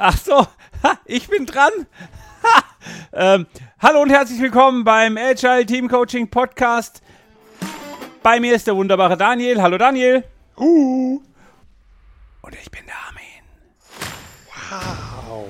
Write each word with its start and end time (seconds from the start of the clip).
Ach 0.00 0.16
so, 0.16 0.46
ha, 0.84 1.00
ich 1.06 1.26
bin 1.26 1.44
dran. 1.44 1.72
Ha, 2.44 2.64
ähm, 3.12 3.46
hallo 3.80 4.02
und 4.02 4.10
herzlich 4.10 4.40
willkommen 4.40 4.84
beim 4.84 5.16
Agile 5.16 5.66
Team 5.66 5.88
Coaching 5.88 6.30
Podcast. 6.30 7.02
Bei 8.22 8.38
mir 8.38 8.54
ist 8.54 8.68
der 8.68 8.76
wunderbare 8.76 9.16
Daniel. 9.16 9.60
Hallo 9.60 9.76
Daniel. 9.76 10.22
Uh. 10.56 11.20
Und 12.42 12.54
ich 12.62 12.70
bin 12.70 12.82
der 12.86 12.94
Armin. 13.08 13.24
Wow. 15.26 15.48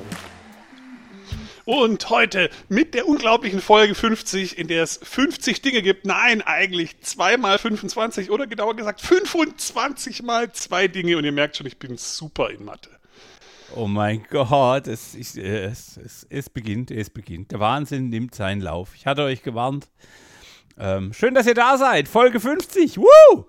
Und 1.66 2.08
heute 2.08 2.48
mit 2.70 2.94
der 2.94 3.06
unglaublichen 3.06 3.60
Folge 3.60 3.94
50, 3.94 4.56
in 4.56 4.68
der 4.68 4.82
es 4.82 4.98
50 5.02 5.60
Dinge 5.60 5.82
gibt. 5.82 6.06
Nein, 6.06 6.40
eigentlich 6.40 7.02
2 7.02 7.36
mal 7.36 7.58
25 7.58 8.30
oder 8.30 8.46
genauer 8.46 8.76
gesagt 8.76 9.02
25 9.02 10.22
mal 10.22 10.50
2 10.50 10.88
Dinge. 10.88 11.18
Und 11.18 11.24
ihr 11.24 11.32
merkt 11.32 11.58
schon, 11.58 11.66
ich 11.66 11.78
bin 11.78 11.98
super 11.98 12.48
in 12.48 12.64
Mathe. 12.64 12.97
Oh 13.76 13.86
mein 13.86 14.24
Gott, 14.30 14.86
es, 14.86 15.14
ich, 15.14 15.36
es, 15.36 15.98
es, 15.98 16.26
es, 16.30 16.50
beginnt, 16.50 16.90
es 16.90 17.10
beginnt. 17.10 17.52
Der 17.52 17.60
Wahnsinn 17.60 18.08
nimmt 18.08 18.34
seinen 18.34 18.60
Lauf. 18.62 18.94
Ich 18.94 19.06
hatte 19.06 19.22
euch 19.22 19.42
gewarnt. 19.42 19.88
Ähm, 20.78 21.12
schön, 21.12 21.34
dass 21.34 21.46
ihr 21.46 21.54
da 21.54 21.76
seid. 21.76 22.08
Folge 22.08 22.40
50. 22.40 22.98
Woo! 22.98 23.44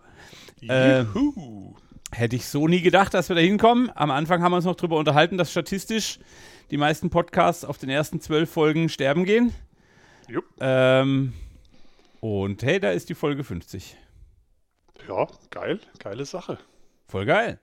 Ähm, 0.62 1.76
hätte 2.12 2.36
ich 2.36 2.48
so 2.48 2.68
nie 2.68 2.82
gedacht, 2.82 3.14
dass 3.14 3.30
wir 3.30 3.36
da 3.36 3.42
hinkommen. 3.42 3.92
Am 3.95 4.12
Anfang 4.12 4.42
haben 4.42 4.52
wir 4.52 4.58
uns 4.58 4.66
noch 4.66 4.76
darüber 4.76 4.98
unterhalten, 4.98 5.38
dass 5.38 5.52
statistisch 5.52 6.20
die 6.70 6.78
meisten 6.78 7.09
Podcasts 7.09 7.64
auf 7.64 7.78
den 7.78 7.90
ersten 7.90 8.20
zwölf 8.20 8.50
Folgen 8.52 8.90
sterben 8.90 9.23
gehen. 9.23 9.54
Jupp. 10.28 10.45
Ähm, 10.59 11.34
und 12.20 12.62
hey, 12.64 12.80
da 12.80 12.92
ist 12.92 13.09
die 13.09 13.16
Folge 13.16 13.44
50. 13.44 13.95
Ja, 15.08 15.28
geil. 15.50 15.80
Geile 16.00 16.25
Sache. 16.25 16.58
Voll 17.08 17.25
geil. 17.25 17.59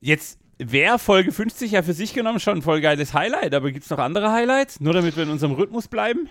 Jetzt 0.00 0.38
wäre 0.58 0.98
Folge 0.98 1.32
50 1.32 1.72
ja 1.72 1.82
für 1.82 1.92
sich 1.92 2.14
genommen 2.14 2.40
schon 2.40 2.58
ein 2.58 2.62
voll 2.62 2.80
geiles 2.80 3.14
Highlight, 3.14 3.54
aber 3.54 3.70
gibt 3.70 3.84
es 3.84 3.90
noch 3.90 3.98
andere 3.98 4.32
Highlights? 4.32 4.80
Nur 4.80 4.94
damit 4.94 5.16
wir 5.16 5.24
in 5.24 5.30
unserem 5.30 5.52
Rhythmus 5.52 5.88
bleiben? 5.88 6.28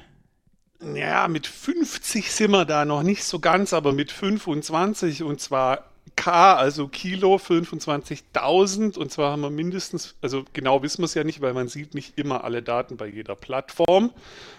Ja, 0.95 1.27
mit 1.27 1.45
50 1.45 2.31
sind 2.31 2.51
wir 2.51 2.65
da 2.65 2.85
noch 2.85 3.03
nicht 3.03 3.23
so 3.23 3.39
ganz, 3.39 3.71
aber 3.73 3.93
mit 3.93 4.11
25 4.11 5.23
und 5.23 5.39
zwar 5.39 5.91
K, 6.15 6.55
also 6.55 6.87
Kilo, 6.87 7.35
25.000 7.35 8.97
und 8.97 9.11
zwar 9.11 9.31
haben 9.31 9.41
wir 9.41 9.51
mindestens, 9.51 10.15
also 10.21 10.43
genau 10.53 10.81
wissen 10.81 10.99
wir 10.99 11.05
es 11.05 11.13
ja 11.13 11.23
nicht, 11.23 11.41
weil 11.41 11.53
man 11.53 11.67
sieht 11.67 11.93
nicht 11.93 12.17
immer 12.17 12.43
alle 12.43 12.63
Daten 12.63 12.97
bei 12.97 13.07
jeder 13.07 13.35
Plattform, 13.35 14.11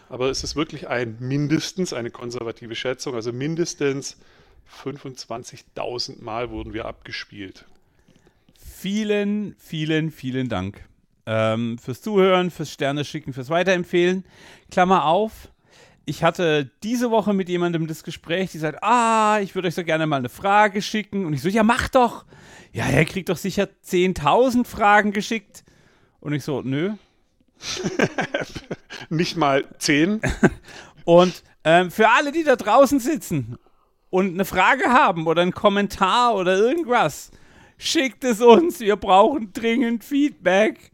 aber 0.09 0.31
es 0.31 0.45
ist 0.45 0.55
wirklich 0.55 0.89
ein 0.89 1.17
mindestens, 1.19 1.93
eine 1.93 2.11
konservative 2.11 2.75
Schätzung, 2.77 3.15
also 3.15 3.33
mindestens 3.33 4.17
25.000 4.85 6.23
Mal 6.23 6.51
wurden 6.51 6.73
wir 6.73 6.87
abgespielt. 6.87 7.65
Vielen, 8.83 9.55
vielen, 9.61 10.11
vielen 10.11 10.49
Dank 10.49 10.85
ähm, 11.25 11.79
fürs 11.79 12.03
Zuhören, 12.03 12.51
fürs 12.51 12.73
Sterne 12.73 13.05
schicken, 13.05 13.33
fürs 13.33 13.49
Weiterempfehlen. 13.49 14.25
Klammer 14.73 15.05
auf, 15.05 15.53
ich 16.05 16.25
hatte 16.25 16.69
diese 16.83 17.13
Woche 17.13 17.33
mit 17.33 17.49
jemandem 17.49 17.87
das 17.87 18.03
Gespräch, 18.03 18.51
die 18.51 18.59
sagt, 18.59 18.83
ah, 18.83 19.39
ich 19.41 19.55
würde 19.55 19.69
euch 19.69 19.77
so 19.77 19.85
gerne 19.85 20.09
mal 20.09 20.17
eine 20.17 20.29
Frage 20.29 20.83
schicken. 20.83 21.27
Und 21.27 21.33
ich 21.33 21.43
so, 21.43 21.49
ja, 21.49 21.63
mach 21.63 21.91
doch. 21.91 22.25
Ja, 22.73 22.87
er 22.87 23.05
kriegt 23.05 23.29
doch 23.29 23.37
sicher 23.37 23.69
10.000 23.87 24.65
Fragen 24.65 25.13
geschickt. 25.13 25.63
Und 26.19 26.33
ich 26.33 26.43
so, 26.43 26.63
nö. 26.63 26.95
Nicht 29.11 29.37
mal 29.37 29.65
10. 29.79 30.21
und 31.05 31.45
ähm, 31.63 31.93
für 31.93 32.09
alle, 32.09 32.33
die 32.33 32.43
da 32.43 32.57
draußen 32.57 32.99
sitzen 32.99 33.59
und 34.11 34.35
eine 34.35 34.45
Frage 34.45 34.87
haben 34.87 35.29
oder 35.29 35.43
einen 35.43 35.55
Kommentar 35.55 36.35
oder 36.35 36.57
irgendwas, 36.57 37.31
schickt 37.83 38.25
es 38.25 38.41
uns. 38.41 38.81
Wir 38.81 38.97
brauchen 38.97 39.53
dringend 39.53 40.05
Feedback 40.05 40.93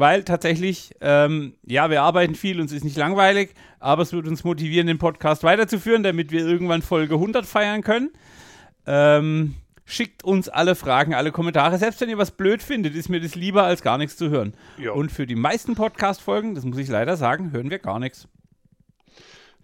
weil 0.00 0.24
tatsächlich, 0.24 0.92
ähm, 1.02 1.54
ja, 1.66 1.90
wir 1.90 2.02
arbeiten 2.02 2.34
viel, 2.34 2.60
uns 2.60 2.72
ist 2.72 2.84
nicht 2.84 2.96
langweilig, 2.96 3.50
aber 3.78 4.02
es 4.02 4.12
wird 4.12 4.26
uns 4.26 4.44
motivieren, 4.44 4.86
den 4.86 4.98
Podcast 4.98 5.42
weiterzuführen, 5.42 6.02
damit 6.02 6.32
wir 6.32 6.46
irgendwann 6.46 6.80
Folge 6.82 7.14
100 7.14 7.44
feiern 7.44 7.82
können. 7.82 8.10
Ähm, 8.86 9.56
schickt 9.84 10.24
uns 10.24 10.48
alle 10.48 10.74
Fragen, 10.74 11.14
alle 11.14 11.32
Kommentare. 11.32 11.76
Selbst 11.78 12.00
wenn 12.00 12.08
ihr 12.08 12.18
was 12.18 12.30
blöd 12.30 12.62
findet, 12.62 12.94
ist 12.94 13.10
mir 13.10 13.20
das 13.20 13.34
lieber, 13.34 13.64
als 13.64 13.82
gar 13.82 13.98
nichts 13.98 14.16
zu 14.16 14.30
hören. 14.30 14.54
Jo. 14.78 14.94
Und 14.94 15.12
für 15.12 15.26
die 15.26 15.34
meisten 15.34 15.74
Podcast-Folgen, 15.74 16.54
das 16.54 16.64
muss 16.64 16.78
ich 16.78 16.88
leider 16.88 17.16
sagen, 17.16 17.52
hören 17.52 17.70
wir 17.70 17.78
gar 17.78 17.98
nichts. 17.98 18.26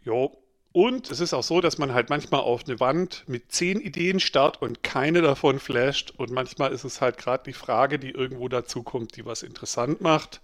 Jo, 0.04 0.36
und 0.76 1.10
es 1.10 1.20
ist 1.20 1.32
auch 1.32 1.42
so, 1.42 1.62
dass 1.62 1.78
man 1.78 1.94
halt 1.94 2.10
manchmal 2.10 2.42
auf 2.42 2.66
eine 2.66 2.78
Wand 2.80 3.24
mit 3.26 3.50
zehn 3.50 3.80
Ideen 3.80 4.20
starrt 4.20 4.60
und 4.60 4.82
keine 4.82 5.22
davon 5.22 5.58
flasht. 5.58 6.12
Und 6.18 6.32
manchmal 6.32 6.70
ist 6.70 6.84
es 6.84 7.00
halt 7.00 7.16
gerade 7.16 7.44
die 7.44 7.54
Frage, 7.54 7.98
die 7.98 8.10
irgendwo 8.10 8.46
dazu 8.46 8.82
kommt, 8.82 9.16
die 9.16 9.24
was 9.24 9.42
interessant 9.42 10.02
macht. 10.02 10.42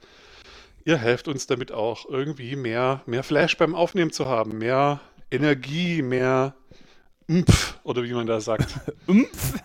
Ihr 0.86 0.96
helft 0.96 1.28
uns 1.28 1.46
damit 1.48 1.70
auch 1.70 2.08
irgendwie 2.08 2.56
mehr, 2.56 3.02
mehr 3.04 3.24
Flash 3.24 3.58
beim 3.58 3.74
Aufnehmen 3.74 4.10
zu 4.10 4.24
haben, 4.24 4.56
mehr 4.56 5.00
Energie, 5.30 6.00
mehr 6.00 6.54
Mpf, 7.26 7.74
oder 7.82 8.02
wie 8.02 8.14
man 8.14 8.26
da 8.26 8.40
sagt. 8.40 8.74
Mpf? 9.06 9.60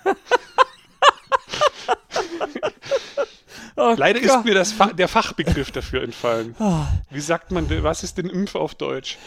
Oh 3.77 3.93
Leider 3.95 4.19
Gott. 4.19 4.39
ist 4.39 4.45
mir 4.45 4.55
das 4.55 4.71
Fa 4.71 4.87
der 4.87 5.07
Fachbegriff 5.07 5.71
dafür 5.71 6.01
entfallen. 6.01 6.55
Oh. 6.59 6.81
Wie 7.11 7.19
sagt 7.19 7.51
man, 7.51 7.69
was 7.83 8.03
ist 8.03 8.17
denn 8.17 8.27
Impf 8.27 8.55
auf 8.55 8.73
Deutsch? 8.73 9.17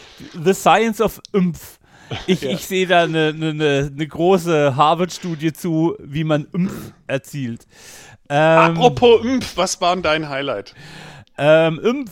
The 0.45 0.53
Science 0.53 1.01
of 1.01 1.21
Impf. 1.33 1.79
Ich, 2.27 2.41
ja. 2.43 2.51
ich 2.51 2.67
sehe 2.67 2.87
da 2.89 3.05
eine, 3.05 3.29
eine, 3.29 3.91
eine 3.95 4.07
große 4.07 4.75
Harvard-Studie 4.75 5.53
zu, 5.53 5.97
wie 6.01 6.25
man 6.25 6.49
Impf 6.53 6.73
erzielt. 7.07 7.65
Ähm, 8.29 8.77
Apropos 8.77 9.25
Impf, 9.25 9.57
was 9.57 9.81
war 9.81 9.95
denn 9.95 10.03
dein 10.03 10.29
Highlight? 10.29 10.75
Ähm, 11.39 11.79
Impf, 11.79 12.11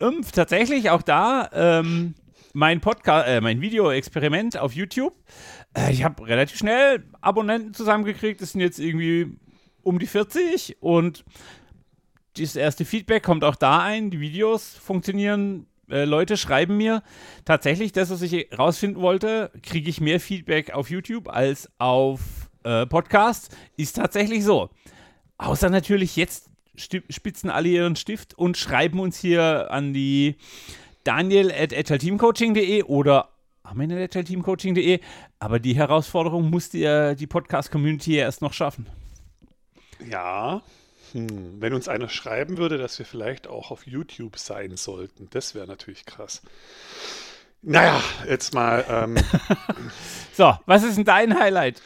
Impf, 0.00 0.32
tatsächlich 0.32 0.88
auch 0.88 1.02
da. 1.02 1.50
Ähm, 1.52 2.14
mein 2.54 2.80
Podcast, 2.80 3.28
äh, 3.28 3.42
mein 3.42 3.60
Video-Experiment 3.60 4.56
auf 4.56 4.72
YouTube. 4.72 5.14
Äh, 5.76 5.92
ich 5.92 6.04
habe 6.04 6.26
relativ 6.26 6.56
schnell 6.56 7.04
Abonnenten 7.20 7.74
zusammengekriegt. 7.74 8.40
Das 8.40 8.52
sind 8.52 8.62
jetzt 8.62 8.78
irgendwie 8.78 9.36
um 9.82 9.98
die 9.98 10.06
40 10.06 10.78
und 10.80 11.24
das 12.38 12.56
erste 12.56 12.84
Feedback 12.84 13.22
kommt 13.22 13.44
auch 13.44 13.56
da 13.56 13.80
ein. 13.80 14.10
Die 14.10 14.20
Videos 14.20 14.74
funktionieren. 14.74 15.66
Äh, 15.88 16.04
Leute 16.04 16.36
schreiben 16.36 16.76
mir 16.76 17.02
tatsächlich, 17.44 17.92
das, 17.92 18.10
was 18.10 18.22
ich 18.22 18.48
rausfinden 18.58 19.00
wollte, 19.00 19.50
kriege 19.62 19.88
ich 19.88 20.00
mehr 20.00 20.20
Feedback 20.20 20.72
auf 20.72 20.90
YouTube 20.90 21.28
als 21.28 21.70
auf 21.78 22.20
äh, 22.64 22.86
Podcasts. 22.86 23.50
Ist 23.76 23.96
tatsächlich 23.96 24.44
so. 24.44 24.70
Außer 25.38 25.70
natürlich 25.70 26.16
jetzt 26.16 26.50
spitzen 26.76 27.48
alle 27.48 27.68
ihren 27.68 27.96
Stift 27.96 28.34
und 28.34 28.56
schreiben 28.56 29.00
uns 29.00 29.18
hier 29.18 29.70
an 29.70 29.94
die 29.94 30.36
daniel 31.04 31.50
at 31.52 31.72
agileteamcoaching.de 31.72 32.82
oder 32.82 33.30
armin.agileteamcoaching.de. 33.62 35.00
Aber 35.38 35.58
die 35.58 35.74
Herausforderung 35.74 36.50
muss 36.50 36.70
die, 36.70 37.14
die 37.18 37.26
Podcast-Community 37.26 38.16
erst 38.16 38.42
noch 38.42 38.52
schaffen. 38.52 38.86
Ja, 40.06 40.62
hm, 41.16 41.60
wenn 41.60 41.72
uns 41.72 41.88
einer 41.88 42.08
schreiben 42.08 42.58
würde, 42.58 42.76
dass 42.76 42.98
wir 42.98 43.06
vielleicht 43.06 43.46
auch 43.46 43.70
auf 43.70 43.86
YouTube 43.86 44.38
sein 44.38 44.76
sollten, 44.76 45.28
das 45.30 45.54
wäre 45.54 45.66
natürlich 45.66 46.04
krass. 46.04 46.42
Naja, 47.62 48.00
jetzt 48.28 48.54
mal. 48.54 48.84
Ähm, 48.88 49.16
so, 50.34 50.54
was 50.66 50.84
ist 50.84 50.98
denn 50.98 51.04
dein 51.04 51.38
Highlight? 51.38 51.80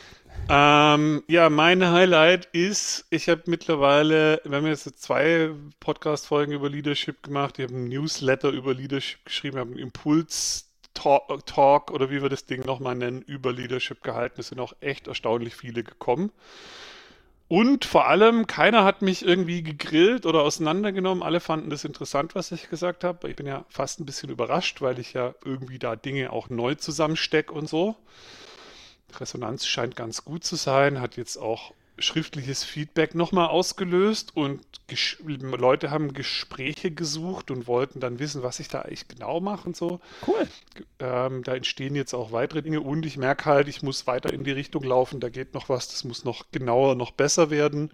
Ähm, 0.48 1.22
ja, 1.28 1.48
mein 1.48 1.88
Highlight 1.88 2.46
ist, 2.46 3.06
ich 3.10 3.28
habe 3.28 3.42
mittlerweile, 3.46 4.40
wir 4.44 4.56
haben 4.56 4.66
jetzt 4.66 5.00
zwei 5.00 5.50
Podcast-Folgen 5.78 6.52
über 6.52 6.68
Leadership 6.68 7.22
gemacht, 7.22 7.58
ich 7.58 7.66
habe 7.66 7.74
einen 7.74 7.88
Newsletter 7.88 8.50
über 8.50 8.74
Leadership 8.74 9.24
geschrieben, 9.24 9.58
ich 9.58 9.60
habe 9.60 9.70
einen 9.70 9.78
Impuls-Talk 9.78 11.92
oder 11.92 12.10
wie 12.10 12.20
wir 12.20 12.28
das 12.28 12.46
Ding 12.46 12.66
nochmal 12.66 12.96
nennen, 12.96 13.22
über 13.22 13.52
Leadership 13.52 14.02
gehalten. 14.02 14.40
Es 14.40 14.48
sind 14.48 14.58
auch 14.58 14.72
echt 14.80 15.06
erstaunlich 15.06 15.54
viele 15.54 15.84
gekommen. 15.84 16.32
Und 17.50 17.84
vor 17.84 18.06
allem, 18.06 18.46
keiner 18.46 18.84
hat 18.84 19.02
mich 19.02 19.26
irgendwie 19.26 19.64
gegrillt 19.64 20.24
oder 20.24 20.42
auseinandergenommen. 20.42 21.24
Alle 21.24 21.40
fanden 21.40 21.68
das 21.68 21.84
interessant, 21.84 22.36
was 22.36 22.52
ich 22.52 22.70
gesagt 22.70 23.02
habe. 23.02 23.28
Ich 23.28 23.34
bin 23.34 23.44
ja 23.44 23.64
fast 23.68 23.98
ein 23.98 24.06
bisschen 24.06 24.30
überrascht, 24.30 24.80
weil 24.82 25.00
ich 25.00 25.14
ja 25.14 25.34
irgendwie 25.44 25.80
da 25.80 25.96
Dinge 25.96 26.32
auch 26.32 26.48
neu 26.48 26.76
zusammenstecke 26.76 27.52
und 27.52 27.68
so. 27.68 27.96
Resonanz 29.18 29.66
scheint 29.66 29.96
ganz 29.96 30.24
gut 30.24 30.44
zu 30.44 30.54
sein, 30.54 31.00
hat 31.00 31.16
jetzt 31.16 31.38
auch 31.38 31.74
schriftliches 32.00 32.64
Feedback 32.64 33.14
nochmal 33.14 33.48
ausgelöst 33.48 34.36
und 34.36 34.60
Leute 35.22 35.90
haben 35.90 36.12
Gespräche 36.12 36.90
gesucht 36.90 37.50
und 37.50 37.66
wollten 37.66 38.00
dann 38.00 38.18
wissen, 38.18 38.42
was 38.42 38.60
ich 38.60 38.68
da 38.68 38.82
eigentlich 38.82 39.08
genau 39.08 39.40
mache 39.40 39.68
und 39.68 39.76
so. 39.76 40.00
Cool. 40.26 40.48
Ähm, 40.98 41.42
da 41.44 41.54
entstehen 41.54 41.94
jetzt 41.94 42.14
auch 42.14 42.32
weitere 42.32 42.62
Dinge 42.62 42.80
und 42.80 43.06
ich 43.06 43.16
merke 43.16 43.44
halt, 43.46 43.68
ich 43.68 43.82
muss 43.82 44.06
weiter 44.06 44.32
in 44.32 44.44
die 44.44 44.52
Richtung 44.52 44.82
laufen, 44.82 45.20
da 45.20 45.28
geht 45.28 45.54
noch 45.54 45.68
was, 45.68 45.88
das 45.88 46.04
muss 46.04 46.24
noch 46.24 46.50
genauer, 46.50 46.94
noch 46.94 47.12
besser 47.12 47.50
werden. 47.50 47.90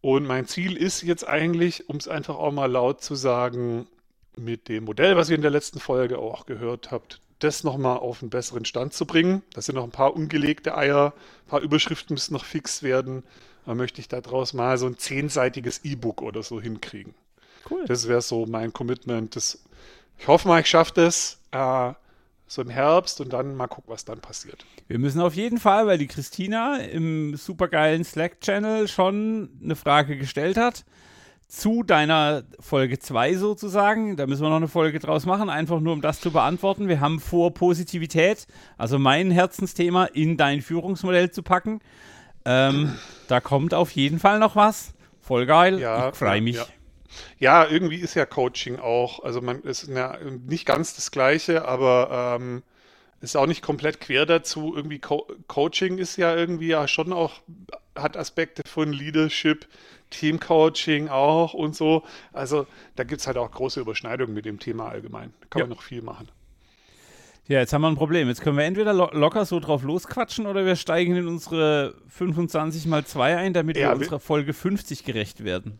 Und 0.00 0.26
mein 0.26 0.46
Ziel 0.46 0.76
ist 0.76 1.02
jetzt 1.02 1.26
eigentlich, 1.26 1.88
um 1.88 1.96
es 1.96 2.08
einfach 2.08 2.36
auch 2.36 2.52
mal 2.52 2.70
laut 2.70 3.02
zu 3.02 3.14
sagen, 3.14 3.88
mit 4.36 4.68
dem 4.68 4.84
Modell, 4.84 5.16
was 5.16 5.28
ihr 5.28 5.36
in 5.36 5.42
der 5.42 5.50
letzten 5.50 5.80
Folge 5.80 6.18
auch 6.18 6.46
gehört 6.46 6.90
habt, 6.90 7.20
das 7.38 7.64
nochmal 7.64 7.98
auf 7.98 8.22
einen 8.22 8.30
besseren 8.30 8.64
Stand 8.64 8.94
zu 8.94 9.06
bringen. 9.06 9.42
Da 9.52 9.62
sind 9.62 9.76
noch 9.76 9.84
ein 9.84 9.90
paar 9.90 10.14
ungelegte 10.14 10.76
Eier, 10.76 11.12
ein 11.46 11.48
paar 11.48 11.60
Überschriften 11.60 12.14
müssen 12.14 12.34
noch 12.34 12.44
fix 12.44 12.82
werden. 12.82 13.22
Da 13.66 13.74
möchte 13.74 14.00
ich 14.00 14.08
daraus 14.08 14.54
mal 14.54 14.78
so 14.78 14.86
ein 14.86 14.96
zehnseitiges 14.96 15.84
E-Book 15.84 16.22
oder 16.22 16.42
so 16.42 16.60
hinkriegen. 16.60 17.14
Cool. 17.70 17.84
Das 17.86 18.08
wäre 18.08 18.22
so 18.22 18.46
mein 18.46 18.72
Commitment. 18.72 19.36
Das, 19.36 19.62
ich 20.18 20.26
hoffe 20.26 20.48
mal, 20.48 20.60
ich 20.60 20.68
schaffe 20.68 20.92
das 20.94 21.38
äh, 21.52 21.92
so 22.46 22.62
im 22.62 22.70
Herbst 22.70 23.20
und 23.20 23.32
dann 23.32 23.54
mal 23.54 23.66
gucken, 23.66 23.92
was 23.92 24.04
dann 24.04 24.20
passiert. 24.20 24.64
Wir 24.86 24.98
müssen 24.98 25.20
auf 25.20 25.34
jeden 25.34 25.58
Fall, 25.58 25.86
weil 25.86 25.98
die 25.98 26.06
Christina 26.06 26.78
im 26.78 27.36
supergeilen 27.36 28.04
Slack-Channel 28.04 28.88
schon 28.88 29.50
eine 29.62 29.76
Frage 29.76 30.16
gestellt 30.16 30.56
hat, 30.56 30.84
zu 31.48 31.82
deiner 31.82 32.44
Folge 32.60 32.98
2 32.98 33.34
sozusagen. 33.34 34.16
Da 34.16 34.26
müssen 34.26 34.42
wir 34.42 34.50
noch 34.50 34.56
eine 34.56 34.68
Folge 34.68 34.98
draus 34.98 35.24
machen, 35.24 35.48
einfach 35.48 35.80
nur 35.80 35.94
um 35.94 36.02
das 36.02 36.20
zu 36.20 36.30
beantworten. 36.30 36.88
Wir 36.88 37.00
haben 37.00 37.20
vor, 37.20 37.54
Positivität, 37.54 38.46
also 38.76 38.98
mein 38.98 39.30
Herzensthema, 39.30 40.04
in 40.04 40.36
dein 40.36 40.60
Führungsmodell 40.60 41.30
zu 41.30 41.42
packen. 41.42 41.80
Ähm, 42.44 42.94
da 43.28 43.40
kommt 43.40 43.72
auf 43.72 43.90
jeden 43.92 44.18
Fall 44.18 44.38
noch 44.38 44.56
was. 44.56 44.92
Voll 45.22 45.46
geil. 45.46 45.80
Ja, 45.80 46.10
ich 46.10 46.14
freue 46.14 46.40
mich. 46.42 46.56
Ja. 46.56 46.66
ja. 47.38 47.66
irgendwie 47.66 47.96
ist 47.96 48.14
ja 48.14 48.26
Coaching 48.26 48.78
auch. 48.78 49.24
Also 49.24 49.40
man 49.40 49.62
ist 49.62 49.88
ja 49.88 50.18
nicht 50.46 50.66
ganz 50.66 50.94
das 50.94 51.10
Gleiche, 51.10 51.66
aber 51.66 52.38
ähm, 52.40 52.62
ist 53.20 53.36
auch 53.36 53.46
nicht 53.46 53.62
komplett 53.62 54.00
quer 54.00 54.26
dazu. 54.26 54.74
Irgendwie 54.76 54.98
Co 54.98 55.26
Coaching 55.46 55.98
ist 55.98 56.16
ja 56.16 56.34
irgendwie 56.34 56.68
ja 56.68 56.86
schon 56.86 57.12
auch, 57.12 57.40
hat 57.96 58.16
Aspekte 58.16 58.62
von 58.68 58.92
Leadership, 58.92 59.66
Teamcoaching 60.10 61.08
auch 61.08 61.54
und 61.54 61.74
so. 61.74 62.04
Also 62.32 62.66
da 62.96 63.04
gibt 63.04 63.20
es 63.20 63.26
halt 63.26 63.36
auch 63.36 63.50
große 63.50 63.80
Überschneidungen 63.80 64.34
mit 64.34 64.44
dem 64.44 64.58
Thema 64.58 64.88
allgemein. 64.88 65.32
Da 65.40 65.46
kann 65.50 65.60
ja. 65.60 65.66
man 65.66 65.76
noch 65.76 65.82
viel 65.82 66.02
machen. 66.02 66.28
Ja, 67.48 67.60
jetzt 67.60 67.72
haben 67.72 67.80
wir 67.80 67.88
ein 67.88 67.96
Problem. 67.96 68.28
Jetzt 68.28 68.42
können 68.42 68.58
wir 68.58 68.64
entweder 68.64 68.92
lo 68.92 69.08
locker 69.12 69.46
so 69.46 69.58
drauf 69.58 69.82
losquatschen 69.82 70.46
oder 70.46 70.66
wir 70.66 70.76
steigen 70.76 71.16
in 71.16 71.26
unsere 71.26 71.94
25 72.08 72.86
mal 72.86 73.06
2 73.06 73.38
ein, 73.38 73.54
damit 73.54 73.78
ja, 73.78 73.88
wir 73.88 73.96
unserer 73.96 74.20
Folge 74.20 74.52
50 74.52 75.02
gerecht 75.04 75.44
werden. 75.44 75.78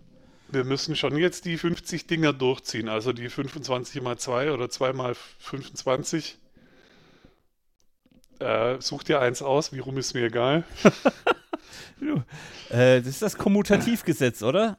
Wir 0.51 0.65
müssen 0.65 0.97
schon 0.97 1.19
jetzt 1.19 1.45
die 1.45 1.59
50 1.59 2.07
Dinger 2.07 2.33
durchziehen. 2.33 2.89
Also 2.89 3.13
die 3.13 3.29
25 3.29 4.01
mal 4.01 4.17
2 4.17 4.53
oder 4.53 4.71
2 4.71 4.95
mal 4.95 5.15
25. 5.41 6.39
Äh, 8.41 8.81
such 8.81 9.03
dir 9.03 9.21
eins 9.21 9.43
aus, 9.43 9.73
wie 9.73 9.81
rum 9.81 9.99
ist 9.99 10.15
mir 10.15 10.27
egal. 10.27 10.65
äh, 12.71 12.99
das 13.01 13.07
ist 13.07 13.23
das 13.23 13.37
Kommutativgesetz, 13.37 14.43
oder? 14.43 14.79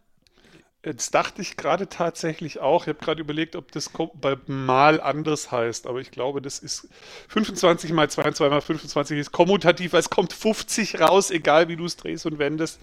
Jetzt 0.86 1.14
dachte 1.14 1.42
ich 1.42 1.58
gerade 1.58 1.90
tatsächlich 1.90 2.62
auch, 2.62 2.84
ich 2.84 2.88
habe 2.88 3.00
gerade 3.00 3.20
überlegt, 3.20 3.58
ob 3.58 3.70
das 3.74 3.92
bei 4.14 4.38
Mal 4.48 5.02
anders 5.02 5.52
heißt, 5.52 5.88
aber 5.88 6.00
ich 6.00 6.10
glaube, 6.10 6.42
das 6.42 6.60
ist 6.60 6.88
25 7.28 7.92
mal 7.92 8.10
22 8.10 8.50
mal 8.50 8.62
25 8.62 9.20
ist 9.20 9.34
kommutativ, 9.34 9.92
es 9.92 10.10
kommt 10.10 10.32
50 10.32 11.02
raus, 11.02 11.32
egal 11.32 11.68
wie 11.68 11.76
du 11.76 11.84
es 11.84 11.98
drehst 11.98 12.26
und 12.26 12.40
wendest. 12.40 12.80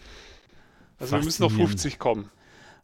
Also 0.98 1.16
wir 1.16 1.24
müssen 1.24 1.42
auf 1.44 1.52
50 1.54 1.98
kommen. 1.98 2.30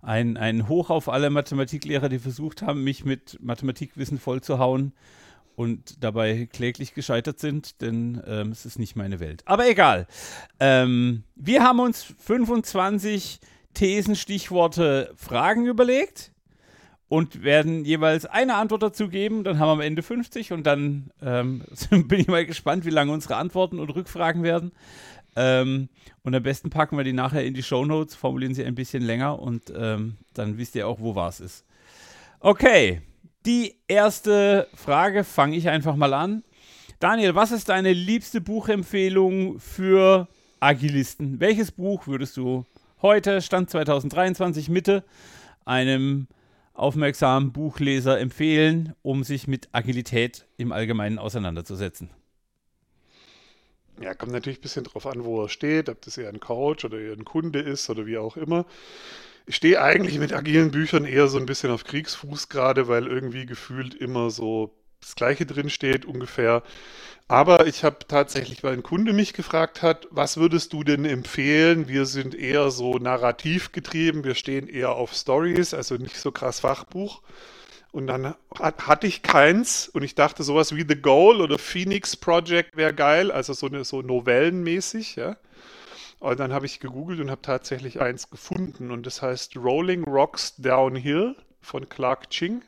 Ein, 0.00 0.39
ein 0.39 0.67
Hoch 0.67 0.89
auf 0.89 1.11
alle 1.11 1.29
Mathematiklehrer, 1.29 2.09
die 2.09 2.19
versucht 2.19 2.62
haben, 2.62 2.83
mich 2.83 3.05
mit 3.05 3.39
Mathematikwissen 3.43 4.19
vollzuhauen 4.19 4.94
und 5.56 6.02
dabei 6.02 6.49
kläglich 6.52 6.94
gescheitert 6.94 7.38
sind, 7.38 7.81
denn 7.81 8.22
ähm, 8.26 8.52
es 8.52 8.66
ist 8.66 8.78
nicht 8.78 8.96
meine 8.96 9.20
Welt. 9.20 9.43
Aber 9.46 9.69
egal. 9.69 10.06
Ähm, 10.60 11.25
wir 11.34 11.62
haben 11.62 11.81
uns 11.81 12.02
25 12.19 13.40
Thesen, 13.75 14.16
Stichworte, 14.16 15.12
Fragen 15.16 15.66
überlegt 15.66 16.32
und 17.08 17.43
werden 17.43 17.84
jeweils 17.84 18.25
eine 18.26 18.54
Antwort 18.54 18.82
dazu 18.82 19.08
geben. 19.08 19.44
Dann 19.44 19.58
haben 19.58 19.69
wir 19.69 19.72
am 19.72 19.81
Ende 19.81 20.02
50 20.02 20.52
und 20.52 20.66
dann 20.66 21.10
ähm, 21.22 21.62
bin 21.90 22.20
ich 22.20 22.28
mal 22.28 22.46
gespannt, 22.46 22.84
wie 22.84 22.90
lange 22.90 23.12
unsere 23.12 23.37
Antworten 23.37 23.78
und 23.78 23.90
Rückfragen 23.90 24.43
werden. 24.43 24.72
Ähm, 25.37 25.88
und 26.22 26.34
am 26.34 26.43
besten 26.43 26.70
packen 26.70 26.96
wir 26.96 27.05
die 27.05 27.12
nachher 27.12 27.44
in 27.44 27.55
die 27.55 27.62
Show 27.62 27.84
Notes, 27.84 28.14
formulieren 28.14 28.55
sie 28.55 28.64
ein 28.64 28.75
bisschen 28.75 29.02
länger 29.02 29.38
und 29.38 29.72
ähm, 29.75 30.16
dann 30.34 30.58
wisst 30.58 30.75
ihr 30.75 30.87
auch, 30.87 31.00
wo 31.00 31.14
was 31.14 31.40
ist. 31.40 31.64
Okay, 32.40 33.00
die 33.47 33.77
erste 33.89 34.69
Frage 34.75 35.25
fange 35.25 35.56
ich 35.56 35.69
einfach 35.69 35.97
mal 35.97 36.15
an. 36.15 36.44
Daniel, 37.00 37.35
was 37.35 37.50
ist 37.50 37.69
deine 37.69 37.93
liebste 37.93 38.41
Buchempfehlung 38.41 39.59
für 39.59 40.29
Agilisten? 40.61 41.41
Welches 41.41 41.73
Buch 41.73 42.06
würdest 42.06 42.37
du 42.37 42.65
heute, 43.00 43.43
Stand 43.43 43.71
2023, 43.71 44.69
Mitte, 44.69 45.05
einem 45.65 46.29
aufmerksamen 46.75 47.53
Buchleser 47.53 48.21
empfehlen, 48.21 48.94
um 49.03 49.25
sich 49.25 49.49
mit 49.49 49.69
Agilität 49.73 50.47
im 50.56 50.73
Allgemeinen 50.73 51.19
auseinanderzusetzen? 51.19 52.11
Ja, 54.00 54.15
kommt 54.15 54.33
natürlich 54.33 54.59
ein 54.59 54.62
bisschen 54.62 54.85
drauf 54.85 55.06
an, 55.06 55.25
wo 55.25 55.43
er 55.43 55.49
steht, 55.49 55.89
ob 55.89 56.00
das 56.03 56.17
eher 56.17 56.29
ein 56.29 56.41
Coach 56.41 56.85
oder 56.85 56.99
eher 56.99 57.12
ein 57.12 57.25
Kunde 57.25 57.61
ist 57.61 57.91
oder 57.91 58.06
wie 58.06 58.19
auch 58.19 58.37
immer. 58.37 58.65
Ich 59.47 59.56
stehe 59.56 59.81
eigentlich 59.83 60.19
mit 60.19 60.33
agilen 60.33 60.71
Büchern 60.71 61.05
eher 61.05 61.29
so 61.29 61.39
ein 61.39 61.47
bisschen 61.47 61.71
auf 61.71 61.85
Kriegsfuß 61.85 62.49
gerade, 62.49 62.89
weil 62.89 63.06
irgendwie 63.06 63.47
gefühlt 63.47 63.94
immer 63.94 64.31
so 64.31 64.73
das 65.00 65.17
Gleiche 65.17 65.47
drin 65.47 65.69
steht 65.69 66.05
ungefähr. 66.05 66.62
Aber 67.29 67.67
ich 67.67 67.83
habe 67.83 67.99
tatsächlich, 68.06 68.62
weil 68.62 68.75
ein 68.75 68.83
Kunde 68.83 69.12
mich 69.12 69.33
gefragt 69.33 69.83
hat, 69.83 70.06
was 70.11 70.37
würdest 70.37 70.73
du 70.73 70.85
denn 70.85 71.05
empfehlen? 71.05 71.89
Wir 71.89 72.06
sind 72.06 72.35
eher 72.35 72.71
so 72.71 72.99
narrativ 72.99 73.73
getrieben, 73.73 74.25
wir 74.25 74.35
stehen 74.35 74.69
eher 74.69 74.91
auf 74.93 75.15
Stories, 75.15 75.75
also 75.75 75.97
nicht 75.97 76.19
so 76.19 76.31
krass 76.31 76.61
Fachbuch. 76.61 77.23
Und 77.91 78.06
dann 78.06 78.35
hat, 78.59 78.87
hatte 78.87 79.06
ich 79.06 79.23
keins 79.23 79.89
und 79.89 80.03
ich 80.03 80.15
dachte, 80.15 80.43
sowas 80.43 80.75
wie 80.75 80.85
The 80.89 80.97
Goal 81.00 81.41
oder 81.41 81.59
Phoenix 81.59 82.17
Project 82.17 82.77
wäre 82.77 82.94
geil, 82.94 83.31
also 83.31 83.53
so, 83.53 83.67
eine, 83.67 83.85
so 83.85 84.03
novellenmäßig, 84.03 85.17
ja. 85.17 85.37
Und 86.22 86.38
dann 86.38 86.52
habe 86.52 86.66
ich 86.66 86.78
gegoogelt 86.78 87.19
und 87.19 87.32
habe 87.32 87.42
tatsächlich 87.42 88.00
eins 88.00 88.30
gefunden 88.30 88.92
und 88.92 89.04
das 89.06 89.22
heißt 89.22 89.56
Rolling 89.56 90.04
Rocks 90.04 90.54
Downhill 90.56 91.34
von 91.60 91.88
Clark 91.88 92.30
Ching. 92.30 92.62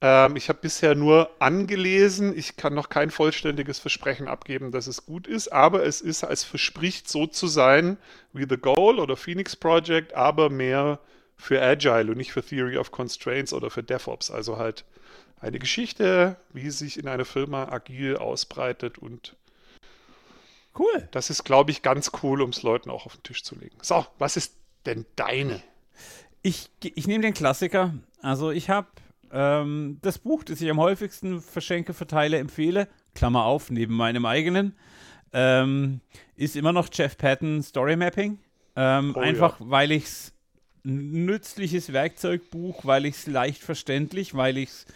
Ähm, 0.00 0.34
ich 0.34 0.48
habe 0.48 0.58
bisher 0.60 0.96
nur 0.96 1.30
angelesen. 1.38 2.36
Ich 2.36 2.56
kann 2.56 2.74
noch 2.74 2.88
kein 2.88 3.12
vollständiges 3.12 3.78
Versprechen 3.78 4.26
abgeben, 4.26 4.72
dass 4.72 4.88
es 4.88 5.06
gut 5.06 5.28
ist, 5.28 5.52
aber 5.52 5.86
es 5.86 6.00
ist, 6.00 6.24
es 6.24 6.42
verspricht 6.42 7.08
so 7.08 7.28
zu 7.28 7.46
sein 7.46 7.96
wie 8.32 8.46
The 8.48 8.56
Goal 8.56 8.98
oder 8.98 9.16
Phoenix 9.16 9.54
Project, 9.54 10.12
aber 10.14 10.50
mehr 10.50 10.98
für 11.36 11.62
Agile 11.62 12.10
und 12.10 12.16
nicht 12.16 12.32
für 12.32 12.42
Theory 12.42 12.76
of 12.76 12.90
Constraints 12.90 13.52
oder 13.52 13.70
für 13.70 13.84
DevOps. 13.84 14.32
Also 14.32 14.56
halt 14.56 14.84
eine 15.38 15.60
Geschichte, 15.60 16.34
wie 16.52 16.70
sich 16.70 16.98
in 16.98 17.06
einer 17.06 17.24
Firma 17.24 17.68
agil 17.68 18.16
ausbreitet 18.16 18.98
und 18.98 19.36
Cool. 20.78 21.08
Das 21.10 21.30
ist, 21.30 21.44
glaube 21.44 21.70
ich, 21.70 21.82
ganz 21.82 22.10
cool, 22.22 22.40
um 22.40 22.50
es 22.50 22.62
Leuten 22.62 22.90
auch 22.90 23.06
auf 23.06 23.16
den 23.16 23.22
Tisch 23.22 23.42
zu 23.42 23.54
legen. 23.56 23.76
So, 23.82 24.06
was 24.18 24.36
ist 24.36 24.56
denn 24.86 25.04
deine? 25.16 25.62
Ich, 26.42 26.70
ich 26.82 27.06
nehme 27.06 27.22
den 27.22 27.34
Klassiker. 27.34 27.94
Also 28.20 28.50
ich 28.50 28.70
habe 28.70 28.88
ähm, 29.32 29.98
das 30.02 30.18
Buch, 30.18 30.44
das 30.44 30.60
ich 30.60 30.70
am 30.70 30.80
häufigsten 30.80 31.40
verschenke, 31.40 31.94
verteile, 31.94 32.38
empfehle, 32.38 32.88
Klammer 33.14 33.44
auf, 33.44 33.70
neben 33.70 33.94
meinem 33.94 34.24
eigenen, 34.24 34.74
ähm, 35.32 36.00
ist 36.36 36.56
immer 36.56 36.72
noch 36.72 36.88
Jeff 36.92 37.16
Patton 37.16 37.62
Story 37.62 37.96
Mapping. 37.96 38.38
Ähm, 38.74 39.12
oh, 39.16 39.20
einfach, 39.20 39.60
ja. 39.60 39.66
weil 39.68 39.92
ich 39.92 40.04
es 40.04 40.32
nützliches 40.84 41.92
Werkzeugbuch, 41.92 42.84
weil 42.84 43.06
ich 43.06 43.16
es 43.16 43.26
leicht 43.26 43.62
verständlich, 43.62 44.34
weil 44.34 44.58
ich 44.58 44.70
es 44.70 44.86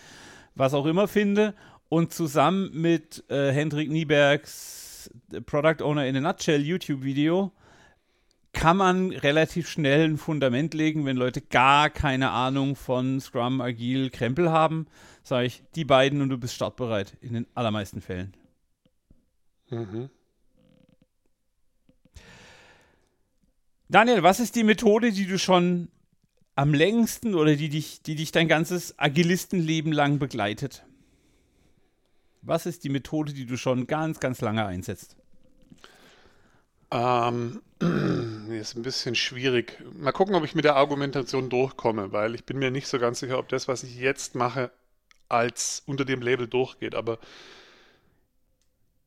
was 0.54 0.74
auch 0.74 0.86
immer 0.86 1.06
finde 1.06 1.54
und 1.88 2.12
zusammen 2.12 2.70
mit 2.72 3.24
äh, 3.30 3.52
Hendrik 3.52 3.90
Niebergs 3.90 4.85
Product 5.46 5.82
Owner 5.82 6.06
in 6.06 6.16
a 6.16 6.20
Nutshell 6.20 6.62
YouTube-Video 6.62 7.52
kann 8.56 8.78
man 8.78 9.12
relativ 9.12 9.68
schnell 9.68 10.08
ein 10.08 10.16
Fundament 10.16 10.72
legen, 10.72 11.04
wenn 11.04 11.18
Leute 11.18 11.42
gar 11.42 11.90
keine 11.90 12.30
Ahnung 12.30 12.74
von 12.74 13.20
Scrum, 13.20 13.60
Agil, 13.60 14.08
Krempel 14.08 14.50
haben. 14.50 14.86
Sage 15.22 15.46
ich, 15.46 15.62
die 15.74 15.84
beiden 15.84 16.22
und 16.22 16.30
du 16.30 16.38
bist 16.38 16.54
startbereit 16.54 17.18
in 17.20 17.34
den 17.34 17.46
allermeisten 17.54 18.00
Fällen. 18.00 18.34
Mhm. 19.68 20.08
Daniel, 23.88 24.22
was 24.22 24.40
ist 24.40 24.56
die 24.56 24.64
Methode, 24.64 25.12
die 25.12 25.26
du 25.26 25.38
schon 25.38 25.88
am 26.54 26.72
längsten 26.72 27.34
oder 27.34 27.56
die 27.56 27.68
dich, 27.68 28.02
die 28.02 28.14
dich 28.14 28.32
dein 28.32 28.48
ganzes 28.48 28.98
Agilistenleben 28.98 29.92
lang 29.92 30.18
begleitet? 30.18 30.85
Was 32.46 32.64
ist 32.64 32.84
die 32.84 32.90
Methode, 32.90 33.32
die 33.32 33.44
du 33.44 33.56
schon 33.56 33.88
ganz, 33.88 34.20
ganz 34.20 34.40
lange 34.40 34.64
einsetzt? 34.64 35.16
Ähm, 36.92 37.60
ist 38.50 38.76
ein 38.76 38.82
bisschen 38.82 39.16
schwierig. 39.16 39.82
Mal 39.94 40.12
gucken, 40.12 40.36
ob 40.36 40.44
ich 40.44 40.54
mit 40.54 40.64
der 40.64 40.76
Argumentation 40.76 41.50
durchkomme, 41.50 42.12
weil 42.12 42.36
ich 42.36 42.44
bin 42.44 42.58
mir 42.58 42.70
nicht 42.70 42.86
so 42.86 43.00
ganz 43.00 43.18
sicher, 43.18 43.40
ob 43.40 43.48
das, 43.48 43.66
was 43.66 43.82
ich 43.82 43.96
jetzt 43.96 44.36
mache, 44.36 44.70
als 45.28 45.82
unter 45.86 46.04
dem 46.04 46.22
Label 46.22 46.46
durchgeht. 46.46 46.94
Aber 46.94 47.18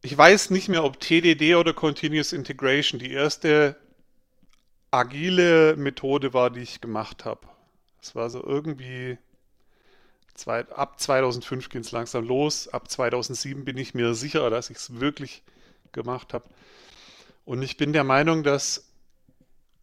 ich 0.02 0.18
weiß 0.18 0.50
nicht 0.50 0.68
mehr, 0.68 0.84
ob 0.84 1.00
TDD 1.00 1.56
oder 1.56 1.74
Continuous 1.74 2.34
Integration 2.34 3.00
die 3.00 3.14
erste 3.14 3.78
agile 4.92 5.78
Methode 5.78 6.34
war, 6.34 6.50
die 6.50 6.60
ich 6.62 6.82
gemacht 6.82 7.24
habe. 7.24 7.48
Es 8.02 8.16
war 8.16 8.30
so 8.30 8.44
irgendwie 8.44 9.18
zwei, 10.40 10.68
ab 10.70 11.00
2005 11.00 11.70
ging 11.70 11.82
es 11.82 11.92
langsam 11.92 12.26
los. 12.26 12.68
Ab 12.68 12.90
2007 12.90 13.66
bin 13.66 13.78
ich 13.78 13.94
mir 13.94 14.14
sicher, 14.14 14.50
dass 14.50 14.70
ich 14.70 14.78
es 14.78 15.00
wirklich 15.00 15.44
gemacht 15.92 16.34
habe. 16.34 16.46
Und 17.46 17.62
ich 17.62 17.78
bin 17.78 17.94
der 17.94 18.04
Meinung, 18.04 18.44
dass 18.44 18.86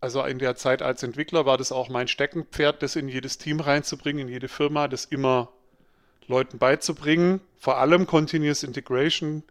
also 0.00 0.22
in 0.24 0.38
der 0.38 0.56
Zeit 0.56 0.82
als 0.82 1.02
Entwickler 1.02 1.46
war 1.46 1.56
das 1.56 1.72
auch 1.72 1.88
mein 1.88 2.06
Steckenpferd, 2.06 2.82
das 2.82 2.96
in 2.96 3.08
jedes 3.08 3.38
Team 3.38 3.60
reinzubringen, 3.60 4.28
in 4.28 4.32
jede 4.32 4.48
Firma, 4.48 4.88
das 4.88 5.06
immer 5.06 5.48
Leuten 6.28 6.58
beizubringen. 6.58 7.40
Vor 7.58 7.78
allem 7.78 8.06
Continuous 8.06 8.62
Integration. 8.62 9.42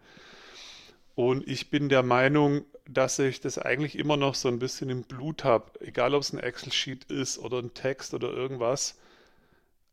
Und 1.16 1.48
ich 1.48 1.70
bin 1.70 1.90
der 1.90 2.04
Meinung, 2.04 2.66
dass 2.88 3.18
ich 3.20 3.42
das 3.42 3.58
eigentlich 3.58 3.98
immer 3.98 4.18
noch 4.18 4.36
so 4.36 4.48
ein 4.48 4.60
bisschen 4.60 4.90
im 4.90 5.04
Blut 5.04 5.44
habe. 5.44 5.72
Egal, 5.80 6.14
ob 6.14 6.22
es 6.22 6.32
ein 6.32 6.40
Excel-Sheet 6.40 7.06
ist 7.06 7.40
oder 7.40 7.60
ein 7.60 7.74
Text 7.74 8.14
oder 8.14 8.30
irgendwas. 8.30 8.96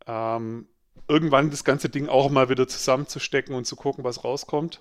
Ähm, 0.07 0.67
irgendwann 1.09 1.51
das 1.51 1.65
ganze 1.65 1.89
Ding 1.89 2.09
auch 2.09 2.31
mal 2.31 2.49
wieder 2.49 2.69
zusammenzustecken 2.69 3.55
und 3.55 3.67
zu 3.67 3.77
gucken, 3.77 4.05
was 4.05 4.25
rauskommt. 4.25 4.81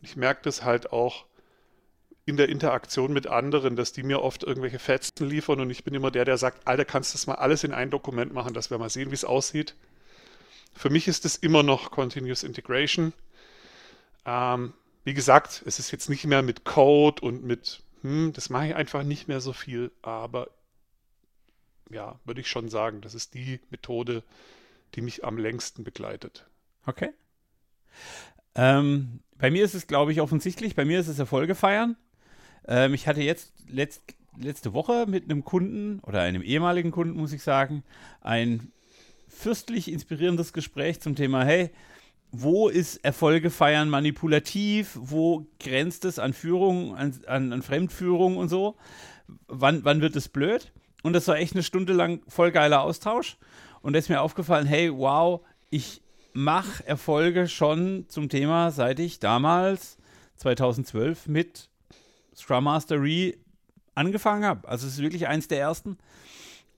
Und 0.00 0.08
ich 0.08 0.16
merke 0.16 0.40
das 0.42 0.64
halt 0.64 0.92
auch 0.92 1.26
in 2.28 2.36
der 2.36 2.50
Interaktion 2.50 3.12
mit 3.12 3.26
anderen, 3.26 3.74
dass 3.74 3.92
die 3.92 4.02
mir 4.02 4.22
oft 4.22 4.44
irgendwelche 4.44 4.78
Fetzen 4.78 5.26
liefern 5.26 5.60
und 5.60 5.70
ich 5.70 5.82
bin 5.82 5.94
immer 5.94 6.10
der, 6.10 6.26
der 6.26 6.36
sagt, 6.36 6.66
Alter, 6.68 6.84
kannst 6.84 7.12
du 7.12 7.14
das 7.14 7.26
mal 7.26 7.36
alles 7.36 7.64
in 7.64 7.72
ein 7.72 7.90
Dokument 7.90 8.34
machen, 8.34 8.52
dass 8.52 8.70
wir 8.70 8.76
mal 8.76 8.90
sehen, 8.90 9.10
wie 9.10 9.14
es 9.14 9.24
aussieht. 9.24 9.74
Für 10.74 10.90
mich 10.90 11.08
ist 11.08 11.24
es 11.24 11.36
immer 11.36 11.62
noch 11.62 11.90
Continuous 11.90 12.42
Integration. 12.42 13.14
Ähm, 14.26 14.74
wie 15.04 15.14
gesagt, 15.14 15.62
es 15.64 15.78
ist 15.78 15.90
jetzt 15.90 16.10
nicht 16.10 16.26
mehr 16.26 16.42
mit 16.42 16.64
Code 16.64 17.22
und 17.22 17.44
mit, 17.44 17.82
hm, 18.02 18.34
das 18.34 18.50
mache 18.50 18.68
ich 18.68 18.74
einfach 18.74 19.04
nicht 19.04 19.26
mehr 19.26 19.40
so 19.40 19.54
viel, 19.54 19.90
aber 20.02 20.50
ja, 21.90 22.20
würde 22.26 22.42
ich 22.42 22.48
schon 22.48 22.68
sagen, 22.68 23.00
das 23.00 23.14
ist 23.14 23.32
die 23.32 23.58
Methode, 23.70 24.22
die 24.94 25.00
mich 25.00 25.24
am 25.24 25.38
längsten 25.38 25.84
begleitet. 25.84 26.46
Okay. 26.86 27.10
Ähm, 28.54 29.20
bei 29.36 29.50
mir 29.50 29.64
ist 29.64 29.74
es, 29.74 29.86
glaube 29.86 30.12
ich, 30.12 30.20
offensichtlich. 30.20 30.74
Bei 30.74 30.84
mir 30.84 31.00
ist 31.00 31.08
es 31.08 31.18
Erfolge 31.18 31.54
feiern. 31.54 31.96
Ähm, 32.66 32.94
ich 32.94 33.06
hatte 33.06 33.22
jetzt 33.22 33.52
letzt, 33.68 34.02
letzte 34.36 34.72
Woche 34.72 35.06
mit 35.06 35.24
einem 35.24 35.44
Kunden 35.44 36.00
oder 36.00 36.20
einem 36.22 36.42
ehemaligen 36.42 36.90
Kunden, 36.90 37.18
muss 37.18 37.32
ich 37.32 37.42
sagen, 37.42 37.84
ein 38.20 38.72
fürstlich 39.28 39.90
inspirierendes 39.92 40.52
Gespräch 40.52 41.00
zum 41.00 41.14
Thema, 41.14 41.44
hey, 41.44 41.70
wo 42.30 42.68
ist 42.68 42.96
Erfolge 43.04 43.50
feiern 43.50 43.88
manipulativ? 43.88 44.98
Wo 45.00 45.46
grenzt 45.60 46.04
es 46.04 46.18
an 46.18 46.34
Führung, 46.34 46.94
an, 46.94 47.18
an, 47.26 47.52
an 47.52 47.62
Fremdführung 47.62 48.36
und 48.36 48.48
so? 48.48 48.76
Wann, 49.46 49.84
wann 49.84 50.00
wird 50.00 50.14
es 50.16 50.28
blöd? 50.28 50.72
Und 51.02 51.12
das 51.14 51.28
war 51.28 51.36
echt 51.36 51.54
eine 51.54 51.62
Stunde 51.62 51.92
lang 51.92 52.20
voll 52.28 52.50
geiler 52.50 52.82
Austausch. 52.82 53.38
Und 53.88 53.94
da 53.94 54.00
ist 54.00 54.10
mir 54.10 54.20
aufgefallen, 54.20 54.66
hey, 54.66 54.94
wow, 54.94 55.40
ich 55.70 56.02
mache 56.34 56.86
Erfolge 56.86 57.48
schon 57.48 58.04
zum 58.08 58.28
Thema, 58.28 58.70
seit 58.70 59.00
ich 59.00 59.18
damals 59.18 59.96
2012 60.36 61.26
mit 61.26 61.70
Scrum 62.36 62.64
Mastery 62.64 63.38
angefangen 63.94 64.44
habe. 64.44 64.68
Also 64.68 64.86
es 64.86 64.96
ist 64.96 65.00
wirklich 65.00 65.26
eins 65.26 65.48
der 65.48 65.60
ersten. 65.60 65.96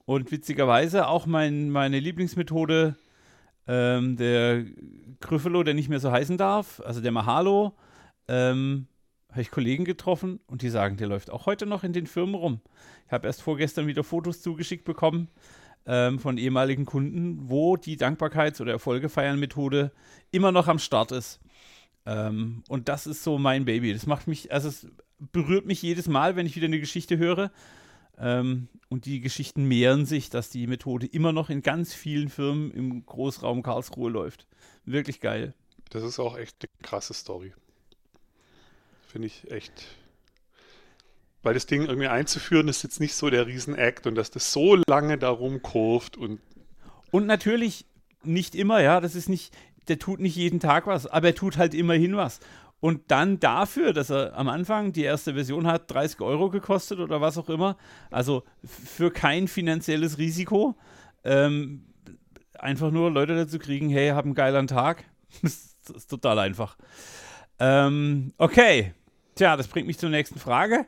Und 0.05 0.31
witzigerweise 0.31 1.05
auch 1.09 1.25
mein, 1.25 1.69
meine 1.69 1.99
Lieblingsmethode, 1.99 2.95
ähm, 3.67 4.15
der 4.15 4.63
Gryffalo, 5.19 5.63
der 5.63 5.73
nicht 5.73 5.89
mehr 5.89 5.99
so 5.99 6.13
heißen 6.13 6.37
darf, 6.37 6.79
also 6.85 7.01
der 7.01 7.11
Mahalo, 7.11 7.73
ähm, 8.29 8.87
habe 9.31 9.41
ich 9.41 9.51
Kollegen 9.51 9.83
getroffen 9.83 10.39
und 10.47 10.61
die 10.61 10.69
sagen, 10.69 10.95
der 10.95 11.07
läuft 11.07 11.29
auch 11.29 11.45
heute 11.45 11.65
noch 11.65 11.83
in 11.83 11.91
den 11.91 12.07
Firmen 12.07 12.35
rum. 12.35 12.61
Ich 13.05 13.11
habe 13.11 13.27
erst 13.27 13.41
vorgestern 13.41 13.85
wieder 13.85 14.05
Fotos 14.05 14.41
zugeschickt 14.41 14.85
bekommen 14.85 15.27
ähm, 15.85 16.19
von 16.19 16.37
ehemaligen 16.37 16.85
Kunden, 16.85 17.49
wo 17.49 17.77
die 17.77 17.97
Dankbarkeits- 17.97 18.61
oder 18.61 18.71
Erfolgefeiern-Methode 18.73 19.91
immer 20.31 20.51
noch 20.51 20.67
am 20.67 20.79
Start 20.79 21.11
ist. 21.11 21.39
Ähm, 22.05 22.63
und 22.67 22.89
das 22.89 23.07
ist 23.07 23.23
so 23.23 23.37
mein 23.37 23.65
Baby. 23.65 23.93
Das 23.93 24.05
macht 24.05 24.27
mich, 24.27 24.51
also 24.51 24.69
es 24.69 24.87
berührt 25.31 25.65
mich 25.65 25.81
jedes 25.81 26.07
Mal, 26.07 26.35
wenn 26.35 26.45
ich 26.45 26.55
wieder 26.55 26.67
eine 26.67 26.79
Geschichte 26.79 27.17
höre. 27.17 27.51
Ähm, 28.17 28.67
und 28.89 29.05
die 29.05 29.21
Geschichten 29.21 29.65
mehren 29.65 30.05
sich, 30.05 30.29
dass 30.29 30.49
die 30.49 30.67
Methode 30.67 31.07
immer 31.07 31.31
noch 31.31 31.49
in 31.49 31.61
ganz 31.61 31.93
vielen 31.93 32.29
Firmen 32.29 32.71
im 32.71 33.05
Großraum 33.05 33.63
Karlsruhe 33.63 34.11
läuft. 34.11 34.47
Wirklich 34.85 35.21
geil. 35.21 35.53
Das 35.89 36.03
ist 36.03 36.19
auch 36.19 36.37
echt 36.37 36.55
eine 36.61 36.69
krasse 36.83 37.13
Story. 37.13 37.53
Finde 39.07 39.27
ich 39.27 39.51
echt. 39.51 39.87
Weil 41.43 41.53
das 41.53 41.65
Ding 41.65 41.85
irgendwie 41.85 42.07
einzuführen 42.07 42.67
ist 42.67 42.83
jetzt 42.83 42.99
nicht 42.99 43.15
so 43.15 43.29
der 43.29 43.47
Riesen-Act 43.47 44.05
und 44.07 44.15
dass 44.15 44.29
das 44.31 44.51
so 44.51 44.77
lange 44.87 45.17
darum 45.17 45.61
kurft 45.61 46.17
und. 46.17 46.39
Und 47.09 47.25
natürlich 47.25 47.85
nicht 48.23 48.55
immer, 48.55 48.81
ja, 48.81 49.01
das 49.01 49.15
ist 49.15 49.27
nicht, 49.27 49.53
der 49.87 49.99
tut 49.99 50.19
nicht 50.19 50.35
jeden 50.35 50.59
Tag 50.59 50.87
was, 50.87 51.07
aber 51.07 51.29
er 51.29 51.35
tut 51.35 51.57
halt 51.57 51.73
immerhin 51.73 52.15
was. 52.15 52.39
Und 52.79 53.11
dann 53.11 53.39
dafür, 53.39 53.93
dass 53.93 54.09
er 54.09 54.35
am 54.35 54.49
Anfang 54.49 54.91
die 54.91 55.03
erste 55.03 55.35
Version 55.35 55.67
hat, 55.67 55.91
30 55.91 56.19
Euro 56.21 56.49
gekostet 56.49 56.99
oder 56.99 57.21
was 57.21 57.37
auch 57.37 57.49
immer, 57.49 57.77
also 58.09 58.43
für 58.63 59.11
kein 59.11 59.47
finanzielles 59.47 60.17
Risiko, 60.17 60.75
ähm, 61.23 61.85
einfach 62.57 62.89
nur 62.89 63.11
Leute 63.11 63.35
dazu 63.35 63.59
kriegen, 63.59 63.89
hey, 63.89 64.09
hab 64.09 64.25
einen 64.25 64.33
geilen 64.33 64.67
Tag. 64.67 65.05
das 65.41 65.75
ist 65.95 66.09
total 66.09 66.39
einfach. 66.39 66.75
Ähm, 67.59 68.33
okay, 68.39 68.93
tja, 69.35 69.55
das 69.55 69.67
bringt 69.67 69.85
mich 69.85 69.99
zur 69.99 70.09
nächsten 70.09 70.39
Frage. 70.39 70.85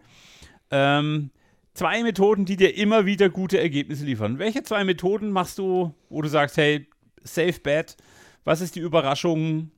Ähm, 0.76 1.30
zwei 1.76 2.02
Methoden, 2.02 2.46
die 2.46 2.58
dir 2.58 2.76
immer 2.76 3.06
wieder 3.06 3.30
gute 3.30 3.60
Ergebnisse 3.60 4.06
liefern. 4.06 4.40
Welche 4.40 4.64
zwei 4.64 4.84
Methoden 4.84 5.30
machst 5.30 5.60
du, 5.60 5.94
wo 6.10 6.22
du 6.24 6.30
sagst, 6.30 6.58
hey, 6.58 6.88
safe 7.24 7.60
bet, 7.62 7.96
was 8.44 8.60
ist 8.60 8.76
die 8.76 8.80
Überraschung? 8.80 9.70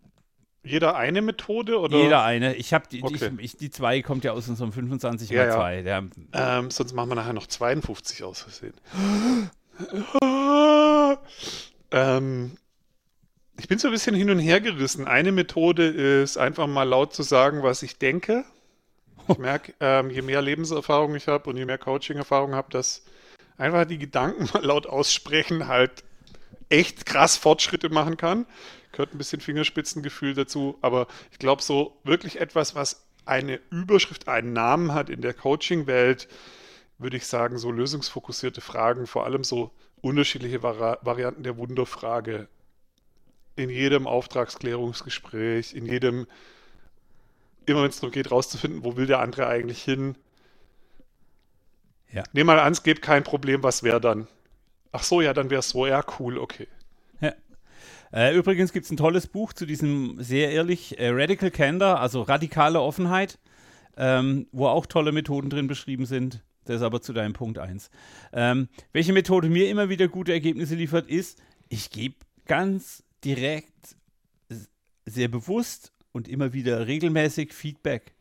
Jeder 0.63 0.95
eine 0.95 1.21
Methode 1.21 1.79
oder? 1.79 1.97
Jeder 1.97 2.23
eine. 2.23 2.55
Ich 2.55 2.73
habe 2.73 2.85
die, 2.89 3.03
okay. 3.03 3.31
ich, 3.37 3.43
ich, 3.43 3.57
die 3.57 3.69
zwei 3.69 4.01
kommt 4.01 4.23
ja 4.23 4.31
aus 4.31 4.47
unserem 4.47 4.71
25 4.71 5.29
ja, 5.29 5.45
mal 5.45 5.53
2. 5.53 5.81
Ja. 5.81 6.03
Ähm, 6.33 6.71
sonst 6.71 6.93
machen 6.93 7.09
wir 7.09 7.15
nachher 7.15 7.33
noch 7.33 7.45
52 7.45 8.23
aus 8.23 8.41
Versehen. 8.41 8.73
ähm, 11.91 12.57
ich 13.59 13.67
bin 13.67 13.77
so 13.79 13.89
ein 13.89 13.91
bisschen 13.93 14.15
hin 14.15 14.29
und 14.29 14.39
her 14.39 14.61
gerissen. 14.61 15.07
Eine 15.07 15.33
Methode 15.33 15.85
ist 15.87 16.37
einfach 16.37 16.67
mal 16.67 16.83
laut 16.83 17.13
zu 17.13 17.21
sagen, 17.21 17.61
was 17.61 17.83
ich 17.83 17.99
denke. 17.99 18.45
Ich 19.27 19.37
merke, 19.37 19.73
ähm, 19.79 20.09
je 20.09 20.21
mehr 20.21 20.41
Lebenserfahrung 20.41 21.15
ich 21.15 21.27
habe 21.27 21.49
und 21.49 21.57
je 21.57 21.65
mehr 21.65 21.77
Coaching-Erfahrung 21.77 22.53
habe, 22.53 22.69
dass 22.71 23.03
einfach 23.57 23.85
die 23.85 23.97
Gedanken 23.97 24.49
mal 24.53 24.63
laut 24.63 24.87
aussprechen 24.87 25.67
halt 25.67 26.03
echt 26.69 27.05
krass 27.05 27.37
Fortschritte 27.37 27.89
machen 27.89 28.17
kann. 28.17 28.45
Gehört 28.91 29.13
ein 29.13 29.17
bisschen 29.17 29.41
Fingerspitzengefühl 29.41 30.33
dazu, 30.33 30.77
aber 30.81 31.07
ich 31.31 31.39
glaube, 31.39 31.61
so 31.61 31.97
wirklich 32.03 32.39
etwas, 32.39 32.75
was 32.75 33.05
eine 33.25 33.59
Überschrift, 33.71 34.27
einen 34.27 34.53
Namen 34.53 34.93
hat 34.93 35.09
in 35.09 35.21
der 35.21 35.33
Coaching-Welt, 35.33 36.27
würde 36.97 37.17
ich 37.17 37.25
sagen, 37.25 37.57
so 37.57 37.71
lösungsfokussierte 37.71 38.61
Fragen, 38.61 39.07
vor 39.07 39.25
allem 39.25 39.43
so 39.43 39.71
unterschiedliche 40.01 40.63
Vari 40.63 40.97
Varianten 41.01 41.43
der 41.43 41.57
Wunderfrage 41.57 42.47
in 43.55 43.69
jedem 43.69 44.07
Auftragsklärungsgespräch, 44.07 45.73
in 45.73 45.85
jedem, 45.85 46.27
immer 47.65 47.83
wenn 47.83 47.89
es 47.89 47.99
darum 47.99 48.11
geht, 48.11 48.31
rauszufinden, 48.31 48.83
wo 48.83 48.95
will 48.97 49.07
der 49.07 49.19
andere 49.19 49.47
eigentlich 49.47 49.83
hin. 49.83 50.15
Ja. 52.11 52.23
Nehmen 52.33 52.47
mal 52.47 52.59
an, 52.59 52.71
es 52.71 52.83
gibt 52.83 53.01
kein 53.01 53.23
Problem, 53.23 53.63
was 53.63 53.83
wäre 53.83 53.99
dann? 53.99 54.27
Ach 54.91 55.03
so, 55.03 55.21
ja, 55.21 55.33
dann 55.33 55.49
wäre 55.49 55.59
es 55.59 55.69
so, 55.69 55.85
ja, 55.85 56.03
cool, 56.19 56.37
okay. 56.37 56.67
Ja. 57.19 57.33
Äh, 58.13 58.35
übrigens 58.35 58.71
gibt 58.71 58.85
es 58.85 58.91
ein 58.91 58.97
tolles 58.97 59.27
Buch 59.27 59.51
zu 59.53 59.65
diesem 59.65 60.15
sehr 60.21 60.51
ehrlich 60.51 60.97
äh, 60.99 61.09
Radical 61.09 61.51
Candor, 61.51 61.99
also 61.99 62.21
radikale 62.21 62.81
Offenheit, 62.81 63.37
ähm, 63.97 64.47
wo 64.51 64.67
auch 64.67 64.85
tolle 64.85 65.11
Methoden 65.11 65.49
drin 65.49 65.67
beschrieben 65.67 66.05
sind. 66.05 66.43
Das 66.63 66.77
ist 66.77 66.81
aber 66.81 67.01
zu 67.01 67.13
deinem 67.13 67.33
Punkt 67.33 67.59
1. 67.59 67.89
Ähm, 68.33 68.69
welche 68.91 69.13
Methode 69.13 69.49
mir 69.49 69.69
immer 69.69 69.89
wieder 69.89 70.07
gute 70.07 70.31
Ergebnisse 70.31 70.75
liefert, 70.75 71.07
ist, 71.07 71.41
ich 71.69 71.89
gebe 71.91 72.15
ganz 72.45 73.03
direkt, 73.23 73.73
sehr 75.05 75.27
bewusst 75.27 75.91
und 76.15 76.29
immer 76.29 76.53
wieder 76.53 76.87
regelmäßig 76.87 77.53
Feedback. 77.53 78.13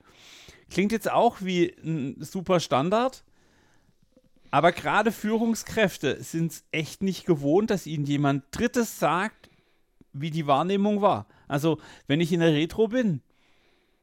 Klingt 0.69 0.91
jetzt 0.91 1.09
auch 1.09 1.37
wie 1.41 1.73
ein 1.85 2.17
super 2.21 2.59
Standard, 2.59 3.23
aber 4.51 4.73
gerade 4.73 5.13
Führungskräfte 5.13 6.21
sind 6.21 6.51
es 6.51 6.65
echt 6.73 7.03
nicht 7.03 7.25
gewohnt, 7.25 7.71
dass 7.71 7.87
ihnen 7.87 8.05
jemand 8.05 8.45
Drittes 8.51 8.99
sagt, 8.99 9.49
wie 10.13 10.33
die 10.33 10.49
Wahrnehmung 10.49 11.03
war. 11.03 11.27
Also, 11.47 11.79
wenn 12.09 12.21
ich 12.21 12.33
in 12.33 12.41
der 12.41 12.53
Retro 12.53 12.89
bin 12.89 13.21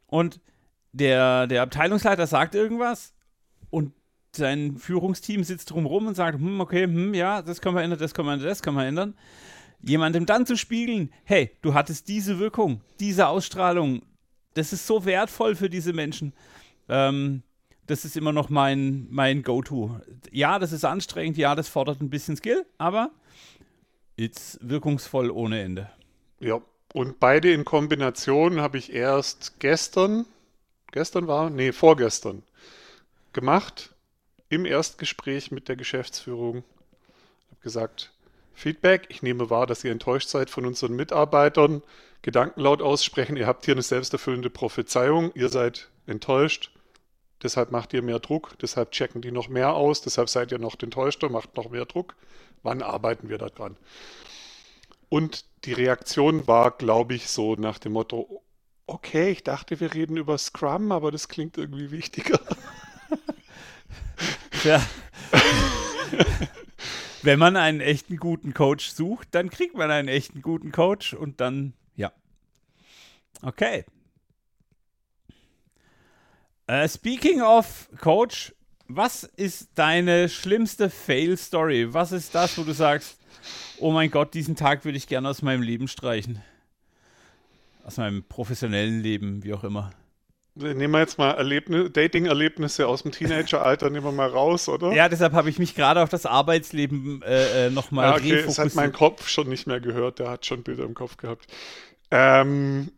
und 0.08 0.40
der, 0.94 1.48
der 1.48 1.62
Abteilungsleiter 1.62 2.28
sagt 2.28 2.56
irgendwas 2.56 3.14
und 3.70 3.94
sein 4.34 4.78
Führungsteam 4.78 5.44
sitzt 5.44 5.70
drumherum 5.70 6.08
und 6.08 6.16
sagt, 6.16 6.40
hm, 6.40 6.62
okay, 6.62 6.84
hm, 6.84 7.14
ja, 7.14 7.42
das 7.42 7.60
können 7.60 7.76
wir 7.76 7.84
ändern, 7.84 8.00
das 8.00 8.14
können 8.14 8.30
wir 8.30 8.34
ändern, 8.34 8.48
das 8.48 8.62
können 8.62 8.78
wir 8.78 8.86
ändern. 8.86 9.16
Jemandem 9.84 10.26
dann 10.26 10.46
zu 10.46 10.56
spiegeln, 10.58 11.12
hey, 11.24 11.52
du 11.62 11.74
hattest 11.74 12.08
diese 12.08 12.40
Wirkung, 12.40 12.82
diese 13.00 13.28
Ausstrahlung, 13.28 14.04
das 14.54 14.74
ist 14.74 14.86
so 14.86 15.06
wertvoll 15.06 15.56
für 15.56 15.70
diese 15.70 15.94
Menschen. 15.94 16.34
Ähm, 16.90 17.44
das 17.88 18.06
ist 18.06 18.16
immer 18.16 18.32
noch 18.32 18.50
mein, 18.50 19.08
mein 19.10 19.44
Go-To. 19.44 20.00
Ja, 20.32 20.60
das 20.60 20.72
ist 20.72 20.86
anstrengend, 20.86 21.38
ja, 21.38 21.56
das 21.56 21.68
fordert 21.68 22.02
ein 22.02 22.10
bisschen 22.10 22.38
Skill, 22.38 22.66
aber 22.78 23.12
ist 24.18 24.60
wirkungsvoll 24.62 25.32
ohne 25.32 25.62
Ende. 25.62 25.90
Ja, 26.40 26.62
und 26.94 27.20
beide 27.20 27.52
in 27.52 27.66
Kombination 27.66 28.62
habe 28.62 28.78
ich 28.78 28.94
erst 28.94 29.60
gestern, 29.60 30.26
gestern 30.92 31.28
war, 31.28 31.50
nee, 31.50 31.72
vorgestern 31.72 32.44
gemacht. 33.34 33.96
im 34.50 34.66
Erstgespräch 34.66 35.52
mit 35.52 35.70
der 35.70 35.78
Geschäftsführung. 35.78 36.58
Ich 36.58 37.52
habe 37.52 37.62
gesagt, 37.62 38.12
Feedback, 38.54 39.08
ich 39.10 39.24
nehme 39.24 39.50
wahr, 39.50 39.68
dass 39.68 39.84
ihr 39.84 39.92
enttäuscht 39.92 40.30
seid 40.30 40.50
von 40.50 40.66
unseren 40.66 40.96
Mitarbeitern. 40.96 41.82
Gedanken 42.22 42.62
laut 42.62 42.82
aussprechen, 42.82 43.38
ihr 43.38 43.48
habt 43.48 43.66
hier 43.66 43.74
eine 43.74 43.82
selbsterfüllende 43.82 44.50
Prophezeiung, 44.52 45.32
ihr 45.34 45.50
seid 45.50 45.90
enttäuscht, 46.06 46.72
deshalb 47.42 47.72
macht 47.72 47.94
ihr 47.94 48.04
mehr 48.04 48.20
Druck, 48.20 48.58
deshalb 48.62 48.92
checken 48.92 49.22
die 49.22 49.32
noch 49.32 49.50
mehr 49.50 49.74
aus, 49.74 50.02
deshalb 50.02 50.30
seid 50.30 50.52
ihr 50.52 50.60
noch 50.60 50.76
enttäuschter, 50.80 51.30
macht 51.30 51.58
noch 51.58 51.70
mehr 51.70 51.86
Druck. 51.86 52.16
Wann 52.62 52.84
arbeiten 52.84 53.30
wir 53.30 53.40
daran? 53.40 53.76
Und 55.10 55.46
die 55.66 55.74
Reaktion 55.74 56.48
war, 56.48 56.72
glaube 56.72 57.16
ich, 57.16 57.28
so 57.28 57.56
nach 57.56 57.80
dem 57.80 57.94
Motto, 57.94 58.44
okay, 58.86 59.32
ich 59.32 59.44
dachte, 59.44 59.80
wir 59.80 59.94
reden 59.94 60.18
über 60.18 60.38
Scrum, 60.38 60.92
aber 60.92 61.12
das 61.12 61.28
klingt 61.28 61.58
irgendwie 61.58 61.90
wichtiger. 61.92 62.40
Ja. 64.64 64.82
Wenn 67.24 67.40
man 67.40 67.56
einen 67.56 67.82
echten 67.82 68.18
guten 68.18 68.54
Coach 68.54 68.90
sucht, 68.90 69.30
dann 69.32 69.50
kriegt 69.50 69.76
man 69.76 69.92
einen 69.92 70.08
echten 70.08 70.42
guten 70.42 70.72
Coach 70.72 71.14
und 71.14 71.40
dann, 71.40 71.74
ja. 71.96 72.12
Okay. 73.42 73.86
Uh, 76.70 76.88
speaking 76.88 77.42
of 77.42 77.90
Coach, 78.00 78.54
was 78.88 79.24
ist 79.24 79.70
deine 79.76 80.30
schlimmste 80.30 80.90
Fail-Story? 80.90 81.94
Was 81.94 82.12
ist 82.12 82.34
das, 82.34 82.58
wo 82.58 82.64
du 82.64 82.74
sagst, 82.74 83.20
oh 83.78 83.92
mein 83.92 84.10
Gott, 84.10 84.34
diesen 84.34 84.56
Tag 84.56 84.84
würde 84.86 84.98
ich 84.98 85.08
gerne 85.08 85.30
aus 85.30 85.42
meinem 85.42 85.62
Leben 85.62 85.88
streichen? 85.88 86.42
Aus 87.84 87.98
meinem 87.98 88.24
professionellen 88.24 89.02
Leben, 89.02 89.44
wie 89.44 89.54
auch 89.54 89.64
immer. 89.64 89.92
Nehmen 90.54 90.92
wir 90.92 91.00
jetzt 91.00 91.18
mal 91.18 91.34
Dating-Erlebnisse 91.34 92.86
aus 92.86 93.04
dem 93.04 93.14
Teenageralter, 93.14 93.90
nehmen 93.90 94.06
wir 94.06 94.12
mal 94.12 94.30
raus, 94.30 94.68
oder? 94.68 94.92
Ja, 94.92 95.08
deshalb 95.08 95.32
habe 95.32 95.50
ich 95.50 95.60
mich 95.60 95.76
gerade 95.76 96.02
auf 96.02 96.10
das 96.10 96.26
Arbeitsleben 96.26 97.22
äh, 97.22 97.68
äh 97.68 97.70
nochmal 97.70 98.10
ja, 98.10 98.16
okay, 98.16 98.44
Das 98.46 98.60
hat 98.60 98.76
mein 98.76 98.92
Kopf 98.92 99.30
schon 99.30 99.48
nicht 99.48 99.66
mehr 99.66 99.80
gehört, 99.80 100.20
der 100.20 100.30
hat 100.30 100.46
schon 100.46 100.64
Bilder 100.64 100.84
im 100.84 100.94
Kopf 100.94 101.16
gehabt. 101.16 101.48
Ähm, 102.12 102.92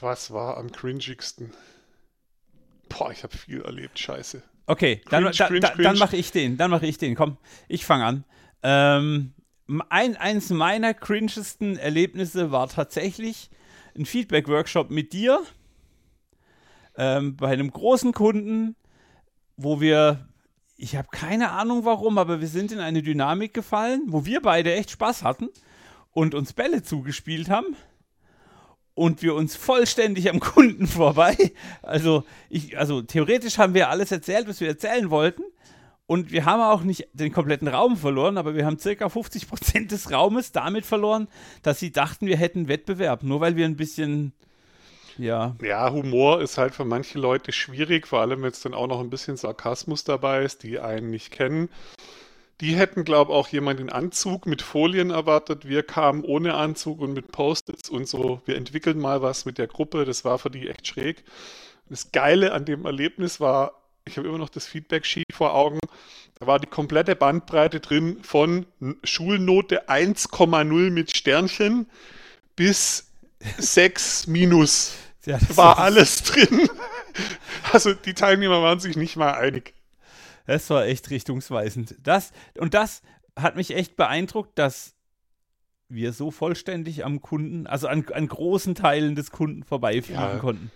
was 0.00 0.32
war 0.32 0.56
am 0.56 0.72
cringigsten? 0.72 1.52
Boah, 2.88 3.12
ich 3.12 3.22
habe 3.22 3.36
viel 3.36 3.62
erlebt, 3.62 3.96
scheiße. 3.96 4.42
Okay, 4.66 5.02
dann, 5.08 5.24
cringe, 5.24 5.36
da, 5.36 5.46
cringe, 5.46 5.60
da, 5.60 5.74
dann 5.76 5.98
mache 5.98 6.16
ich 6.16 6.32
den, 6.32 6.56
dann 6.56 6.70
mache 6.72 6.86
ich 6.86 6.98
den. 6.98 7.14
Komm, 7.14 7.36
ich 7.68 7.86
fange 7.86 8.04
an. 8.04 8.24
Ähm, 8.64 9.34
ein, 9.88 10.16
eins 10.16 10.50
meiner 10.50 10.94
cringesten 10.94 11.76
Erlebnisse 11.76 12.50
war 12.50 12.68
tatsächlich 12.68 13.50
ein 13.96 14.06
Feedback-Workshop 14.06 14.90
mit 14.90 15.12
dir 15.12 15.42
ähm, 16.96 17.36
bei 17.36 17.48
einem 17.48 17.70
großen 17.70 18.12
Kunden, 18.12 18.76
wo 19.56 19.80
wir, 19.80 20.28
ich 20.76 20.96
habe 20.96 21.08
keine 21.10 21.50
Ahnung 21.50 21.84
warum, 21.84 22.18
aber 22.18 22.40
wir 22.40 22.48
sind 22.48 22.72
in 22.72 22.80
eine 22.80 23.02
Dynamik 23.02 23.54
gefallen, 23.54 24.02
wo 24.06 24.24
wir 24.24 24.42
beide 24.42 24.74
echt 24.74 24.90
Spaß 24.90 25.22
hatten 25.22 25.48
und 26.12 26.34
uns 26.34 26.52
Bälle 26.52 26.82
zugespielt 26.82 27.48
haben 27.48 27.76
und 28.94 29.22
wir 29.22 29.34
uns 29.34 29.56
vollständig 29.56 30.28
am 30.28 30.40
Kunden 30.40 30.86
vorbei. 30.86 31.52
Also, 31.82 32.24
ich, 32.48 32.78
also 32.78 33.02
theoretisch 33.02 33.58
haben 33.58 33.74
wir 33.74 33.88
alles 33.88 34.12
erzählt, 34.12 34.48
was 34.48 34.60
wir 34.60 34.68
erzählen 34.68 35.10
wollten. 35.10 35.42
Und 36.10 36.32
wir 36.32 36.44
haben 36.44 36.60
auch 36.60 36.82
nicht 36.82 37.06
den 37.12 37.30
kompletten 37.30 37.68
Raum 37.68 37.96
verloren, 37.96 38.36
aber 38.36 38.56
wir 38.56 38.66
haben 38.66 38.80
circa 38.80 39.08
50 39.08 39.46
Prozent 39.48 39.92
des 39.92 40.10
Raumes 40.10 40.50
damit 40.50 40.84
verloren, 40.84 41.28
dass 41.62 41.78
sie 41.78 41.92
dachten, 41.92 42.26
wir 42.26 42.36
hätten 42.36 42.66
Wettbewerb. 42.66 43.22
Nur 43.22 43.40
weil 43.40 43.54
wir 43.54 43.64
ein 43.64 43.76
bisschen, 43.76 44.32
ja. 45.18 45.54
Ja, 45.62 45.92
Humor 45.92 46.40
ist 46.40 46.58
halt 46.58 46.74
für 46.74 46.84
manche 46.84 47.16
Leute 47.16 47.52
schwierig, 47.52 48.08
vor 48.08 48.22
allem 48.22 48.42
wenn 48.42 48.50
es 48.50 48.60
dann 48.60 48.74
auch 48.74 48.88
noch 48.88 48.98
ein 48.98 49.08
bisschen 49.08 49.36
Sarkasmus 49.36 50.02
dabei 50.02 50.42
ist, 50.42 50.64
die 50.64 50.80
einen 50.80 51.10
nicht 51.10 51.30
kennen. 51.30 51.68
Die 52.60 52.74
hätten, 52.74 53.04
glaube 53.04 53.30
ich, 53.30 53.38
auch 53.38 53.46
jemand 53.46 53.78
in 53.78 53.88
Anzug 53.88 54.46
mit 54.46 54.62
Folien 54.62 55.10
erwartet. 55.10 55.68
Wir 55.68 55.84
kamen 55.84 56.24
ohne 56.24 56.54
Anzug 56.54 56.98
und 57.02 57.12
mit 57.12 57.30
Post-its 57.30 57.88
und 57.88 58.08
so. 58.08 58.42
Wir 58.46 58.56
entwickeln 58.56 58.98
mal 58.98 59.22
was 59.22 59.44
mit 59.44 59.58
der 59.58 59.68
Gruppe. 59.68 60.04
Das 60.04 60.24
war 60.24 60.40
für 60.40 60.50
die 60.50 60.68
echt 60.68 60.88
schräg. 60.88 61.22
Das 61.88 62.10
Geile 62.10 62.52
an 62.52 62.64
dem 62.64 62.84
Erlebnis 62.84 63.38
war, 63.38 63.79
ich 64.04 64.16
habe 64.16 64.28
immer 64.28 64.38
noch 64.38 64.48
das 64.48 64.66
Feedback-Sheet 64.66 65.32
vor 65.32 65.54
Augen. 65.54 65.78
Da 66.38 66.46
war 66.46 66.58
die 66.58 66.66
komplette 66.66 67.16
Bandbreite 67.16 67.80
drin 67.80 68.18
von 68.22 68.66
Schulnote 69.04 69.88
1,0 69.88 70.90
mit 70.90 71.16
Sternchen 71.16 71.86
bis 72.56 73.10
6 73.58 74.26
minus. 74.26 74.94
Ja, 75.26 75.38
war 75.54 75.78
alles 75.78 76.22
drin. 76.22 76.68
Also 77.72 77.92
die 77.92 78.14
Teilnehmer 78.14 78.62
waren 78.62 78.80
sich 78.80 78.96
nicht 78.96 79.16
mal 79.16 79.32
einig. 79.32 79.74
Das 80.46 80.70
war 80.70 80.86
echt 80.86 81.10
richtungsweisend. 81.10 81.96
Das, 82.02 82.32
und 82.56 82.74
das 82.74 83.02
hat 83.36 83.56
mich 83.56 83.74
echt 83.74 83.96
beeindruckt, 83.96 84.58
dass 84.58 84.94
wir 85.88 86.12
so 86.12 86.30
vollständig 86.30 87.04
am 87.04 87.20
Kunden, 87.20 87.66
also 87.66 87.86
an, 87.88 88.06
an 88.12 88.28
großen 88.28 88.74
Teilen 88.74 89.14
des 89.14 89.30
Kunden 89.30 89.62
vorbeifliegen 89.64 90.22
ja. 90.22 90.38
konnten 90.38 90.70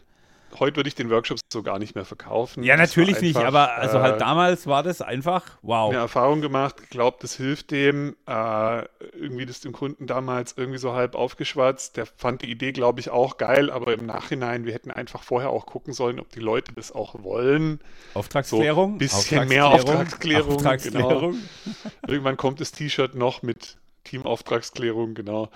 heute 0.59 0.77
würde 0.77 0.89
ich 0.89 0.95
den 0.95 1.11
Workshop 1.11 1.39
so 1.53 1.63
gar 1.63 1.79
nicht 1.79 1.95
mehr 1.95 2.05
verkaufen. 2.05 2.63
Ja, 2.63 2.77
natürlich 2.77 3.17
einfach, 3.17 3.23
nicht, 3.23 3.37
aber 3.37 3.75
also 3.75 4.01
halt 4.01 4.17
äh, 4.17 4.19
damals 4.19 4.67
war 4.67 4.83
das 4.83 5.03
einfach 5.03 5.59
wow. 5.63 5.91
Eine 5.91 6.01
Erfahrung 6.01 6.41
gemacht, 6.41 6.91
glaubt, 6.91 7.23
das 7.23 7.37
hilft 7.37 7.71
dem. 7.71 8.17
Äh, 8.27 8.83
irgendwie 9.15 9.47
das 9.47 9.61
dem 9.61 9.73
Kunden 9.73 10.07
damals 10.07 10.55
irgendwie 10.57 10.79
so 10.79 10.93
halb 10.93 11.15
aufgeschwatzt. 11.15 11.97
Der 11.97 12.07
fand 12.07 12.43
die 12.43 12.51
Idee, 12.51 12.73
glaube 12.73 13.01
ich, 13.01 13.11
auch 13.11 13.37
geil, 13.37 13.71
aber 13.71 13.93
im 13.93 14.07
Nachhinein, 14.07 14.65
wir 14.67 14.75
hätten 14.75 14.91
einfach 14.91 15.23
vorher 15.23 15.51
auch 15.51 15.67
gucken 15.67 15.93
sollen, 15.93 16.21
ob 16.21 16.31
die 16.31 16.41
Leute 16.41 16.73
das 16.75 16.93
auch 16.93 17.23
wollen. 17.23 17.81
Auftragsklärung? 18.15 18.93
So 18.93 18.99
bisschen 18.99 19.19
Auftragsklärung, 19.19 19.49
mehr 19.49 19.67
Auftragsklärung. 19.67 20.55
Auftragsklärung. 20.57 21.33
Genau. 21.33 21.87
Irgendwann 22.07 22.37
kommt 22.37 22.61
das 22.61 22.73
T-Shirt 22.73 23.15
noch 23.15 23.43
mit 23.43 23.77
Teamauftragsklärung, 24.05 25.15
genau. 25.15 25.49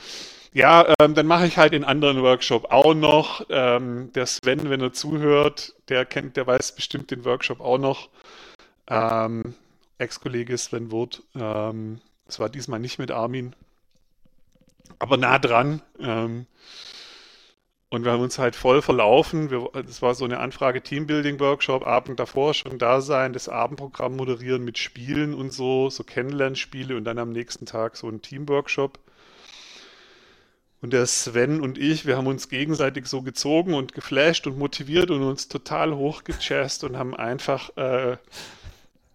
Ja, 0.52 0.94
ähm, 1.00 1.14
dann 1.14 1.26
mache 1.26 1.46
ich 1.46 1.58
halt 1.58 1.72
den 1.72 1.84
anderen 1.84 2.22
Workshop 2.22 2.72
auch 2.72 2.94
noch. 2.94 3.44
Ähm, 3.50 4.12
der 4.14 4.26
Sven, 4.26 4.70
wenn 4.70 4.80
er 4.80 4.92
zuhört, 4.92 5.74
der 5.88 6.04
kennt, 6.06 6.36
der 6.36 6.46
weiß 6.46 6.74
bestimmt 6.74 7.10
den 7.10 7.24
Workshop 7.24 7.60
auch 7.60 7.78
noch. 7.78 8.08
Ähm, 8.88 9.54
Ex-Kollege 9.98 10.56
Sven 10.56 10.90
Wurt. 10.90 11.22
Ähm, 11.34 12.00
es 12.26 12.38
war 12.38 12.48
diesmal 12.48 12.80
nicht 12.80 12.98
mit 12.98 13.10
Armin, 13.10 13.54
aber 14.98 15.16
nah 15.16 15.38
dran. 15.38 15.82
Ähm, 16.00 16.46
und 17.90 18.04
wir 18.04 18.12
haben 18.12 18.22
uns 18.22 18.38
halt 18.38 18.54
voll 18.54 18.82
verlaufen. 18.82 19.50
Es 19.88 20.02
war 20.02 20.14
so 20.14 20.26
eine 20.26 20.40
Anfrage 20.40 20.82
Teambuilding-Workshop, 20.82 21.86
Abend 21.86 22.20
davor 22.20 22.52
schon 22.52 22.78
da 22.78 23.00
sein, 23.00 23.32
das 23.32 23.48
Abendprogramm 23.48 24.14
moderieren 24.14 24.62
mit 24.62 24.76
Spielen 24.76 25.32
und 25.32 25.52
so, 25.52 25.88
so 25.88 26.04
Kennenlernspiele 26.04 26.96
und 26.96 27.04
dann 27.04 27.18
am 27.18 27.30
nächsten 27.32 27.64
Tag 27.64 27.96
so 27.96 28.08
ein 28.08 28.20
Team-Workshop. 28.20 28.98
Und 30.80 30.92
der 30.92 31.06
Sven 31.06 31.60
und 31.60 31.76
ich, 31.76 32.06
wir 32.06 32.16
haben 32.16 32.28
uns 32.28 32.48
gegenseitig 32.48 33.06
so 33.06 33.22
gezogen 33.22 33.74
und 33.74 33.94
geflasht 33.94 34.46
und 34.46 34.58
motiviert 34.58 35.10
und 35.10 35.22
uns 35.22 35.48
total 35.48 35.94
hochgechast 35.94 36.84
und 36.84 36.96
haben 36.96 37.16
einfach 37.16 37.76
äh, 37.76 38.16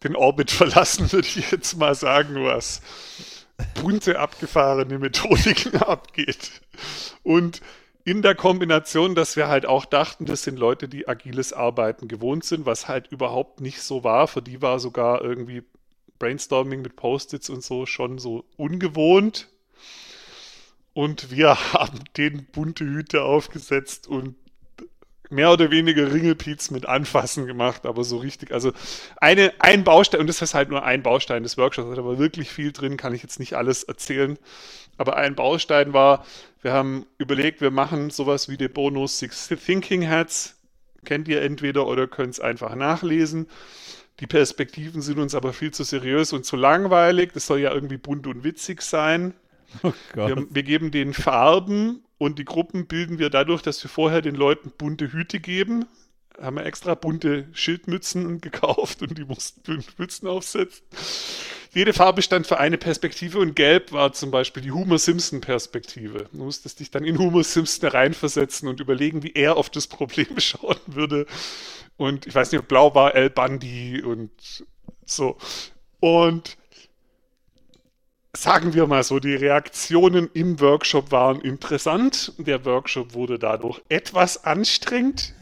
den 0.04 0.16
Orbit 0.16 0.52
verlassen, 0.52 1.12
würde 1.12 1.28
ich 1.28 1.52
jetzt 1.52 1.78
mal 1.78 1.96
sagen, 1.96 2.44
was 2.44 2.82
bunte, 3.82 4.20
abgefahrene 4.20 5.00
Methodiken 5.00 5.78
abgeht. 5.82 6.52
Und 7.24 7.62
in 8.06 8.22
der 8.22 8.36
Kombination, 8.36 9.16
dass 9.16 9.38
wir 9.38 9.48
halt 9.48 9.66
auch 9.66 9.86
dachten, 9.86 10.26
das 10.26 10.44
sind 10.44 10.60
Leute, 10.60 10.90
die 10.90 11.08
agiles 11.08 11.54
Arbeiten 11.54 12.10
gewohnt 12.10 12.44
sind, 12.44 12.66
was 12.66 12.90
halt 12.90 13.08
überhaupt 13.08 13.62
nicht 13.62 13.82
so 13.82 14.04
war. 14.04 14.28
Für 14.28 14.42
die 14.42 14.62
war 14.62 14.80
sogar 14.80 15.22
irgendwie 15.22 15.64
Brainstorming 16.20 16.82
mit 16.82 16.98
Post-its 16.98 17.50
und 17.50 17.64
so 17.64 17.86
schon 17.86 18.18
so 18.18 18.44
ungewohnt. 18.58 19.48
Und 20.94 21.32
wir 21.32 21.56
haben 21.74 22.00
den 22.18 22.46
bunte 22.46 22.86
Hüte 22.86 23.24
aufgesetzt 23.24 24.08
und 24.08 24.36
mehr 25.30 25.52
oder 25.52 25.72
weniger 25.72 26.14
Ringelpiez 26.14 26.70
mit 26.70 26.86
Anfassen 26.86 27.48
gemacht, 27.48 27.86
aber 27.86 28.04
so 28.04 28.18
richtig, 28.18 28.52
also 28.52 28.72
eine, 29.18 29.52
ein 29.60 29.84
Baustein, 29.84 30.22
und 30.22 30.28
das 30.28 30.42
ist 30.42 30.54
halt 30.54 30.70
nur 30.70 30.84
ein 30.84 31.02
Baustein 31.02 31.42
des 31.42 31.58
Workshops, 31.58 31.96
da 31.96 32.06
war 32.06 32.20
wirklich 32.20 32.52
viel 32.52 32.72
drin, 32.72 32.98
kann 32.98 33.16
ich 33.16 33.24
jetzt 33.24 33.40
nicht 33.40 33.56
alles 33.56 33.84
erzählen, 33.84 34.38
aber 34.98 35.18
ein 35.18 35.34
Baustein 35.34 35.94
war, 35.94 36.24
wir 36.62 36.72
haben 36.72 37.08
überlegt, 37.18 37.62
wir 37.62 37.72
machen 37.72 38.12
sowas 38.12 38.48
wie 38.48 38.58
die 38.58 38.68
Bonus 38.68 39.18
Six 39.18 39.48
Thinking 39.48 40.08
Hats, 40.08 40.56
kennt 41.04 41.28
ihr 41.28 41.42
entweder 41.42 41.88
oder 41.88 42.08
könnt 42.08 42.34
es 42.34 42.40
einfach 42.40 42.76
nachlesen. 42.76 43.48
Die 44.20 44.28
Perspektiven 44.28 45.02
sind 45.02 45.20
uns 45.20 45.36
aber 45.36 45.54
viel 45.54 45.72
zu 45.72 45.84
seriös 45.84 46.34
und 46.34 46.46
zu 46.46 46.56
langweilig. 46.56 47.32
Das 47.34 47.48
soll 47.48 47.60
ja 47.60 47.74
irgendwie 47.74 47.98
bunt 47.98 48.28
und 48.28 48.44
witzig 48.44 48.82
sein. 48.82 49.34
Oh 49.82 49.94
wir, 50.14 50.46
wir, 50.50 50.64
geben 50.64 50.92
den 50.92 51.14
Farben 51.14 52.04
und 52.18 52.40
die 52.40 52.46
Gruppen 52.46 52.88
bilden 52.88 53.20
wir 53.20 53.30
dadurch, 53.30 53.62
dass 53.62 53.84
wir 53.84 53.90
vorher 53.90 54.22
den 54.22 54.36
Leuten 54.36 54.72
bunte 54.78 55.12
Hüte 55.12 55.40
geben. 55.40 55.86
Haben 56.42 56.58
wir 56.58 56.66
extra 56.66 56.96
bunte 56.96 57.48
Schildmützen 57.54 58.42
gekauft 58.42 59.02
und 59.02 59.18
die 59.18 59.26
mussten 59.26 59.64
fünf 59.64 59.98
Mützen 59.98 60.28
aufsetzen. 60.28 60.84
jede 61.74 61.94
Farbe 61.94 62.22
stand 62.22 62.48
für 62.48 62.60
eine 62.60 62.78
Perspektive 62.78 63.40
und 63.40 63.56
gelb 63.56 63.92
war 63.92 64.14
zum 64.14 64.32
Beispiel 64.32 64.64
die 64.64 64.72
Homer 64.72 65.00
Simpson 65.00 65.42
Perspektive. 65.42 66.28
Du 66.32 66.44
musstest 66.44 66.80
dich 66.80 66.92
dann 66.92 67.04
in 67.04 67.18
Homer 67.20 67.44
Simpson 67.44 67.90
reinversetzen 67.90 68.68
und 68.68 68.80
überlegen, 68.80 69.24
wie 69.24 69.34
er 69.34 69.58
auf 69.58 69.70
das 69.70 69.88
Problem 69.88 70.28
schauen 70.40 70.78
würde. 70.88 71.26
Und 71.98 72.26
ich 72.26 72.34
weiß 72.34 72.52
nicht, 72.52 72.62
ob 72.62 72.68
blau 72.68 72.96
war 72.96 73.16
El 73.16 73.30
Bundy 73.30 74.02
und 74.02 74.32
so. 75.06 75.38
Und 76.00 76.58
sagen 78.36 78.74
wir 78.74 78.88
mal 78.88 79.04
so, 79.04 79.20
die 79.20 79.36
Reaktionen 79.36 80.30
im 80.34 80.60
Workshop 80.60 81.12
waren 81.12 81.42
interessant. 81.42 82.34
Der 82.38 82.66
Workshop 82.66 83.14
wurde 83.14 83.38
dadurch 83.38 83.82
etwas 83.90 84.44
anstrengend. 84.44 85.34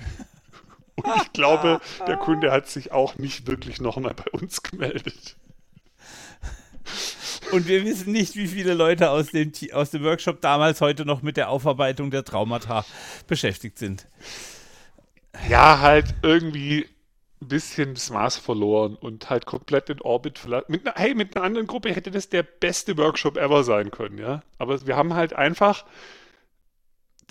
Und 0.95 1.11
ich 1.23 1.33
glaube, 1.33 1.81
der 2.05 2.17
Kunde 2.17 2.51
hat 2.51 2.67
sich 2.67 2.91
auch 2.91 3.17
nicht 3.17 3.47
wirklich 3.47 3.81
nochmal 3.81 4.13
bei 4.13 4.29
uns 4.31 4.61
gemeldet. 4.61 5.37
Und 7.51 7.67
wir 7.67 7.83
wissen 7.85 8.11
nicht, 8.11 8.35
wie 8.35 8.47
viele 8.47 8.73
Leute 8.73 9.09
aus 9.09 9.27
dem, 9.27 9.51
aus 9.73 9.91
dem 9.91 10.03
Workshop 10.03 10.41
damals 10.41 10.81
heute 10.81 11.05
noch 11.05 11.21
mit 11.21 11.37
der 11.37 11.49
Aufarbeitung 11.49 12.11
der 12.11 12.23
Traumata 12.23 12.85
beschäftigt 13.27 13.79
sind. 13.79 14.05
Ja, 15.49 15.79
halt 15.79 16.13
irgendwie 16.21 16.87
ein 17.41 17.47
bisschen 17.47 17.93
das 17.95 18.09
Maß 18.09 18.37
verloren 18.37 18.95
und 18.95 19.29
halt 19.29 19.45
komplett 19.45 19.89
in 19.89 20.01
Orbit 20.01 20.39
verlassen. 20.39 20.65
Mit 20.69 20.85
einer, 20.85 20.95
hey, 20.95 21.15
mit 21.15 21.35
einer 21.35 21.45
anderen 21.45 21.67
Gruppe 21.67 21.93
hätte 21.93 22.11
das 22.11 22.29
der 22.29 22.43
beste 22.43 22.97
Workshop 22.97 23.37
ever 23.37 23.63
sein 23.63 23.91
können, 23.91 24.17
ja. 24.19 24.43
Aber 24.59 24.85
wir 24.85 24.95
haben 24.95 25.13
halt 25.13 25.33
einfach 25.33 25.85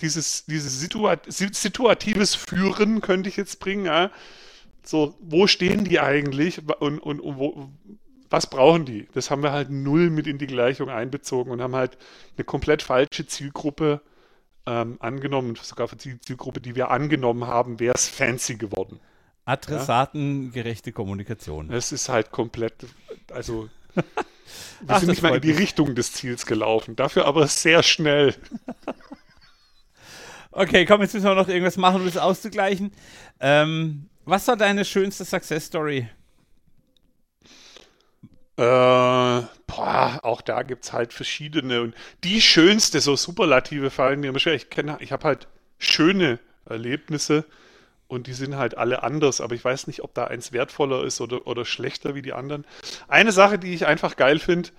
dieses, 0.01 0.45
dieses 0.45 0.79
Situat 0.79 1.31
situatives 1.31 2.35
Führen, 2.35 3.01
könnte 3.01 3.29
ich 3.29 3.37
jetzt 3.37 3.59
bringen, 3.59 3.85
ja. 3.85 4.11
So, 4.83 5.15
wo 5.21 5.47
stehen 5.47 5.85
die 5.85 5.99
eigentlich 5.99 6.59
und, 6.79 6.99
und, 6.99 7.19
und 7.19 7.37
wo, 7.37 7.69
was 8.29 8.47
brauchen 8.47 8.85
die? 8.85 9.07
Das 9.13 9.29
haben 9.29 9.43
wir 9.43 9.51
halt 9.51 9.69
null 9.69 10.09
mit 10.09 10.27
in 10.27 10.37
die 10.37 10.47
Gleichung 10.47 10.89
einbezogen 10.89 11.51
und 11.51 11.61
haben 11.61 11.75
halt 11.75 11.97
eine 12.35 12.43
komplett 12.43 12.81
falsche 12.81 13.27
Zielgruppe 13.27 14.01
ähm, 14.65 14.97
angenommen. 14.99 15.55
Sogar 15.61 15.87
für 15.87 15.95
die 15.95 16.19
Zielgruppe, 16.19 16.61
die 16.61 16.75
wir 16.75 16.91
angenommen 16.91 17.45
haben, 17.45 17.79
wäre 17.79 17.93
es 17.95 18.07
fancy 18.07 18.55
geworden. 18.55 18.99
Adressatengerechte 19.45 20.91
Kommunikation. 20.91 21.71
Es 21.71 21.91
ist 21.91 22.09
halt 22.09 22.31
komplett, 22.31 22.85
also 23.31 23.69
wir 23.95 24.03
Ach, 24.87 24.99
sind 24.99 25.09
nicht 25.09 25.21
mal 25.21 25.35
in 25.35 25.41
die. 25.41 25.51
Richtung 25.51 25.95
des 25.95 26.13
Ziels 26.13 26.45
gelaufen, 26.45 26.95
dafür 26.95 27.25
aber 27.25 27.47
sehr 27.47 27.83
schnell. 27.83 28.35
okay, 30.51 30.85
komm, 30.85 31.01
jetzt 31.01 31.13
müssen 31.13 31.25
wir 31.25 31.35
noch 31.35 31.47
irgendwas 31.47 31.77
machen, 31.77 32.01
um 32.01 32.05
das 32.05 32.17
auszugleichen. 32.17 32.91
Ähm, 33.39 34.09
was 34.25 34.47
war 34.47 34.57
deine 34.57 34.85
schönste 34.85 35.25
Success 35.25 35.65
Story? 35.65 36.07
Äh, 38.57 38.61
boah, 38.61 40.19
auch 40.21 40.41
da 40.41 40.61
gibt 40.61 40.85
es 40.85 40.93
halt 40.93 41.13
verschiedene. 41.13 41.81
Und 41.81 41.95
die 42.23 42.41
schönste, 42.41 43.01
so 43.01 43.15
Superlative 43.15 43.89
fallen 43.89 44.19
mir 44.19 44.29
immer 44.29 44.39
schwer. 44.39 44.53
Ich 44.53 44.69
kenne, 44.69 44.97
ich 44.99 45.11
habe 45.11 45.23
halt 45.23 45.47
schöne 45.79 46.39
Erlebnisse 46.65 47.45
und 48.11 48.27
die 48.27 48.33
sind 48.33 48.57
halt 48.57 48.77
alle 48.77 49.03
anders, 49.03 49.39
aber 49.39 49.55
ich 49.55 49.63
weiß 49.63 49.87
nicht, 49.87 50.03
ob 50.03 50.13
da 50.13 50.25
eins 50.25 50.51
wertvoller 50.51 51.05
ist 51.05 51.21
oder, 51.21 51.47
oder 51.47 51.63
schlechter 51.63 52.13
wie 52.13 52.21
die 52.21 52.33
anderen. 52.33 52.65
Eine 53.07 53.31
Sache, 53.31 53.57
die 53.57 53.73
ich 53.73 53.87
einfach 53.87 54.17
geil 54.17 54.37
finde, 54.39 54.69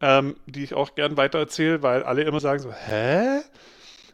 ähm, 0.00 0.36
die 0.46 0.64
ich 0.64 0.72
auch 0.72 0.94
gern 0.94 1.18
weitererzähle, 1.18 1.82
weil 1.82 2.02
alle 2.02 2.22
immer 2.22 2.40
sagen 2.40 2.60
so, 2.60 2.72
hä? 2.72 3.40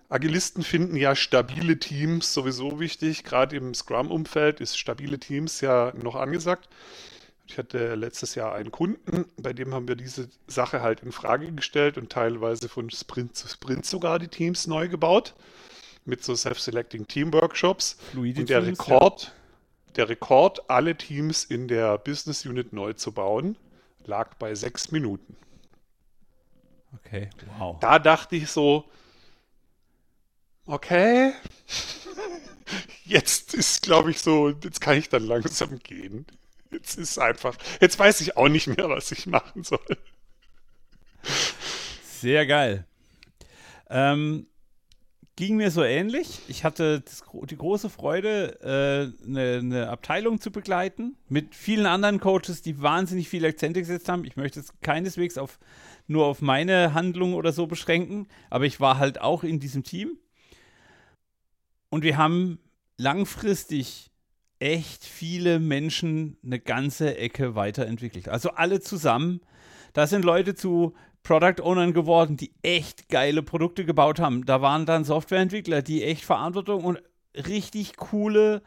Agilisten 0.08 0.64
finden 0.64 0.96
ja 0.96 1.14
stabile 1.14 1.78
Teams 1.78 2.34
sowieso 2.34 2.80
wichtig. 2.80 3.22
Gerade 3.22 3.56
im 3.56 3.72
Scrum-Umfeld 3.72 4.60
ist 4.60 4.76
stabile 4.76 5.18
Teams 5.20 5.60
ja 5.60 5.92
noch 5.96 6.16
angesagt. 6.16 6.68
Ich 7.46 7.58
hatte 7.58 7.94
letztes 7.94 8.34
Jahr 8.34 8.52
einen 8.52 8.72
Kunden, 8.72 9.26
bei 9.36 9.52
dem 9.52 9.74
haben 9.74 9.86
wir 9.86 9.94
diese 9.94 10.28
Sache 10.48 10.82
halt 10.82 11.04
in 11.04 11.12
Frage 11.12 11.52
gestellt 11.52 11.98
und 11.98 12.10
teilweise 12.10 12.68
von 12.68 12.90
Sprint 12.90 13.36
zu 13.36 13.46
Sprint 13.46 13.86
sogar 13.86 14.18
die 14.18 14.26
Teams 14.26 14.66
neu 14.66 14.88
gebaut 14.88 15.34
mit 16.06 16.24
so 16.24 16.34
Self-Selecting 16.34 17.06
Team 17.06 17.32
Workshops. 17.32 17.96
Fluide 18.10 18.40
und 18.40 18.48
der 18.48 18.62
Teams, 18.62 18.78
Rekord, 18.78 19.22
ja. 19.24 19.92
der 19.96 20.08
Rekord, 20.08 20.70
alle 20.70 20.96
Teams 20.96 21.44
in 21.44 21.68
der 21.68 21.98
Business 21.98 22.46
Unit 22.46 22.72
neu 22.72 22.92
zu 22.92 23.12
bauen, 23.12 23.56
lag 24.04 24.34
bei 24.34 24.54
sechs 24.54 24.90
Minuten. 24.90 25.36
Okay, 26.94 27.30
wow. 27.58 27.78
Da 27.80 27.98
dachte 27.98 28.36
ich 28.36 28.50
so, 28.50 28.84
okay, 30.66 31.32
jetzt 33.04 33.54
ist, 33.54 33.82
glaube 33.82 34.10
ich, 34.10 34.20
so, 34.20 34.50
jetzt 34.50 34.80
kann 34.80 34.96
ich 34.96 35.08
dann 35.08 35.24
langsam 35.24 35.78
gehen. 35.80 36.26
Jetzt 36.70 36.98
ist 36.98 37.18
einfach, 37.18 37.56
jetzt 37.80 37.98
weiß 37.98 38.20
ich 38.20 38.36
auch 38.36 38.48
nicht 38.48 38.66
mehr, 38.66 38.88
was 38.88 39.12
ich 39.12 39.26
machen 39.26 39.62
soll. 39.62 39.80
Sehr 42.02 42.46
geil. 42.46 42.86
Ähm, 43.88 44.46
ging 45.36 45.56
mir 45.56 45.70
so 45.70 45.84
ähnlich. 45.84 46.40
Ich 46.48 46.64
hatte 46.64 47.02
das, 47.02 47.22
die 47.50 47.56
große 47.56 47.90
Freude, 47.90 48.58
äh, 48.62 49.26
eine, 49.26 49.58
eine, 49.58 49.88
Abteilung 49.90 50.40
zu 50.40 50.50
begleiten 50.50 51.16
mit 51.28 51.54
vielen 51.54 51.86
anderen 51.86 52.20
Coaches, 52.20 52.62
die 52.62 52.80
wahnsinnig 52.80 53.28
viele 53.28 53.48
Akzente 53.48 53.80
gesetzt 53.80 54.08
haben. 54.08 54.24
Ich 54.24 54.36
möchte 54.36 54.60
es 54.60 54.72
keineswegs 54.80 55.36
auf, 55.36 55.58
nur 56.06 56.24
auf 56.24 56.40
meine 56.40 56.94
Handlung 56.94 57.34
oder 57.34 57.52
so 57.52 57.66
beschränken, 57.66 58.28
aber 58.48 58.64
ich 58.64 58.80
war 58.80 58.98
halt 58.98 59.20
auch 59.20 59.44
in 59.44 59.60
diesem 59.60 59.84
Team. 59.84 60.18
Und 61.90 62.02
wir 62.02 62.16
haben 62.16 62.58
langfristig 62.96 64.10
echt 64.58 65.04
viele 65.04 65.58
Menschen 65.58 66.38
eine 66.42 66.58
ganze 66.58 67.18
Ecke 67.18 67.54
weiterentwickelt. 67.54 68.28
Also 68.28 68.50
alle 68.50 68.80
zusammen. 68.80 69.40
Da 69.92 70.06
sind 70.06 70.24
Leute 70.24 70.54
zu 70.54 70.94
Product 71.26 71.60
Ownern 71.60 71.92
geworden, 71.92 72.36
die 72.36 72.52
echt 72.62 73.08
geile 73.08 73.42
Produkte 73.42 73.84
gebaut 73.84 74.20
haben. 74.20 74.46
Da 74.46 74.62
waren 74.62 74.86
dann 74.86 75.02
Softwareentwickler, 75.02 75.82
die 75.82 76.04
echt 76.04 76.24
Verantwortung 76.24 76.84
und 76.84 77.02
richtig 77.34 77.96
coole 77.96 78.62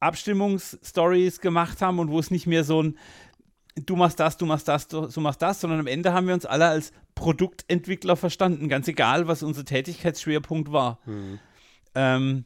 Abstimmungsstories 0.00 1.40
gemacht 1.40 1.80
haben 1.82 2.00
und 2.00 2.10
wo 2.10 2.18
es 2.18 2.32
nicht 2.32 2.48
mehr 2.48 2.64
so 2.64 2.82
ein 2.82 2.98
du 3.76 3.94
machst 3.94 4.18
das, 4.18 4.36
du 4.36 4.46
machst 4.46 4.66
das, 4.66 4.88
du 4.88 5.20
machst 5.20 5.42
das, 5.42 5.60
sondern 5.60 5.78
am 5.78 5.86
Ende 5.86 6.12
haben 6.12 6.26
wir 6.26 6.34
uns 6.34 6.46
alle 6.46 6.66
als 6.66 6.92
Produktentwickler 7.14 8.16
verstanden, 8.16 8.68
ganz 8.68 8.88
egal, 8.88 9.28
was 9.28 9.42
unser 9.42 9.64
Tätigkeitsschwerpunkt 9.64 10.72
war. 10.72 10.98
Mhm. 11.04 11.38
Ähm, 11.94 12.44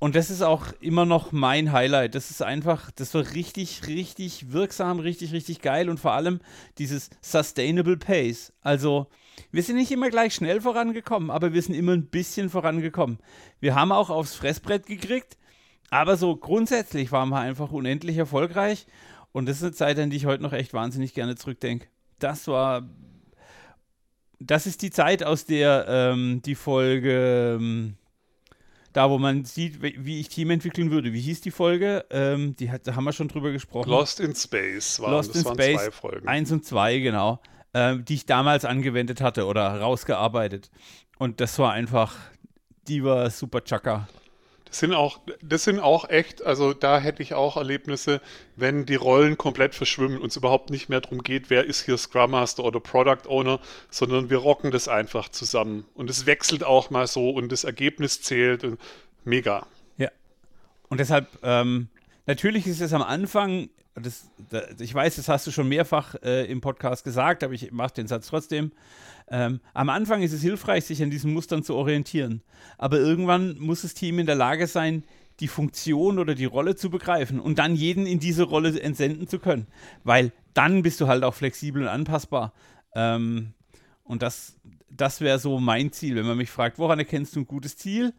und 0.00 0.14
das 0.14 0.30
ist 0.30 0.42
auch 0.42 0.66
immer 0.80 1.04
noch 1.04 1.32
mein 1.32 1.72
Highlight. 1.72 2.14
Das 2.14 2.30
ist 2.30 2.40
einfach, 2.40 2.90
das 2.92 3.14
war 3.14 3.34
richtig, 3.34 3.86
richtig 3.88 4.52
wirksam, 4.52 5.00
richtig, 5.00 5.32
richtig 5.32 5.60
geil 5.60 5.90
und 5.90 5.98
vor 5.98 6.12
allem 6.12 6.40
dieses 6.78 7.10
Sustainable 7.20 7.96
Pace. 7.96 8.52
Also, 8.60 9.08
wir 9.50 9.62
sind 9.62 9.76
nicht 9.76 9.90
immer 9.90 10.08
gleich 10.10 10.34
schnell 10.34 10.60
vorangekommen, 10.60 11.30
aber 11.30 11.52
wir 11.52 11.62
sind 11.62 11.74
immer 11.74 11.92
ein 11.92 12.06
bisschen 12.06 12.48
vorangekommen. 12.48 13.18
Wir 13.60 13.74
haben 13.74 13.90
auch 13.90 14.08
aufs 14.08 14.36
Fressbrett 14.36 14.86
gekriegt, 14.86 15.36
aber 15.90 16.16
so 16.16 16.36
grundsätzlich 16.36 17.10
waren 17.10 17.30
wir 17.30 17.40
einfach 17.40 17.72
unendlich 17.72 18.16
erfolgreich 18.18 18.86
und 19.32 19.46
das 19.46 19.56
ist 19.56 19.62
eine 19.64 19.72
Zeit, 19.72 19.98
an 19.98 20.10
die 20.10 20.16
ich 20.16 20.26
heute 20.26 20.44
noch 20.44 20.52
echt 20.52 20.74
wahnsinnig 20.74 21.12
gerne 21.12 21.34
zurückdenke. 21.34 21.88
Das 22.20 22.46
war, 22.46 22.88
das 24.38 24.66
ist 24.66 24.82
die 24.82 24.90
Zeit, 24.90 25.24
aus 25.24 25.44
der 25.44 25.86
ähm, 25.88 26.40
die 26.44 26.54
Folge. 26.54 27.56
Ähm, 27.58 27.96
da 28.98 29.10
wo 29.10 29.18
man 29.18 29.44
sieht, 29.44 29.80
wie 29.80 30.18
ich 30.18 30.28
Team 30.28 30.50
entwickeln 30.50 30.90
würde. 30.90 31.12
Wie 31.12 31.20
hieß 31.20 31.40
die 31.40 31.52
Folge? 31.52 32.04
Ähm, 32.10 32.56
die 32.56 32.68
hat, 32.68 32.84
da 32.88 32.96
haben 32.96 33.04
wir 33.04 33.12
schon 33.12 33.28
drüber 33.28 33.52
gesprochen. 33.52 33.88
Lost 33.88 34.18
in 34.18 34.34
Space 34.34 34.98
waren, 34.98 35.12
Lost 35.12 35.36
in 35.36 35.44
waren 35.44 35.54
Space, 35.54 35.84
zwei 35.84 35.90
Folgen. 35.92 36.26
Eins 36.26 36.50
und 36.50 36.64
zwei, 36.64 36.98
genau. 36.98 37.40
Ähm, 37.74 38.04
die 38.04 38.14
ich 38.14 38.26
damals 38.26 38.64
angewendet 38.64 39.20
hatte 39.20 39.46
oder 39.46 39.80
rausgearbeitet. 39.80 40.72
Und 41.16 41.40
das 41.40 41.56
war 41.60 41.72
einfach, 41.72 42.16
die 42.88 43.04
war 43.04 43.30
super 43.30 43.62
Chaka. 43.62 44.08
Das 44.68 44.80
sind 44.80 44.92
auch, 44.94 45.18
das 45.40 45.64
sind 45.64 45.80
auch 45.80 46.08
echt, 46.08 46.44
also 46.44 46.74
da 46.74 46.98
hätte 46.98 47.22
ich 47.22 47.34
auch 47.34 47.56
Erlebnisse, 47.56 48.20
wenn 48.56 48.84
die 48.84 48.96
Rollen 48.96 49.38
komplett 49.38 49.74
verschwimmen 49.74 50.18
und 50.18 50.28
es 50.28 50.36
überhaupt 50.36 50.70
nicht 50.70 50.88
mehr 50.88 51.00
darum 51.00 51.22
geht, 51.22 51.48
wer 51.48 51.64
ist 51.64 51.84
hier 51.84 51.96
Scrum 51.96 52.32
Master 52.32 52.64
oder 52.64 52.80
Product 52.80 53.28
Owner, 53.28 53.60
sondern 53.90 54.30
wir 54.30 54.38
rocken 54.38 54.70
das 54.70 54.88
einfach 54.88 55.30
zusammen. 55.30 55.86
Und 55.94 56.10
es 56.10 56.26
wechselt 56.26 56.64
auch 56.64 56.90
mal 56.90 57.06
so 57.06 57.30
und 57.30 57.50
das 57.50 57.64
Ergebnis 57.64 58.20
zählt. 58.20 58.66
Mega. 59.24 59.66
Ja. 59.96 60.10
Und 60.88 61.00
deshalb, 61.00 61.26
ähm, 61.42 61.88
natürlich 62.26 62.66
ist 62.66 62.80
es 62.80 62.92
am 62.92 63.02
Anfang, 63.02 63.70
das, 63.98 64.30
das, 64.50 64.80
ich 64.80 64.94
weiß, 64.94 65.16
das 65.16 65.28
hast 65.28 65.46
du 65.46 65.50
schon 65.50 65.68
mehrfach 65.68 66.14
äh, 66.22 66.44
im 66.50 66.60
Podcast 66.60 67.04
gesagt, 67.04 67.42
aber 67.44 67.54
ich 67.54 67.72
mache 67.72 67.94
den 67.94 68.06
Satz 68.06 68.28
trotzdem. 68.28 68.72
Ähm, 69.30 69.60
am 69.74 69.88
Anfang 69.88 70.22
ist 70.22 70.32
es 70.32 70.42
hilfreich, 70.42 70.84
sich 70.84 71.02
an 71.02 71.10
diesen 71.10 71.32
Mustern 71.32 71.62
zu 71.62 71.74
orientieren. 71.74 72.42
Aber 72.78 72.98
irgendwann 72.98 73.58
muss 73.58 73.82
das 73.82 73.94
Team 73.94 74.18
in 74.18 74.26
der 74.26 74.34
Lage 74.34 74.66
sein, 74.66 75.04
die 75.40 75.48
Funktion 75.48 76.18
oder 76.18 76.34
die 76.34 76.46
Rolle 76.46 76.74
zu 76.74 76.90
begreifen 76.90 77.38
und 77.38 77.58
dann 77.58 77.76
jeden 77.76 78.06
in 78.06 78.18
diese 78.18 78.44
Rolle 78.44 78.80
entsenden 78.80 79.28
zu 79.28 79.38
können. 79.38 79.66
Weil 80.02 80.32
dann 80.54 80.82
bist 80.82 81.00
du 81.00 81.06
halt 81.06 81.22
auch 81.22 81.34
flexibel 81.34 81.82
und 81.82 81.88
anpassbar. 81.88 82.52
Ähm, 82.94 83.54
und 84.02 84.22
das, 84.22 84.56
das 84.90 85.20
wäre 85.20 85.38
so 85.38 85.60
mein 85.60 85.92
Ziel. 85.92 86.16
Wenn 86.16 86.26
man 86.26 86.38
mich 86.38 86.50
fragt, 86.50 86.78
woran 86.78 86.98
erkennst 86.98 87.36
du 87.36 87.40
ein 87.40 87.46
gutes 87.46 87.76
Ziel? 87.76 88.14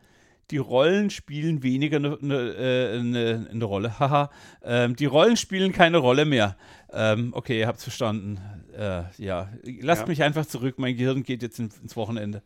Die 0.52 0.58
Rollen 0.58 1.10
spielen 1.10 1.62
weniger 1.64 1.98
eine 1.98 2.18
ne, 2.22 2.36
äh, 2.58 3.04
ne, 3.04 3.48
ne 3.52 3.66
Rolle. 3.66 4.00
Haha. 4.00 4.30
ähm, 4.64 4.96
die 4.96 5.06
Rollen 5.06 5.38
spielen 5.38 5.72
keine 5.72 5.98
Rolle 5.98 6.26
mehr. 6.26 6.58
Ähm, 6.92 7.32
okay, 7.36 7.60
ihr 7.60 7.68
habt 7.68 7.78
es 7.78 7.84
verstanden. 7.84 8.40
Äh, 8.76 9.04
ja, 9.18 9.50
lasst 9.82 10.02
Ja. 10.04 10.08
mich 10.08 10.24
einfach 10.24 10.46
zurück. 10.46 10.76
Mein 10.80 10.96
Gehirn 10.98 11.24
geht 11.24 11.44
jetzt 11.44 11.60
in, 11.60 11.70
ins 11.84 11.96
Wochenende. 11.96 12.42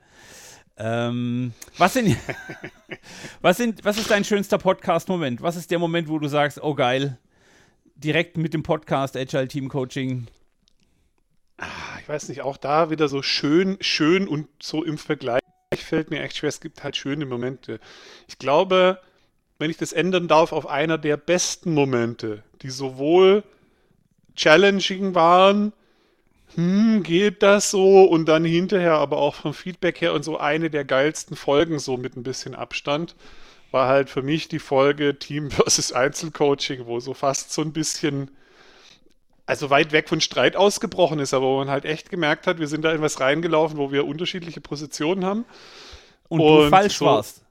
Ähm, 0.76 1.54
was, 1.78 1.94
sind, 1.94 2.18
was, 3.42 3.58
sind, 3.58 3.86
was 3.86 3.98
ist 3.98 4.10
dein 4.10 4.24
schönster 4.24 4.58
Podcast-Moment? 4.58 5.42
Was 5.42 5.56
ist 5.56 5.70
der 5.72 5.80
Moment, 5.80 6.10
wo 6.10 6.18
du 6.20 6.28
sagst, 6.28 6.62
oh 6.64 6.74
geil, 6.74 7.20
direkt 7.96 8.38
mit 8.38 8.54
dem 8.54 8.64
Podcast 8.64 9.16
Agile 9.16 9.48
Team 9.48 9.70
Coaching? 9.70 10.28
Ah, 11.58 11.68
Ich 12.02 12.10
weiß 12.10 12.28
nicht, 12.30 12.42
auch 12.42 12.58
da 12.58 12.90
wieder 12.90 13.08
so 13.08 13.22
schön, 13.22 13.78
schön 13.82 14.28
und 14.28 14.48
so 14.62 14.84
im 14.84 14.98
Vergleich 14.98 15.43
fällt 15.82 16.12
mir 16.12 16.22
echt 16.22 16.38
schwer. 16.38 16.50
Es 16.50 16.62
gibt 16.62 16.84
halt 16.84 16.96
schöne 16.96 17.26
Momente. 17.26 17.80
Ich 18.28 18.38
glaube, 18.38 19.00
wenn 19.60 19.70
ich 19.70 19.78
das 19.78 19.94
ändern 19.94 20.28
darf, 20.28 20.52
auf 20.52 20.68
einer 20.68 20.98
der 20.98 21.18
besten 21.18 21.74
Momente, 21.74 22.44
die 22.62 22.70
sowohl 22.70 23.44
challenging 24.36 25.16
waren, 25.16 25.74
hm, 26.56 27.04
geht 27.04 27.42
das 27.44 27.72
so? 27.72 28.04
Und 28.04 28.26
dann 28.28 28.46
hinterher 28.46 28.94
aber 28.94 29.18
auch 29.18 29.36
vom 29.36 29.54
Feedback 29.54 30.02
her 30.02 30.14
und 30.14 30.24
so 30.24 30.38
eine 30.38 30.70
der 30.70 30.86
geilsten 30.86 31.36
Folgen, 31.36 31.80
so 31.80 31.98
mit 31.98 32.16
ein 32.16 32.24
bisschen 32.24 32.56
Abstand, 32.56 33.16
war 33.72 33.88
halt 33.88 34.10
für 34.10 34.22
mich 34.22 34.48
die 34.48 34.60
Folge 34.60 35.18
Team 35.18 35.50
versus 35.52 35.94
Einzelcoaching, 35.94 36.86
wo 36.86 37.00
so 37.00 37.14
fast 37.14 37.54
so 37.54 37.62
ein 37.62 37.74
bisschen, 37.74 38.30
also 39.46 39.70
weit 39.70 39.92
weg 39.92 40.08
von 40.10 40.22
Streit 40.22 40.56
ausgebrochen 40.56 41.20
ist, 41.20 41.34
aber 41.34 41.46
wo 41.46 41.58
man 41.58 41.70
halt 41.70 41.86
echt 41.86 42.10
gemerkt 42.10 42.48
hat, 42.48 42.60
wir 42.60 42.68
sind 42.68 42.84
da 42.84 42.92
in 42.94 43.02
was 43.02 43.20
reingelaufen, 43.20 43.78
wo 43.78 43.92
wir 43.92 44.06
unterschiedliche 44.08 44.62
Positionen 44.62 45.26
haben. 45.26 45.46
Und, 46.30 46.40
du 46.40 46.46
Und 46.64 46.70
falsch 46.70 46.98
so- 46.98 47.06
warst. 47.06 47.42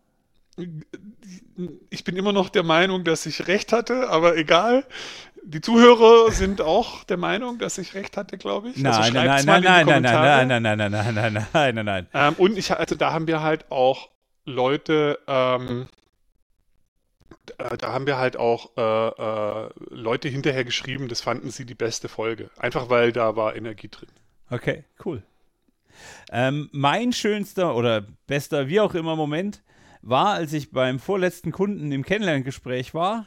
Ich 1.91 2.05
bin 2.05 2.17
immer 2.17 2.33
noch 2.33 2.49
der 2.49 2.63
Meinung, 2.63 3.05
dass 3.05 3.27
ich 3.27 3.47
recht 3.47 3.73
hatte, 3.73 4.09
aber 4.11 4.37
egal. 4.37 4.85
Die 5.45 5.61
Zuhörer 5.61 6.31
sind 6.31 6.61
auch 6.61 7.03
der 7.05 7.17
Meinung, 7.17 7.59
dass 7.59 7.77
ich 7.79 7.95
recht 7.95 8.17
hatte, 8.17 8.39
glaube 8.39 8.69
ich. 8.71 8.87
Also 8.87 9.01
Nein, 9.01 9.13
nein, 9.13 9.45
nein, 9.45 9.63
nein, 9.63 9.87
nein, 9.87 10.03
nein, 10.03 10.03
nein, 10.03 10.49
nein, 10.49 10.63
nein, 10.63 10.79
nein, 10.79 10.93
nein, 10.93 11.33
nein, 11.33 11.47
nein, 11.53 11.75
nein, 11.75 11.85
nein. 11.85 12.07
Ähm, 12.15 12.35
und 12.39 12.57
ich, 12.57 12.73
also 12.73 12.95
da 12.95 13.13
haben 13.13 13.27
wir 13.27 13.43
halt 13.43 13.71
auch 13.71 14.11
Leute, 14.45 15.19
ähm, 15.27 15.89
äh, 17.59 17.77
da 17.77 17.93
haben 17.93 18.07
wir 18.07 18.19
halt 18.19 18.37
auch 18.37 18.71
äh, 18.77 18.81
äh, 19.67 19.71
Leute 19.91 20.29
hinterher 20.29 20.65
geschrieben, 20.65 21.09
das 21.09 21.21
fanden 21.21 21.51
sie 21.51 21.65
die 21.65 21.75
beste 21.75 22.09
Folge. 22.09 22.51
Einfach 22.57 22.89
weil 22.91 23.13
da 23.13 23.37
war 23.37 23.57
Energie 23.57 23.89
drin. 23.89 24.09
Okay, 24.51 24.85
cool. 25.05 25.23
Ähm, 26.31 26.69
mein 26.73 27.13
schönster 27.13 27.75
oder 27.77 28.07
bester, 28.27 28.69
wie 28.69 28.81
auch 28.81 28.95
immer, 28.95 29.17
Moment 29.17 29.63
war, 30.03 30.33
als 30.35 30.53
ich 30.53 30.71
beim 30.73 30.99
vorletzten 30.99 31.53
Kunden 31.53 31.93
im 31.93 32.05
Kennenlerngespräch 32.05 32.93
war 32.95 33.27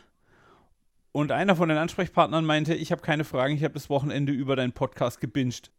und 1.11 1.31
einer 1.31 1.55
von 1.55 1.69
den 1.69 1.77
Ansprechpartnern 1.77 2.43
meinte, 2.45 2.73
ich 2.73 2.91
habe 2.91 3.01
keine 3.01 3.23
Fragen, 3.23 3.55
ich 3.55 3.63
habe 3.63 3.73
das 3.75 3.89
Wochenende 3.89 4.33
über 4.33 4.55
deinen 4.55 4.73
Podcast 4.73 5.21
gebinged. 5.21 5.71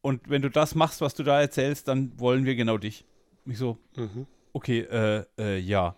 Und 0.00 0.28
wenn 0.28 0.42
du 0.42 0.50
das 0.50 0.74
machst, 0.74 1.00
was 1.00 1.14
du 1.14 1.22
da 1.22 1.40
erzählst, 1.40 1.88
dann 1.88 2.18
wollen 2.18 2.44
wir 2.44 2.56
genau 2.56 2.76
dich. 2.78 3.04
Ich 3.44 3.58
so, 3.58 3.78
Mhm. 3.96 4.26
okay, 4.52 4.80
äh, 4.80 5.24
äh, 5.38 5.58
ja. 5.58 5.94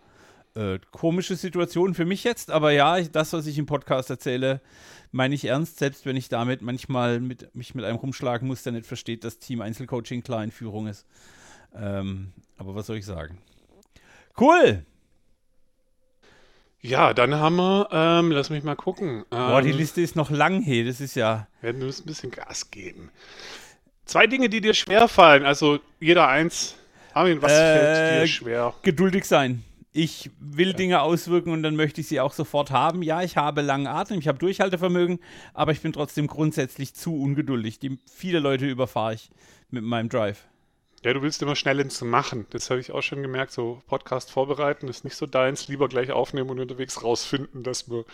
Äh, 0.55 0.79
komische 0.91 1.35
Situation 1.35 1.93
für 1.93 2.05
mich 2.05 2.23
jetzt, 2.23 2.49
aber 2.51 2.71
ja, 2.71 2.99
das, 3.01 3.33
was 3.33 3.45
ich 3.47 3.57
im 3.57 3.65
Podcast 3.65 4.09
erzähle, 4.09 4.61
meine 5.11 5.35
ich 5.35 5.45
ernst, 5.45 5.77
selbst 5.79 6.05
wenn 6.05 6.15
ich 6.15 6.27
damit 6.29 6.61
manchmal 6.61 7.19
mit, 7.19 7.53
mich 7.55 7.75
mit 7.75 7.85
einem 7.85 7.97
rumschlagen 7.97 8.47
muss, 8.47 8.63
der 8.63 8.73
nicht 8.73 8.85
versteht, 8.87 9.23
dass 9.23 9.39
Team 9.39 9.61
Einzelcoaching 9.61 10.23
klar 10.23 10.43
in 10.43 10.51
Führung 10.51 10.87
ist. 10.87 11.05
Ähm, 11.75 12.33
aber 12.57 12.75
was 12.75 12.87
soll 12.87 12.97
ich 12.97 13.05
sagen? 13.05 13.37
Cool! 14.39 14.85
Ja, 16.81 17.13
dann 17.13 17.35
haben 17.35 17.57
wir, 17.57 17.89
ähm, 17.91 18.31
lass 18.31 18.49
mich 18.49 18.63
mal 18.63 18.75
gucken. 18.75 19.25
Boah, 19.29 19.61
die 19.61 19.71
Ähm, 19.71 19.77
Liste 19.77 20.01
ist 20.01 20.15
noch 20.15 20.29
lang, 20.29 20.61
hey, 20.61 20.85
das 20.85 21.01
ist 21.01 21.15
ja. 21.15 21.47
Wir 21.61 21.73
müssen 21.73 22.03
ein 22.03 22.07
bisschen 22.07 22.31
Gas 22.31 22.71
geben. 22.71 23.11
Zwei 24.05 24.27
Dinge, 24.27 24.49
die 24.49 24.61
dir 24.61 24.73
schwerfallen, 24.73 25.45
also 25.45 25.79
jeder 25.99 26.27
eins. 26.27 26.75
Armin, 27.13 27.41
was 27.41 27.51
Äh, 27.51 27.55
fällt 27.55 28.21
dir 28.23 28.27
schwer? 28.27 28.73
geduldig 28.81 29.25
sein. 29.25 29.63
Ich 29.91 30.29
will 30.39 30.73
Dinge 30.73 31.01
auswirken 31.01 31.51
und 31.51 31.63
dann 31.63 31.75
möchte 31.75 32.01
ich 32.01 32.07
sie 32.07 32.19
auch 32.19 32.33
sofort 32.33 32.69
haben. 32.69 33.01
Ja, 33.01 33.23
ich 33.23 33.37
habe 33.37 33.61
langen 33.61 33.87
Atem, 33.87 34.19
ich 34.19 34.27
habe 34.27 34.37
Durchhaltevermögen, 34.37 35.19
aber 35.53 35.71
ich 35.71 35.81
bin 35.81 35.93
trotzdem 35.93 36.27
grundsätzlich 36.27 36.93
zu 36.93 37.19
ungeduldig. 37.19 37.79
Die, 37.79 37.97
viele 38.11 38.39
Leute 38.39 38.67
überfahre 38.67 39.15
ich 39.15 39.31
mit 39.71 39.83
meinem 39.83 40.09
Drive. 40.09 40.47
Ja, 41.03 41.13
du 41.13 41.21
willst 41.21 41.41
immer 41.41 41.55
schnell 41.55 41.79
ins 41.79 42.01
Machen. 42.01 42.45
Das 42.49 42.69
habe 42.69 42.81
ich 42.81 42.91
auch 42.91 43.01
schon 43.01 43.21
gemerkt. 43.21 43.51
So 43.51 43.81
Podcast 43.87 44.31
vorbereiten 44.31 44.87
ist 44.89 45.05
nicht 45.05 45.15
so 45.15 45.25
deins. 45.25 45.67
Lieber 45.67 45.87
gleich 45.87 46.11
aufnehmen 46.11 46.49
und 46.49 46.59
unterwegs 46.59 47.03
rausfinden, 47.03 47.63
dass 47.63 47.89
wir 47.89 48.05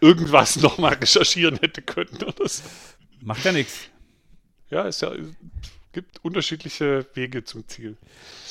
irgendwas 0.00 0.56
nochmal 0.62 0.94
recherchieren 0.94 1.58
hätte 1.58 1.82
können 1.82 2.16
oder 2.22 2.48
so. 2.48 2.62
Macht 3.20 3.44
ja 3.44 3.52
nichts. 3.52 3.88
Ja, 4.70 4.86
es 4.86 5.00
ja, 5.00 5.12
gibt 5.92 6.24
unterschiedliche 6.24 7.06
Wege 7.14 7.44
zum 7.44 7.66
Ziel. 7.68 7.96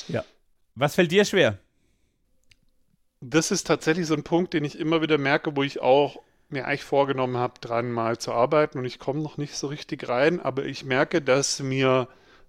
Ja. 0.08 0.24
Was 0.74 0.94
fällt 0.94 1.10
dir 1.10 1.24
schwer? 1.24 1.58
Das 3.24 3.52
ist 3.52 3.68
tatsächlich 3.68 4.08
so 4.08 4.14
ein 4.14 4.24
Punkt, 4.24 4.52
den 4.52 4.64
ich 4.64 4.76
immer 4.80 5.00
wieder 5.00 5.16
merke, 5.16 5.54
wo 5.54 5.62
ich 5.62 5.80
auch 5.80 6.20
mir 6.48 6.66
eigentlich 6.66 6.82
vorgenommen 6.82 7.36
habe, 7.36 7.54
dran 7.60 7.92
mal 7.92 8.18
zu 8.18 8.32
arbeiten 8.32 8.80
und 8.80 8.84
ich 8.84 8.98
komme 8.98 9.22
noch 9.22 9.36
nicht 9.36 9.56
so 9.56 9.68
richtig 9.68 10.08
rein, 10.08 10.40
aber 10.40 10.64
ich 10.64 10.84
merke, 10.84 11.22
dass 11.22 11.60
mir 11.60 12.08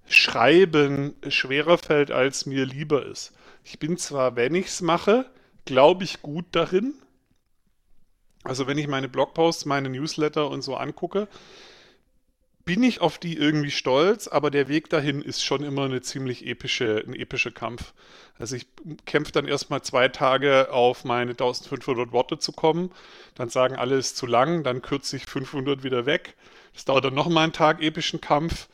Schreiben 0.09 1.13
schwerer 1.27 1.77
fällt, 1.77 2.09
als 2.09 2.47
mir 2.47 2.65
lieber 2.65 3.05
ist. 3.05 3.33
Ich 3.63 3.77
bin 3.77 3.97
zwar, 3.97 4.35
wenn 4.35 4.55
ich 4.55 4.65
es 4.65 4.81
mache, 4.81 5.29
glaube 5.65 6.05
ich 6.05 6.23
gut 6.23 6.45
darin. 6.53 6.95
Also 8.43 8.65
wenn 8.65 8.79
ich 8.79 8.87
meine 8.87 9.09
Blogposts, 9.09 9.65
meine 9.65 9.89
Newsletter 9.89 10.49
und 10.49 10.63
so 10.63 10.75
angucke, 10.75 11.27
bin 12.65 12.81
ich 12.83 13.01
auf 13.01 13.17
die 13.17 13.35
irgendwie 13.35 13.71
stolz, 13.71 14.27
aber 14.27 14.49
der 14.49 14.67
Weg 14.69 14.89
dahin 14.89 15.21
ist 15.21 15.43
schon 15.43 15.63
immer 15.63 15.83
eine 15.83 16.01
ziemlich 16.01 16.45
epische, 16.45 17.03
ein 17.05 17.13
epischer 17.13 17.51
Kampf. 17.51 17.93
Also 18.39 18.55
ich 18.55 18.67
kämpfe 19.05 19.33
dann 19.33 19.47
erstmal 19.47 19.81
zwei 19.81 20.07
Tage 20.07 20.71
auf 20.71 21.03
meine 21.03 21.31
1500 21.31 22.11
Worte 22.11 22.39
zu 22.39 22.53
kommen, 22.53 22.91
dann 23.35 23.49
sagen 23.49 23.75
alle, 23.75 23.95
es 23.97 24.07
ist 24.07 24.17
zu 24.17 24.25
lang, 24.25 24.63
dann 24.63 24.81
kürze 24.81 25.17
ich 25.17 25.25
500 25.25 25.83
wieder 25.83 26.05
weg. 26.05 26.35
Das 26.73 26.85
dauert 26.85 27.05
dann 27.05 27.13
nochmal 27.13 27.43
einen 27.43 27.53
Tag 27.53 27.81
epischen 27.81 28.21
Kampf 28.21 28.69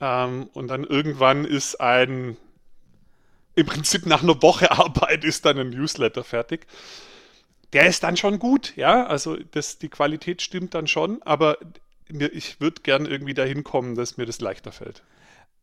ähm, 0.00 0.48
und 0.54 0.68
dann 0.68 0.84
irgendwann 0.84 1.44
ist 1.44 1.80
ein, 1.80 2.36
im 3.56 3.66
Prinzip 3.66 4.06
nach 4.06 4.22
einer 4.22 4.40
Woche 4.42 4.70
Arbeit 4.78 5.24
ist 5.24 5.44
dann 5.44 5.58
ein 5.58 5.70
Newsletter 5.70 6.22
fertig. 6.22 6.66
Der 7.72 7.86
ist 7.86 8.02
dann 8.02 8.16
schon 8.16 8.38
gut, 8.38 8.74
ja, 8.76 9.06
also 9.06 9.36
das, 9.50 9.78
die 9.78 9.90
Qualität 9.90 10.40
stimmt 10.40 10.72
dann 10.72 10.86
schon, 10.86 11.20
aber 11.22 11.58
mir, 12.12 12.32
ich 12.32 12.60
würde 12.60 12.82
gern 12.82 13.06
irgendwie 13.06 13.34
dahin 13.34 13.64
kommen, 13.64 13.94
dass 13.94 14.16
mir 14.16 14.26
das 14.26 14.40
leichter 14.40 14.72
fällt. 14.72 15.02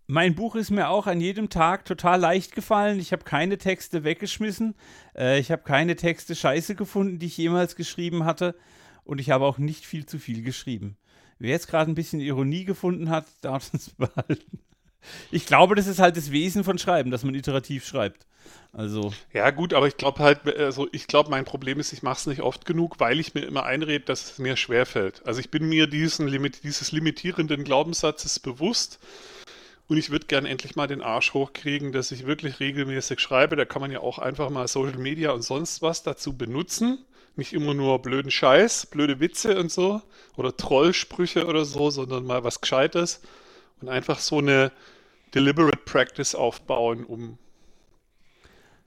Mein 0.08 0.36
Buch 0.36 0.56
ist 0.56 0.70
mir 0.70 0.90
auch 0.90 1.08
an 1.08 1.20
jedem 1.20 1.50
Tag 1.50 1.86
total 1.86 2.20
leicht 2.20 2.54
gefallen. 2.54 3.00
Ich 3.00 3.12
habe 3.12 3.24
keine 3.24 3.58
Texte 3.58 4.04
weggeschmissen. 4.04 4.76
Äh, 5.16 5.40
ich 5.40 5.52
habe 5.52 5.64
keine 5.64 5.96
Texte 5.96 6.36
scheiße 6.36 6.76
gefunden, 6.76 7.18
die 7.18 7.26
ich 7.26 7.38
jemals 7.38 7.76
geschrieben 7.76 8.24
hatte. 8.24 8.56
Und 9.04 9.20
ich 9.20 9.32
habe 9.32 9.46
auch 9.46 9.58
nicht 9.58 9.86
viel 9.86 10.06
zu 10.06 10.20
viel 10.20 10.44
geschrieben. 10.44 10.98
Wer 11.40 11.52
jetzt 11.52 11.68
gerade 11.68 11.90
ein 11.90 11.96
bisschen 11.96 12.20
Ironie 12.20 12.66
gefunden 12.66 13.10
hat, 13.10 13.26
darf 13.42 13.70
es 13.74 13.90
behalten. 13.92 14.60
Ich 15.32 15.46
glaube, 15.46 15.76
das 15.76 15.88
ist 15.88 16.00
halt 16.00 16.18
das 16.18 16.32
Wesen 16.32 16.64
von 16.64 16.78
Schreiben, 16.78 17.12
dass 17.12 17.24
man 17.24 17.36
iterativ 17.36 17.86
schreibt. 17.86 18.26
Also, 18.74 19.14
Ja, 19.34 19.52
gut, 19.52 19.74
aber 19.74 19.88
ich 19.88 19.96
glaube 19.96 20.20
halt, 20.20 20.46
also 20.58 20.88
ich 20.92 21.08
glaube, 21.08 21.30
mein 21.30 21.46
Problem 21.46 21.80
ist, 21.80 21.94
ich 21.94 22.04
mache 22.04 22.18
es 22.18 22.28
nicht 22.28 22.42
oft 22.42 22.66
genug, 22.66 23.00
weil 23.00 23.20
ich 23.20 23.34
mir 23.34 23.42
immer 23.42 23.64
einrede, 23.64 24.04
dass 24.04 24.32
es 24.32 24.38
mir 24.38 24.58
schwerfällt. 24.58 25.22
Also 25.26 25.40
ich 25.40 25.50
bin 25.50 25.70
mir 25.70 25.88
diesen 25.88 26.28
Limit, 26.28 26.64
dieses 26.64 26.92
limitierenden 26.92 27.64
Glaubenssatzes 27.64 28.40
bewusst 28.40 29.00
und 29.88 29.98
ich 29.98 30.10
würde 30.10 30.26
gern 30.26 30.46
endlich 30.46 30.76
mal 30.76 30.88
den 30.88 31.02
Arsch 31.02 31.34
hochkriegen, 31.34 31.92
dass 31.92 32.12
ich 32.12 32.26
wirklich 32.26 32.60
regelmäßig 32.60 33.20
schreibe. 33.20 33.56
Da 33.56 33.66
kann 33.66 33.82
man 33.82 33.92
ja 33.92 34.00
auch 34.00 34.20
einfach 34.20 34.50
mal 34.50 34.68
Social 34.68 34.98
Media 34.98 35.32
und 35.32 35.44
sonst 35.44 35.82
was 35.82 36.04
dazu 36.04 36.36
benutzen. 36.36 36.98
Nicht 37.38 37.54
immer 37.54 37.74
nur 37.74 38.02
blöden 38.02 38.32
Scheiß, 38.32 38.88
blöde 38.88 39.20
Witze 39.20 39.60
und 39.60 39.72
so 39.72 40.02
oder 40.38 40.56
Trollsprüche 40.56 41.46
oder 41.46 41.66
so, 41.66 41.92
sondern 41.92 42.26
mal 42.26 42.44
was 42.44 42.62
Gescheites 42.62 43.22
und 43.82 43.90
einfach 43.90 44.20
so 44.20 44.40
eine 44.40 44.72
deliberate 45.34 45.78
Practice 45.78 46.36
aufbauen, 46.36 47.04
um 47.04 47.38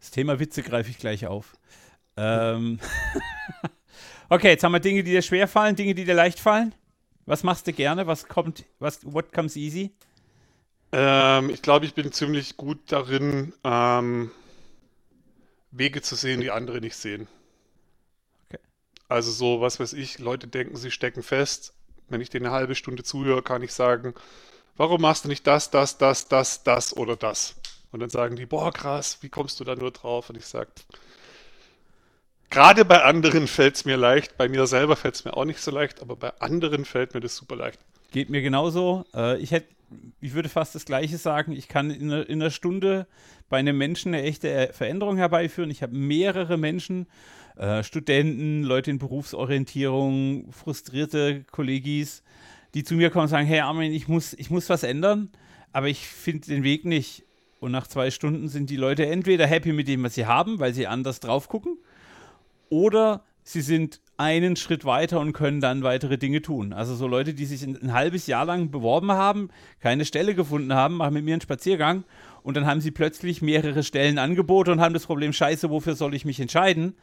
das 0.00 0.10
Thema 0.10 0.38
Witze 0.38 0.62
greife 0.62 0.90
ich 0.90 0.98
gleich 0.98 1.26
auf. 1.26 1.56
Ähm 2.16 2.78
okay, 4.28 4.50
jetzt 4.50 4.64
haben 4.64 4.72
wir 4.72 4.80
Dinge, 4.80 5.02
die 5.02 5.10
dir 5.10 5.22
schwer 5.22 5.48
fallen, 5.48 5.76
Dinge, 5.76 5.94
die 5.94 6.04
dir 6.04 6.14
leicht 6.14 6.40
fallen. 6.40 6.74
Was 7.26 7.42
machst 7.42 7.66
du 7.66 7.72
gerne? 7.72 8.06
Was 8.06 8.26
kommt, 8.28 8.64
was, 8.78 9.00
what 9.04 9.32
comes 9.32 9.56
easy? 9.56 9.92
Ähm, 10.92 11.50
ich 11.50 11.62
glaube, 11.62 11.84
ich 11.84 11.94
bin 11.94 12.12
ziemlich 12.12 12.56
gut 12.56 12.80
darin, 12.86 13.52
ähm, 13.64 14.30
Wege 15.70 16.00
zu 16.00 16.14
sehen, 16.14 16.40
die 16.40 16.50
andere 16.50 16.80
nicht 16.80 16.96
sehen. 16.96 17.28
Okay. 18.48 18.62
Also 19.08 19.30
so, 19.30 19.60
was 19.60 19.80
weiß 19.80 19.92
ich, 19.92 20.18
Leute 20.18 20.46
denken, 20.46 20.76
sie 20.76 20.90
stecken 20.90 21.22
fest. 21.22 21.74
Wenn 22.08 22.22
ich 22.22 22.30
denen 22.30 22.46
eine 22.46 22.54
halbe 22.54 22.74
Stunde 22.74 23.02
zuhöre, 23.02 23.42
kann 23.42 23.62
ich 23.62 23.74
sagen, 23.74 24.14
warum 24.78 25.02
machst 25.02 25.24
du 25.24 25.28
nicht 25.28 25.46
das, 25.46 25.70
das, 25.70 25.98
das, 25.98 26.28
das, 26.28 26.62
das 26.62 26.96
oder 26.96 27.16
das? 27.16 27.56
Und 27.92 28.00
dann 28.00 28.10
sagen 28.10 28.36
die, 28.36 28.46
boah, 28.46 28.72
krass, 28.72 29.18
wie 29.20 29.28
kommst 29.28 29.60
du 29.60 29.64
da 29.64 29.74
nur 29.74 29.90
drauf? 29.90 30.30
Und 30.30 30.36
ich 30.36 30.46
sage, 30.46 30.70
gerade 32.48 32.84
bei 32.84 33.02
anderen 33.02 33.46
fällt 33.46 33.76
es 33.76 33.84
mir 33.84 33.96
leicht, 33.96 34.38
bei 34.38 34.48
mir 34.48 34.66
selber 34.66 34.96
fällt 34.96 35.16
es 35.16 35.24
mir 35.24 35.36
auch 35.36 35.44
nicht 35.44 35.60
so 35.60 35.70
leicht, 35.70 36.00
aber 36.00 36.16
bei 36.16 36.32
anderen 36.40 36.84
fällt 36.84 37.12
mir 37.12 37.20
das 37.20 37.36
super 37.36 37.56
leicht. 37.56 37.80
Geht 38.10 38.30
mir 38.30 38.40
genauso. 38.40 39.04
Äh, 39.14 39.38
ich 39.38 39.50
hätte, 39.50 39.68
ich 40.20 40.34
würde 40.34 40.48
fast 40.48 40.74
das 40.74 40.84
Gleiche 40.84 41.18
sagen. 41.18 41.52
Ich 41.52 41.68
kann 41.68 41.90
in 41.90 42.10
einer, 42.12 42.28
in 42.28 42.40
einer 42.40 42.50
Stunde 42.50 43.06
bei 43.48 43.58
einem 43.58 43.76
Menschen 43.76 44.14
eine 44.14 44.22
echte 44.22 44.50
äh, 44.50 44.72
Veränderung 44.72 45.16
herbeiführen. 45.16 45.70
Ich 45.70 45.82
habe 45.82 45.94
mehrere 45.94 46.56
Menschen, 46.56 47.06
äh, 47.56 47.82
Studenten, 47.82 48.62
Leute 48.62 48.90
in 48.90 48.98
Berufsorientierung, 48.98 50.52
frustrierte 50.52 51.44
Kollegis, 51.50 52.22
die 52.74 52.84
zu 52.84 52.94
mir 52.94 53.10
kommen 53.10 53.24
und 53.24 53.28
sagen, 53.28 53.46
hey 53.46 53.60
Armin, 53.60 53.92
ich 53.92 54.08
muss, 54.08 54.34
ich 54.34 54.50
muss 54.50 54.68
was 54.68 54.82
ändern, 54.82 55.30
aber 55.72 55.88
ich 55.88 56.06
finde 56.06 56.46
den 56.46 56.62
Weg 56.62 56.84
nicht. 56.84 57.24
Und 57.60 57.72
nach 57.72 57.86
zwei 57.86 58.10
Stunden 58.10 58.48
sind 58.48 58.70
die 58.70 58.76
Leute 58.76 59.06
entweder 59.06 59.46
happy 59.46 59.72
mit 59.72 59.88
dem, 59.88 60.02
was 60.04 60.14
sie 60.14 60.26
haben, 60.26 60.60
weil 60.60 60.72
sie 60.74 60.86
anders 60.86 61.20
drauf 61.20 61.48
gucken, 61.48 61.76
oder 62.70 63.24
sie 63.42 63.62
sind 63.62 64.00
einen 64.16 64.56
Schritt 64.56 64.84
weiter 64.84 65.20
und 65.20 65.32
können 65.32 65.60
dann 65.60 65.82
weitere 65.82 66.18
Dinge 66.18 66.42
tun. 66.42 66.72
Also 66.72 66.94
so 66.94 67.06
Leute, 67.06 67.34
die 67.34 67.46
sich 67.46 67.62
ein, 67.62 67.80
ein, 67.80 67.92
halbes 67.92 68.26
Jahr 68.26 68.44
lang 68.44 68.70
beworben 68.70 69.12
haben, 69.12 69.48
keine 69.80 70.04
Stelle 70.04 70.34
gefunden 70.34 70.74
haben, 70.74 70.96
machen 70.96 71.14
mit 71.14 71.24
mir 71.24 71.34
einen 71.34 71.40
Spaziergang 71.40 72.04
und 72.42 72.56
dann 72.56 72.66
haben 72.66 72.80
sie 72.80 72.90
plötzlich 72.90 73.42
mehrere 73.42 73.82
Stellen 73.82 74.18
angeboten 74.18 74.72
und 74.72 74.80
haben 74.80 74.94
das 74.94 75.06
Problem, 75.06 75.32
scheiße, 75.32 75.70
wofür 75.70 75.94
soll 75.94 76.14
ich 76.14 76.24
mich 76.24 76.40
entscheiden? 76.40 76.94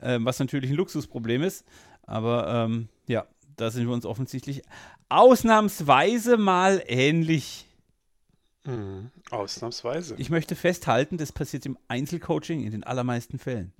Ähm, 0.00 0.24
was 0.24 0.38
natürlich 0.38 0.70
ein 0.70 0.76
Luxusproblem 0.76 1.42
ist. 1.42 1.66
Aber 2.04 2.66
ähm, 2.66 2.88
ja, 3.06 3.26
da 3.60 3.70
sind 3.70 3.86
wir 3.86 3.92
uns 3.94 4.06
offensichtlich 4.06 4.62
ausnahmsweise 5.08 6.36
mal 6.36 6.82
ähnlich. 6.86 7.66
Mhm, 8.64 9.10
ausnahmsweise. 9.30 10.14
Ich 10.18 10.30
möchte 10.30 10.56
festhalten, 10.56 11.18
das 11.18 11.32
passiert 11.32 11.66
im 11.66 11.78
Einzelcoaching 11.88 12.64
in 12.64 12.70
den 12.72 12.84
allermeisten 12.84 13.38
Fällen. 13.38 13.72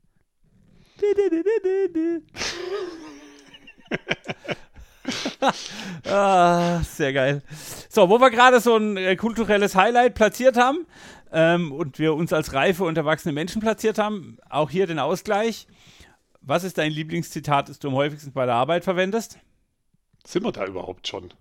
ah, 6.05 6.81
sehr 6.83 7.13
geil. 7.13 7.43
So, 7.89 8.09
wo 8.09 8.21
wir 8.21 8.31
gerade 8.31 8.61
so 8.61 8.77
ein 8.77 8.97
äh, 8.97 9.17
kulturelles 9.17 9.75
Highlight 9.75 10.15
platziert 10.15 10.57
haben 10.57 10.87
ähm, 11.33 11.73
und 11.73 11.99
wir 11.99 12.15
uns 12.15 12.33
als 12.33 12.53
reife 12.53 12.85
und 12.85 12.97
erwachsene 12.97 13.33
Menschen 13.33 13.61
platziert 13.61 13.99
haben, 13.99 14.39
auch 14.49 14.71
hier 14.71 14.87
den 14.87 14.99
Ausgleich. 14.99 15.67
Was 16.43 16.65
ist 16.65 16.79
dein 16.79 16.93
Lieblingszitat, 16.93 17.69
das 17.69 17.79
du 17.79 17.89
am 17.89 17.95
häufigsten 17.95 18.33
bei 18.33 18.47
der 18.47 18.55
Arbeit 18.55 18.85
verwendest? 18.85 19.39
Sind 20.27 20.45
wir 20.45 20.53
da 20.53 20.67
überhaupt 20.67 21.09
schon? 21.09 21.33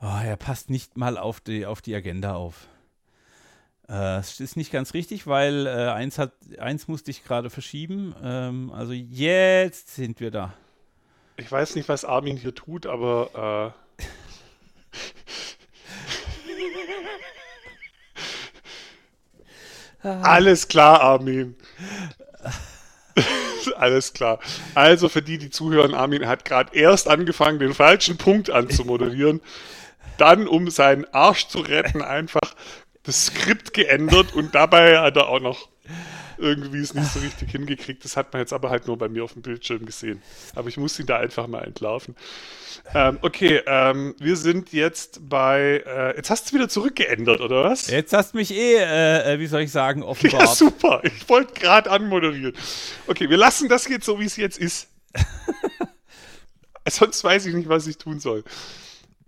Oh, 0.00 0.20
er 0.24 0.36
passt 0.36 0.68
nicht 0.68 0.96
mal 0.96 1.16
auf 1.16 1.40
die, 1.40 1.64
auf 1.64 1.80
die 1.80 1.94
Agenda 1.94 2.34
auf. 2.34 2.66
Äh, 3.88 4.18
es 4.18 4.40
ist 4.40 4.56
nicht 4.56 4.72
ganz 4.72 4.94
richtig, 4.94 5.26
weil 5.26 5.66
äh, 5.66 5.90
eins, 5.90 6.18
hat, 6.18 6.32
eins 6.58 6.88
musste 6.88 7.10
ich 7.10 7.24
gerade 7.24 7.50
verschieben. 7.50 8.14
Ähm, 8.22 8.72
also 8.72 8.92
jetzt 8.92 9.94
sind 9.94 10.18
wir 10.20 10.30
da. 10.30 10.54
Ich 11.36 11.50
weiß 11.50 11.74
nicht, 11.76 11.88
was 11.88 12.04
Armin 12.04 12.36
hier 12.36 12.54
tut, 12.54 12.86
aber 12.86 13.74
äh 14.04 14.08
Alles 20.22 20.66
klar, 20.66 21.00
Armin. 21.00 21.54
Alles 23.76 24.12
klar. 24.12 24.38
Also 24.74 25.08
für 25.08 25.22
die, 25.22 25.38
die 25.38 25.50
zuhören, 25.50 25.94
Armin 25.94 26.26
hat 26.26 26.44
gerade 26.44 26.76
erst 26.76 27.08
angefangen, 27.08 27.58
den 27.58 27.74
falschen 27.74 28.16
Punkt 28.16 28.50
anzumoderieren. 28.50 29.40
Dann, 30.18 30.46
um 30.46 30.70
seinen 30.70 31.06
Arsch 31.12 31.48
zu 31.48 31.60
retten, 31.60 32.02
einfach 32.02 32.54
das 33.02 33.26
Skript 33.26 33.74
geändert 33.74 34.34
und 34.34 34.54
dabei 34.54 34.98
hat 34.98 35.16
er 35.16 35.28
auch 35.28 35.40
noch 35.40 35.68
irgendwie 36.38 36.80
es 36.80 36.94
nicht 36.94 37.12
so 37.12 37.20
richtig 37.20 37.50
hingekriegt. 37.50 38.04
Das 38.04 38.16
hat 38.16 38.32
man 38.32 38.40
jetzt 38.40 38.52
aber 38.52 38.70
halt 38.70 38.86
nur 38.86 38.98
bei 38.98 39.08
mir 39.08 39.24
auf 39.24 39.32
dem 39.32 39.42
Bildschirm 39.42 39.86
gesehen. 39.86 40.22
Aber 40.54 40.68
ich 40.68 40.76
muss 40.76 40.98
ihn 40.98 41.06
da 41.06 41.18
einfach 41.18 41.46
mal 41.46 41.62
entlarven. 41.62 42.16
Ähm, 42.94 43.18
okay, 43.22 43.62
ähm, 43.66 44.14
wir 44.18 44.36
sind 44.36 44.72
jetzt 44.72 45.28
bei. 45.28 45.82
Äh, 45.86 46.16
jetzt 46.16 46.30
hast 46.30 46.50
du 46.50 46.54
wieder 46.54 46.68
zurückgeändert, 46.68 47.40
oder 47.40 47.64
was? 47.64 47.88
Jetzt 47.88 48.12
hast 48.12 48.32
du 48.32 48.38
mich 48.38 48.52
eh, 48.52 48.76
äh, 48.76 49.34
äh 49.34 49.38
wie 49.38 49.46
soll 49.46 49.62
ich 49.62 49.72
sagen, 49.72 50.02
offenbart. 50.02 50.42
Ja, 50.42 50.46
super. 50.46 51.00
Ich 51.04 51.28
wollte 51.28 51.54
gerade 51.54 51.90
anmoderieren. 51.90 52.54
Okay, 53.06 53.28
wir 53.28 53.36
lassen 53.36 53.68
das 53.68 53.88
jetzt 53.88 54.06
so, 54.06 54.20
wie 54.20 54.24
es 54.24 54.36
jetzt 54.36 54.58
ist. 54.58 54.88
Sonst 56.88 57.22
weiß 57.22 57.46
ich 57.46 57.54
nicht, 57.54 57.68
was 57.68 57.86
ich 57.86 57.98
tun 57.98 58.18
soll. 58.18 58.44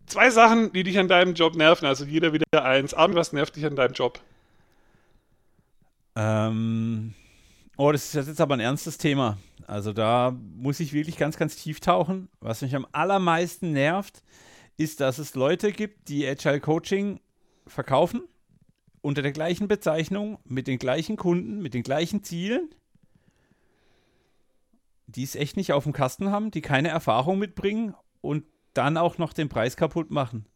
Zwei 0.06 0.30
Sachen, 0.30 0.72
die 0.72 0.82
dich 0.82 0.98
an 0.98 1.08
deinem 1.08 1.34
Job 1.34 1.56
nerven. 1.56 1.86
Also 1.86 2.04
jeder 2.04 2.32
wieder 2.32 2.64
eins. 2.64 2.94
Armin, 2.94 3.16
was 3.16 3.32
nervt 3.32 3.56
dich 3.56 3.64
an 3.64 3.76
deinem 3.76 3.94
Job? 3.94 4.20
Ähm, 6.16 7.14
oh, 7.76 7.92
das 7.92 8.14
ist 8.14 8.28
jetzt 8.28 8.40
aber 8.40 8.54
ein 8.54 8.60
ernstes 8.60 8.98
Thema. 8.98 9.38
Also 9.66 9.92
da 9.92 10.36
muss 10.56 10.80
ich 10.80 10.92
wirklich 10.92 11.16
ganz, 11.16 11.36
ganz 11.36 11.56
tief 11.56 11.80
tauchen. 11.80 12.28
Was 12.40 12.62
mich 12.62 12.74
am 12.76 12.86
allermeisten 12.92 13.72
nervt, 13.72 14.22
ist, 14.76 15.00
dass 15.00 15.18
es 15.18 15.34
Leute 15.34 15.72
gibt, 15.72 16.08
die 16.08 16.26
Agile 16.26 16.60
Coaching 16.60 17.20
verkaufen 17.66 18.22
unter 19.00 19.20
der 19.20 19.32
gleichen 19.32 19.68
Bezeichnung, 19.68 20.38
mit 20.44 20.66
den 20.66 20.78
gleichen 20.78 21.16
Kunden, 21.16 21.60
mit 21.60 21.74
den 21.74 21.82
gleichen 21.82 22.22
Zielen, 22.22 22.70
die 25.06 25.22
es 25.22 25.34
echt 25.36 25.58
nicht 25.58 25.72
auf 25.72 25.84
dem 25.84 25.92
Kasten 25.92 26.30
haben, 26.30 26.50
die 26.50 26.62
keine 26.62 26.88
Erfahrung 26.88 27.38
mitbringen 27.38 27.94
und 28.22 28.44
dann 28.72 28.96
auch 28.96 29.18
noch 29.18 29.34
den 29.34 29.50
Preis 29.50 29.76
kaputt 29.76 30.10
machen. 30.10 30.46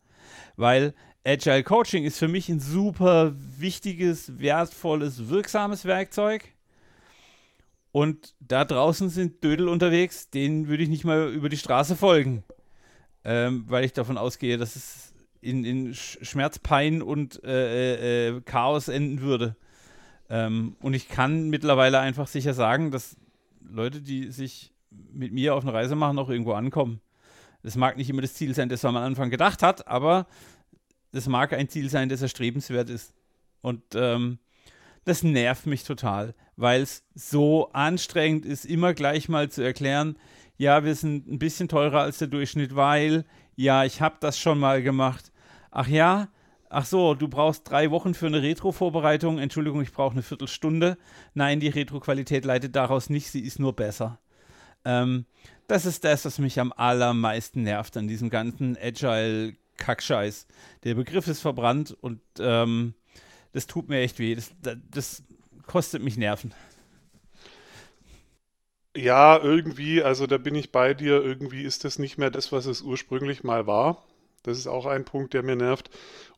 Weil 0.57 0.95
Agile 1.29 1.63
Coaching 1.63 2.05
ist 2.05 2.19
für 2.19 2.27
mich 2.27 2.49
ein 2.49 2.59
super 2.59 3.35
wichtiges, 3.59 4.39
wertvolles, 4.39 5.29
wirksames 5.29 5.85
Werkzeug. 5.85 6.43
Und 7.93 8.35
da 8.41 8.65
draußen 8.65 9.11
sind 9.11 9.45
Dödel 9.45 9.69
unterwegs, 9.69 10.31
denen 10.31 10.69
würde 10.69 10.85
ich 10.85 10.89
nicht 10.89 11.05
mal 11.05 11.31
über 11.31 11.51
die 11.51 11.59
Straße 11.59 11.97
folgen. 11.97 12.45
Ähm, 13.25 13.67
weil 13.69 13.85
ich 13.85 13.93
davon 13.93 14.17
ausgehe, 14.17 14.57
dass 14.57 14.75
es 14.75 15.13
in, 15.43 15.67
in 15.67 15.95
Schmerz, 15.95 16.59
Pein 16.61 17.03
und 17.03 17.45
äh, 17.45 18.29
äh, 18.29 18.41
Chaos 18.41 18.89
enden 18.89 19.21
würde. 19.21 19.55
Ähm, 20.31 20.77
und 20.81 20.95
ich 20.95 21.11
kann 21.11 21.51
mittlerweile 21.51 21.99
einfach 21.99 22.27
sicher 22.27 22.55
sagen, 22.55 22.91
dass 22.91 23.17
Leute, 23.61 24.01
die 24.01 24.33
sich 24.33 24.73
mit 25.13 25.33
mir 25.35 25.55
auf 25.55 25.63
eine 25.63 25.75
Reise 25.75 25.95
machen, 25.95 26.19
auch 26.19 26.31
irgendwo 26.31 26.53
ankommen. 26.53 27.03
Das 27.63 27.77
mag 27.77 27.99
nicht 27.99 28.09
immer 28.09 28.23
das 28.23 28.33
Ziel 28.33 28.55
sein, 28.55 28.71
das 28.71 28.83
man 28.83 28.97
am 28.97 29.03
Anfang 29.03 29.29
gedacht 29.29 29.63
hat, 29.63 29.89
aber 29.89 30.27
das 31.13 31.27
mag 31.27 31.53
ein 31.53 31.69
Ziel 31.69 31.89
sein, 31.91 32.09
das 32.09 32.23
erstrebenswert 32.23 32.91
ist. 32.91 33.15
Und 33.61 33.83
ähm, 33.95 34.39
das 35.05 35.23
nervt 35.23 35.67
mich 35.67 35.85
total, 35.85 36.35
weil 36.57 36.83
es 36.83 37.03
so 37.15 37.71
anstrengend 37.73 38.45
ist, 38.45 38.65
immer 38.65 38.95
gleich 38.95 39.29
mal 39.29 39.49
zu 39.49 39.63
erklären, 39.63 40.17
ja, 40.59 40.85
wir 40.85 40.95
sind 40.95 41.29
ein 41.29 41.39
bisschen 41.39 41.69
teurer 41.69 42.01
als 42.01 42.19
der 42.19 42.29
Durchschnitt, 42.29 42.75
weil, 42.75 43.25
ja, 43.55 43.85
ich 43.85 44.01
habe 44.01 44.17
das 44.21 44.39
schon 44.39 44.59
mal 44.59 44.83
gemacht. 44.83 45.33
Ach 45.71 45.87
ja, 45.87 46.29
ach 46.69 46.85
so, 46.85 47.15
du 47.15 47.29
brauchst 47.29 47.71
drei 47.71 47.91
Wochen 47.93 48.13
für 48.13 48.27
eine 48.27 48.43
Retro-Vorbereitung. 48.43 49.39
Entschuldigung, 49.39 49.81
ich 49.83 49.93
brauche 49.93 50.13
eine 50.13 50.23
Viertelstunde. 50.23 50.99
Nein, 51.33 51.61
die 51.61 51.69
Retro-Qualität 51.69 52.45
leitet 52.45 52.75
daraus 52.75 53.09
nicht, 53.09 53.31
sie 53.31 53.41
ist 53.41 53.61
nur 53.61 53.75
besser. 53.75 54.19
Ähm, 54.85 55.27
das 55.69 55.87
ist 55.87 56.05
das, 56.05 56.25
was 56.25 56.39
mich 56.39 56.59
am 56.59 56.73
allermeisten 56.73 57.63
nervt 57.63 57.97
an 57.97 58.09
diesem 58.09 58.29
ganzen 58.29 58.75
Agile-Kackscheiß. 59.79 60.47
Der 60.85 60.95
Begriff 60.95 61.27
ist 61.29 61.41
verbrannt 61.41 61.97
und 62.01 62.21
ähm, 62.39 62.95
das 63.53 63.67
tut 63.67 63.89
mir 63.89 64.01
echt 64.01 64.19
weh. 64.19 64.35
Das, 64.35 64.53
das 64.91 65.23
kostet 65.67 66.03
mich 66.03 66.17
Nerven. 66.17 66.55
Ja, 68.97 69.39
irgendwie, 69.39 70.03
also 70.03 70.27
da 70.27 70.39
bin 70.39 70.55
ich 70.55 70.73
bei 70.73 70.95
dir. 70.95 71.23
Irgendwie 71.23 71.63
ist 71.63 71.85
das 71.85 71.99
nicht 71.99 72.19
mehr 72.19 72.31
das, 72.31 72.53
was 72.53 72.67
es 72.67 72.83
ursprünglich 72.83 73.45
mal 73.45 73.67
war. 73.67 74.05
Das 74.43 74.59
ist 74.59 74.67
auch 74.67 74.87
ein 74.87 75.05
Punkt, 75.05 75.35
der 75.35 75.43
mir 75.43 75.57
nervt, 75.57 75.91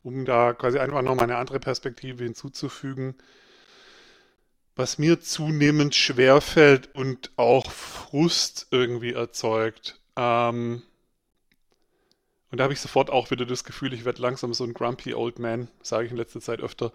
um 0.03 0.25
da 0.25 0.53
quasi 0.53 0.79
einfach 0.79 1.01
noch 1.01 1.15
mal 1.15 1.23
eine 1.23 1.37
andere 1.37 1.59
Perspektive 1.59 2.23
hinzuzufügen 2.23 3.15
was 4.75 4.97
mir 4.97 5.19
zunehmend 5.19 5.95
schwerfällt 5.95 6.95
und 6.95 7.31
auch 7.35 7.69
Frust 7.71 8.67
irgendwie 8.71 9.13
erzeugt. 9.13 9.99
Ähm, 10.15 10.81
und 12.51 12.57
da 12.57 12.65
habe 12.65 12.73
ich 12.73 12.81
sofort 12.81 13.09
auch 13.09 13.31
wieder 13.31 13.45
das 13.45 13.63
Gefühl, 13.63 13.93
ich 13.93 14.03
werde 14.03 14.21
langsam 14.21 14.53
so 14.53 14.65
ein 14.65 14.73
grumpy 14.73 15.13
old 15.13 15.39
man, 15.39 15.69
sage 15.81 16.05
ich 16.05 16.11
in 16.11 16.17
letzter 16.17 16.41
Zeit 16.41 16.59
öfter. 16.59 16.91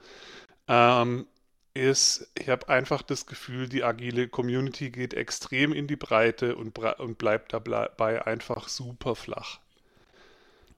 Ähm, 0.69 1.27
ist, 1.73 2.31
ich 2.39 2.49
habe 2.49 2.69
einfach 2.69 3.03
das 3.03 3.27
Gefühl, 3.27 3.69
die 3.69 3.85
agile 3.85 4.29
Community 4.29 4.91
geht 4.91 5.15
extrem 5.15 5.73
in 5.73 5.87
die 5.87 5.97
Breite 5.97 6.57
und, 6.57 6.79
und 6.79 7.19
bleibt 7.19 7.53
dabei 7.53 8.27
einfach 8.27 8.69
super 8.69 9.15
flach. 9.15 9.59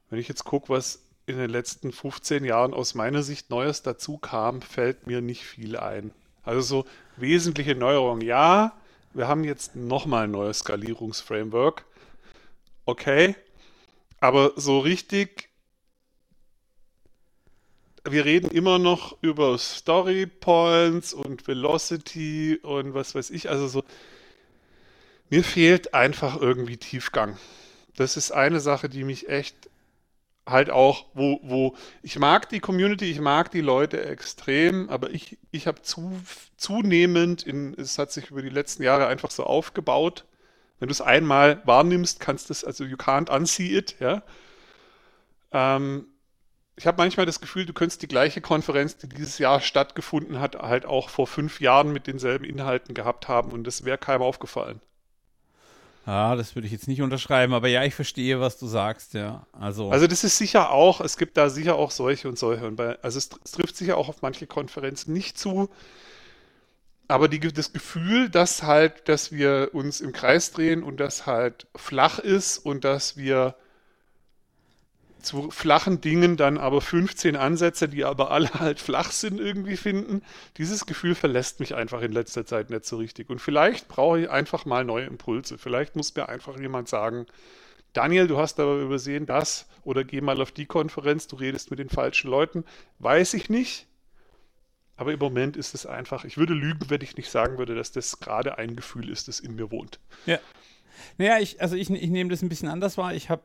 Wenn 0.09 0.19
ich 0.19 0.27
jetzt 0.27 0.43
gucke, 0.43 0.69
was 0.69 1.03
in 1.25 1.37
den 1.37 1.49
letzten 1.49 1.91
15 1.91 2.43
Jahren 2.43 2.73
aus 2.73 2.95
meiner 2.95 3.21
Sicht 3.21 3.49
Neues 3.49 3.83
dazu 3.83 4.17
kam, 4.17 4.61
fällt 4.61 5.07
mir 5.07 5.21
nicht 5.21 5.43
viel 5.43 5.77
ein. 5.77 6.11
Also 6.43 6.61
so 6.61 6.85
wesentliche 7.17 7.75
Neuerungen. 7.75 8.25
Ja, 8.25 8.73
wir 9.13 9.27
haben 9.27 9.43
jetzt 9.43 9.75
nochmal 9.75 10.23
ein 10.23 10.31
neues 10.31 10.59
Skalierungsframework. 10.59 11.85
Okay. 12.85 13.35
Aber 14.19 14.53
so 14.55 14.79
richtig 14.79 15.49
wir 18.03 18.25
reden 18.25 18.51
immer 18.51 18.79
noch 18.79 19.17
über 19.21 19.57
Story 19.57 20.25
Points 20.25 21.13
und 21.13 21.47
Velocity 21.47 22.59
und 22.61 22.93
was 22.93 23.15
weiß 23.15 23.29
ich. 23.31 23.49
Also 23.49 23.67
so, 23.67 23.83
mir 25.29 25.43
fehlt 25.43 25.93
einfach 25.93 26.39
irgendwie 26.39 26.77
Tiefgang. 26.77 27.37
Das 27.95 28.17
ist 28.17 28.31
eine 28.31 28.59
Sache, 28.59 28.89
die 28.89 29.03
mich 29.03 29.29
echt 29.29 29.69
halt 30.45 30.69
auch, 30.71 31.05
wo, 31.13 31.39
wo 31.43 31.75
ich 32.01 32.17
mag 32.17 32.49
die 32.49 32.59
Community, 32.59 33.11
ich 33.11 33.19
mag 33.19 33.51
die 33.51 33.61
Leute 33.61 34.03
extrem, 34.03 34.89
aber 34.89 35.11
ich, 35.11 35.37
ich 35.51 35.67
habe 35.67 35.81
zu, 35.83 36.19
zunehmend, 36.57 37.43
in, 37.43 37.75
es 37.75 37.99
hat 37.99 38.11
sich 38.11 38.31
über 38.31 38.41
die 38.41 38.49
letzten 38.49 38.81
Jahre 38.81 39.07
einfach 39.07 39.29
so 39.29 39.43
aufgebaut. 39.43 40.25
Wenn 40.79 40.87
du 40.87 40.93
es 40.93 41.01
einmal 41.01 41.61
wahrnimmst, 41.65 42.19
kannst 42.19 42.49
du 42.49 42.53
es, 42.53 42.63
also 42.63 42.83
you 42.83 42.95
can't 42.95 43.29
unsee 43.29 43.77
it, 43.77 43.95
ja. 43.99 44.23
Ähm, 45.51 46.05
ich 46.75 46.87
habe 46.87 46.97
manchmal 46.97 47.25
das 47.25 47.41
Gefühl, 47.41 47.65
du 47.65 47.73
könntest 47.73 48.01
die 48.01 48.07
gleiche 48.07 48.39
Konferenz, 48.39 48.97
die 48.97 49.09
dieses 49.09 49.37
Jahr 49.37 49.59
stattgefunden 49.59 50.39
hat, 50.39 50.55
halt 50.55 50.85
auch 50.85 51.09
vor 51.09 51.27
fünf 51.27 51.59
Jahren 51.59 51.91
mit 51.91 52.07
denselben 52.07 52.45
Inhalten 52.45 52.93
gehabt 52.93 53.27
haben 53.27 53.51
und 53.51 53.65
das 53.65 53.83
wäre 53.83 53.97
keinem 53.97 54.21
aufgefallen. 54.21 54.79
Ja, 56.09 56.35
das 56.35 56.55
würde 56.55 56.65
ich 56.65 56.71
jetzt 56.71 56.87
nicht 56.87 57.01
unterschreiben, 57.01 57.53
aber 57.53 57.67
ja, 57.67 57.83
ich 57.83 57.93
verstehe, 57.93 58.39
was 58.39 58.57
du 58.57 58.65
sagst, 58.65 59.13
ja. 59.13 59.45
Also, 59.51 59.91
also 59.91 60.07
das 60.07 60.23
ist 60.23 60.37
sicher 60.37 60.71
auch, 60.71 61.01
es 61.01 61.17
gibt 61.17 61.37
da 61.37 61.49
sicher 61.49 61.75
auch 61.75 61.91
solche 61.91 62.27
und 62.29 62.39
solche. 62.39 62.65
Und 62.65 62.77
bei, 62.77 62.97
also 63.03 63.17
es, 63.17 63.29
es, 63.43 63.51
trifft 63.51 63.75
sicher 63.75 63.95
auch 63.97 64.09
auf 64.09 64.21
manche 64.21 64.47
Konferenzen 64.47 65.13
nicht 65.13 65.37
zu. 65.37 65.69
Aber 67.09 67.27
die, 67.27 67.39
das 67.39 67.73
Gefühl, 67.73 68.29
dass 68.29 68.61
halt, 68.61 69.09
dass 69.09 69.31
wir 69.31 69.71
uns 69.73 69.99
im 69.99 70.13
Kreis 70.13 70.51
drehen 70.51 70.83
und 70.83 70.99
das 70.99 71.25
halt 71.25 71.65
flach 71.75 72.19
ist 72.19 72.59
und 72.59 72.83
dass 72.85 73.17
wir 73.17 73.55
zu 75.19 75.49
flachen 75.49 76.01
Dingen 76.01 76.37
dann 76.37 76.59
aber 76.59 76.81
15 76.81 77.35
Ansätze, 77.35 77.89
die 77.89 78.05
aber 78.05 78.29
alle 78.29 78.53
halt 78.59 78.79
flach 78.79 79.09
sind, 79.11 79.39
irgendwie 79.39 79.75
finden. 79.75 80.21
Dieses 80.57 80.85
Gefühl 80.85 81.15
verlässt 81.15 81.59
mich 81.59 81.73
einfach 81.73 82.03
in 82.03 82.11
letzter 82.11 82.45
Zeit 82.45 82.69
nicht 82.69 82.85
so 82.85 82.97
richtig. 82.97 83.31
Und 83.31 83.39
vielleicht 83.39 83.87
brauche 83.87 84.19
ich 84.21 84.29
einfach 84.29 84.65
mal 84.65 84.85
neue 84.85 85.05
Impulse. 85.07 85.57
Vielleicht 85.57 85.95
muss 85.95 86.15
mir 86.15 86.29
einfach 86.29 86.59
jemand 86.59 86.89
sagen, 86.89 87.25
Daniel, 87.93 88.27
du 88.27 88.37
hast 88.37 88.59
aber 88.59 88.75
übersehen 88.75 89.25
das 89.25 89.65
oder 89.83 90.03
geh 90.03 90.21
mal 90.21 90.39
auf 90.43 90.51
die 90.51 90.67
Konferenz, 90.67 91.25
du 91.25 91.37
redest 91.37 91.71
mit 91.71 91.79
den 91.79 91.89
falschen 91.89 92.29
Leuten. 92.29 92.65
Weiß 92.99 93.33
ich 93.33 93.49
nicht. 93.49 93.87
Aber 94.99 95.13
im 95.13 95.19
Moment 95.19 95.55
ist 95.55 95.73
es 95.75 95.85
einfach, 95.85 96.25
ich 96.25 96.37
würde 96.37 96.53
lügen, 96.53 96.89
wenn 96.89 96.99
ich 96.99 97.15
nicht 97.15 97.29
sagen 97.29 97.57
würde, 97.57 97.73
dass 97.73 97.93
das 97.93 98.19
gerade 98.19 98.57
ein 98.57 98.75
Gefühl 98.75 99.09
ist, 99.09 99.29
das 99.29 99.39
in 99.39 99.55
mir 99.55 99.71
wohnt. 99.71 99.97
Ja. 100.25 100.39
Naja, 101.17 101.39
ich, 101.39 101.61
also 101.61 101.77
ich, 101.77 101.89
ich 101.89 102.09
nehme 102.09 102.29
das 102.29 102.41
ein 102.41 102.49
bisschen 102.49 102.67
anders 102.67 102.97
wahr. 102.97 103.13
Ich 103.15 103.29
habe 103.29 103.41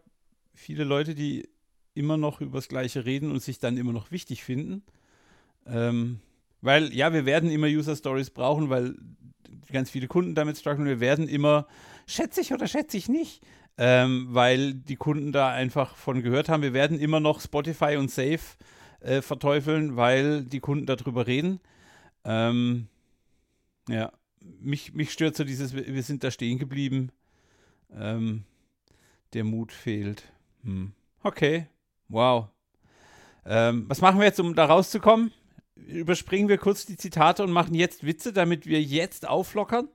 viele 0.52 0.82
Leute, 0.82 1.14
die 1.14 1.48
immer 1.94 2.16
noch 2.16 2.40
über 2.40 2.59
das 2.59 2.66
Gleiche 2.66 3.05
reden 3.05 3.30
und 3.30 3.40
sich 3.40 3.61
dann 3.61 3.76
immer 3.76 3.92
noch 3.92 4.11
wichtig 4.11 4.42
finden. 4.42 4.82
Ähm, 5.64 6.18
weil, 6.61 6.92
ja, 6.92 7.12
wir 7.12 7.24
werden 7.24 7.52
immer 7.52 7.68
User 7.68 7.94
Stories 7.94 8.30
brauchen, 8.30 8.68
weil 8.68 8.96
ganz 9.70 9.90
viele 9.90 10.09
Kunden 10.09 10.34
damit 10.34 10.59
strugglen. 10.59 10.88
Wir 10.88 10.98
werden 10.98 11.28
immer, 11.28 11.68
schätze 12.09 12.40
ich 12.40 12.52
oder 12.52 12.66
schätze 12.66 12.96
ich 12.96 13.09
nicht, 13.09 13.44
ähm, 13.78 14.26
weil 14.30 14.74
die 14.74 14.96
Kunden 14.96 15.30
da 15.30 15.52
einfach 15.52 15.94
von 15.94 16.20
gehört 16.20 16.48
haben. 16.48 16.64
Wir 16.64 16.74
werden 16.74 16.98
immer 16.98 17.20
noch 17.20 17.40
Spotify 17.40 17.94
und 17.96 18.11
Safe 18.11 18.40
äh, 19.05 19.22
verteufeln, 19.22 19.96
weil 19.96 20.44
die 20.44 20.61
Kunden 20.61 20.86
darüber 20.86 21.26
reden. 21.26 21.61
Ähm, 22.24 22.88
ja, 23.88 24.12
mich, 24.40 24.94
mich 24.94 25.12
stört 25.12 25.36
so 25.36 25.44
dieses, 25.44 25.74
wir 25.74 26.02
sind 26.02 26.24
da 26.24 26.30
stehen 26.30 26.59
geblieben. 26.59 27.11
Ähm, 27.92 28.44
der 29.32 29.44
Mut 29.44 29.72
fehlt. 29.72 30.32
Hm. 30.62 30.92
Okay, 31.22 31.66
Wow. 32.09 32.48
Ähm, 33.46 33.86
was 33.88 34.00
machen 34.00 34.18
wir 34.18 34.26
jetzt, 34.26 34.40
um 34.40 34.55
da 34.55 34.66
rauszukommen? 34.66 35.32
Überspringen 35.76 36.48
wir 36.48 36.59
kurz 36.59 36.86
die 36.86 36.96
Zitate 36.96 37.42
und 37.42 37.50
machen 37.50 37.74
jetzt 37.74 38.07
Witze, 38.07 38.32
damit 38.32 38.66
wir 38.66 38.80
jetzt 38.80 39.26
auflockern? 39.28 39.88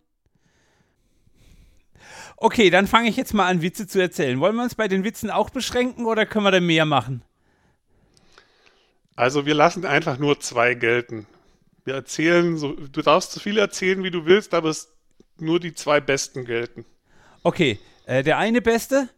Okay, 2.38 2.70
dann 2.70 2.88
fange 2.88 3.10
ich 3.10 3.18
jetzt 3.18 3.34
mal 3.34 3.47
an, 3.47 3.62
Witze 3.62 3.88
zu 3.88 3.99
erzählen. 3.99 4.39
Wollen 4.39 4.55
wir 4.55 4.64
uns 4.64 4.76
bei 4.76 4.88
den 4.88 5.03
Witzen 5.03 5.30
auch 5.30 5.49
beschränken 5.49 6.05
oder 6.05 6.26
können 6.26 6.45
wir 6.45 6.51
da 6.51 6.60
mehr 6.60 6.86
machen? 6.86 7.24
Also 9.20 9.46
wir 9.46 9.54
lassen 9.54 9.86
einfach 9.86 10.18
nur 10.18 10.40
zwei 10.40 10.76
gelten. 10.76 11.28
Wir 11.84 11.94
erzählen, 11.94 12.56
so, 12.56 12.72
du 12.72 13.02
darfst 13.02 13.34
so 13.34 13.42
viel 13.42 13.58
erzählen, 13.58 14.02
wie 14.02 14.12
du 14.12 14.26
willst, 14.26 14.54
aber 14.54 14.70
es 14.70 14.94
nur 15.38 15.60
die 15.60 15.74
zwei 15.74 16.00
besten 16.00 16.46
gelten. 16.46 16.86
Okay, 17.44 17.80
äh, 18.06 18.24
der 18.24 18.38
eine 18.38 18.62
beste, 18.62 19.10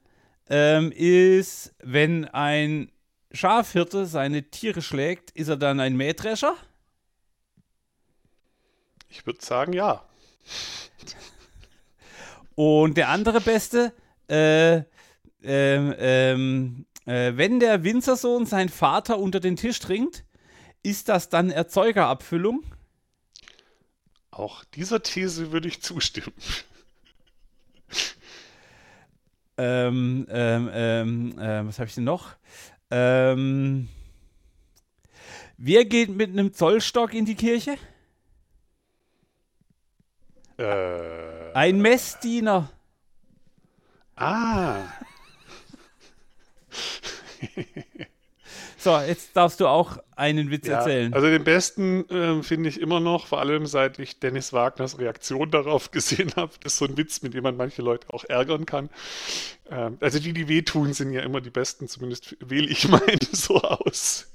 ähm, 0.49 0.91
ist, 0.91 1.75
wenn 1.83 2.25
ein 2.25 2.91
Schafhirte 3.31 4.07
seine 4.07 4.49
Tiere 4.49 4.81
schlägt, 4.81 5.29
ist 5.37 5.49
er 5.49 5.57
dann 5.57 5.79
ein 5.79 5.95
Mähdrescher? 5.95 6.55
Ich 9.07 9.23
würde 9.27 9.45
sagen, 9.45 9.71
ja. 9.71 10.03
Und 12.55 12.97
der 12.97 13.09
andere 13.09 13.39
Beste, 13.39 13.93
äh, 14.27 14.77
ähm, 15.43 15.95
ähm, 15.99 16.85
äh, 17.05 17.33
wenn 17.35 17.59
der 17.59 17.83
Winzersohn 17.83 18.45
seinen 18.45 18.69
Vater 18.69 19.19
unter 19.19 19.39
den 19.39 19.55
Tisch 19.55 19.79
trinkt, 19.79 20.23
ist 20.83 21.09
das 21.09 21.29
dann 21.29 21.51
Erzeugerabfüllung? 21.51 22.63
Auch 24.31 24.63
dieser 24.63 25.03
These 25.03 25.51
würde 25.51 25.67
ich 25.67 25.81
zustimmen. 25.81 26.33
Ähm, 29.57 30.25
ähm, 30.29 30.69
ähm, 30.73 31.39
äh, 31.39 31.67
was 31.67 31.77
habe 31.77 31.87
ich 31.87 31.95
denn 31.95 32.05
noch? 32.05 32.35
Ähm, 32.89 33.89
wer 35.57 35.85
geht 35.85 36.09
mit 36.09 36.31
einem 36.31 36.53
Zollstock 36.53 37.13
in 37.13 37.25
die 37.25 37.35
Kirche? 37.35 37.77
Äh, 40.57 41.53
Ein 41.53 41.79
Messdiener. 41.81 42.71
Ah. 44.15 44.83
So, 48.77 48.97
jetzt 48.99 49.37
darfst 49.37 49.59
du 49.59 49.67
auch 49.67 49.97
einen 50.15 50.49
Witz 50.49 50.67
ja, 50.67 50.79
erzählen. 50.79 51.13
Also 51.13 51.27
den 51.27 51.43
besten 51.43 52.09
äh, 52.09 52.41
finde 52.41 52.69
ich 52.69 52.81
immer 52.81 52.99
noch, 52.99 53.27
vor 53.27 53.39
allem 53.39 53.65
seit 53.67 53.99
ich 53.99 54.19
Dennis 54.19 54.53
Wagners 54.53 54.97
Reaktion 54.97 55.51
darauf 55.51 55.91
gesehen 55.91 56.31
habe. 56.35 56.51
Das 56.61 56.73
ist 56.73 56.79
so 56.79 56.85
ein 56.85 56.97
Witz, 56.97 57.21
mit 57.21 57.33
dem 57.33 57.43
man 57.43 57.55
manche 57.57 57.81
Leute 57.81 58.11
auch 58.11 58.23
ärgern 58.25 58.65
kann. 58.65 58.89
Ähm, 59.69 59.97
also 60.01 60.19
die, 60.19 60.33
die 60.33 60.47
wehtun, 60.47 60.93
sind 60.93 61.13
ja 61.13 61.21
immer 61.21 61.41
die 61.41 61.51
besten, 61.51 61.87
zumindest 61.87 62.35
wähle 62.39 62.67
ich 62.67 62.87
meine 62.89 63.19
so 63.31 63.61
aus. 63.61 64.27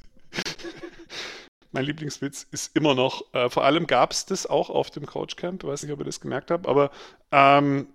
mein 1.72 1.84
Lieblingswitz 1.84 2.46
ist 2.50 2.76
immer 2.76 2.94
noch, 2.94 3.24
äh, 3.34 3.50
vor 3.50 3.64
allem 3.64 3.86
gab 3.86 4.12
es 4.12 4.26
das 4.26 4.46
auch 4.46 4.70
auf 4.70 4.90
dem 4.90 5.07
Couchcamp, 5.07 5.64
weiß 5.64 5.82
nicht, 5.82 5.92
ob 5.92 5.98
ihr 5.98 6.04
das 6.04 6.20
gemerkt 6.20 6.50
habt, 6.50 6.66
aber 6.66 6.90
ähm, 7.32 7.88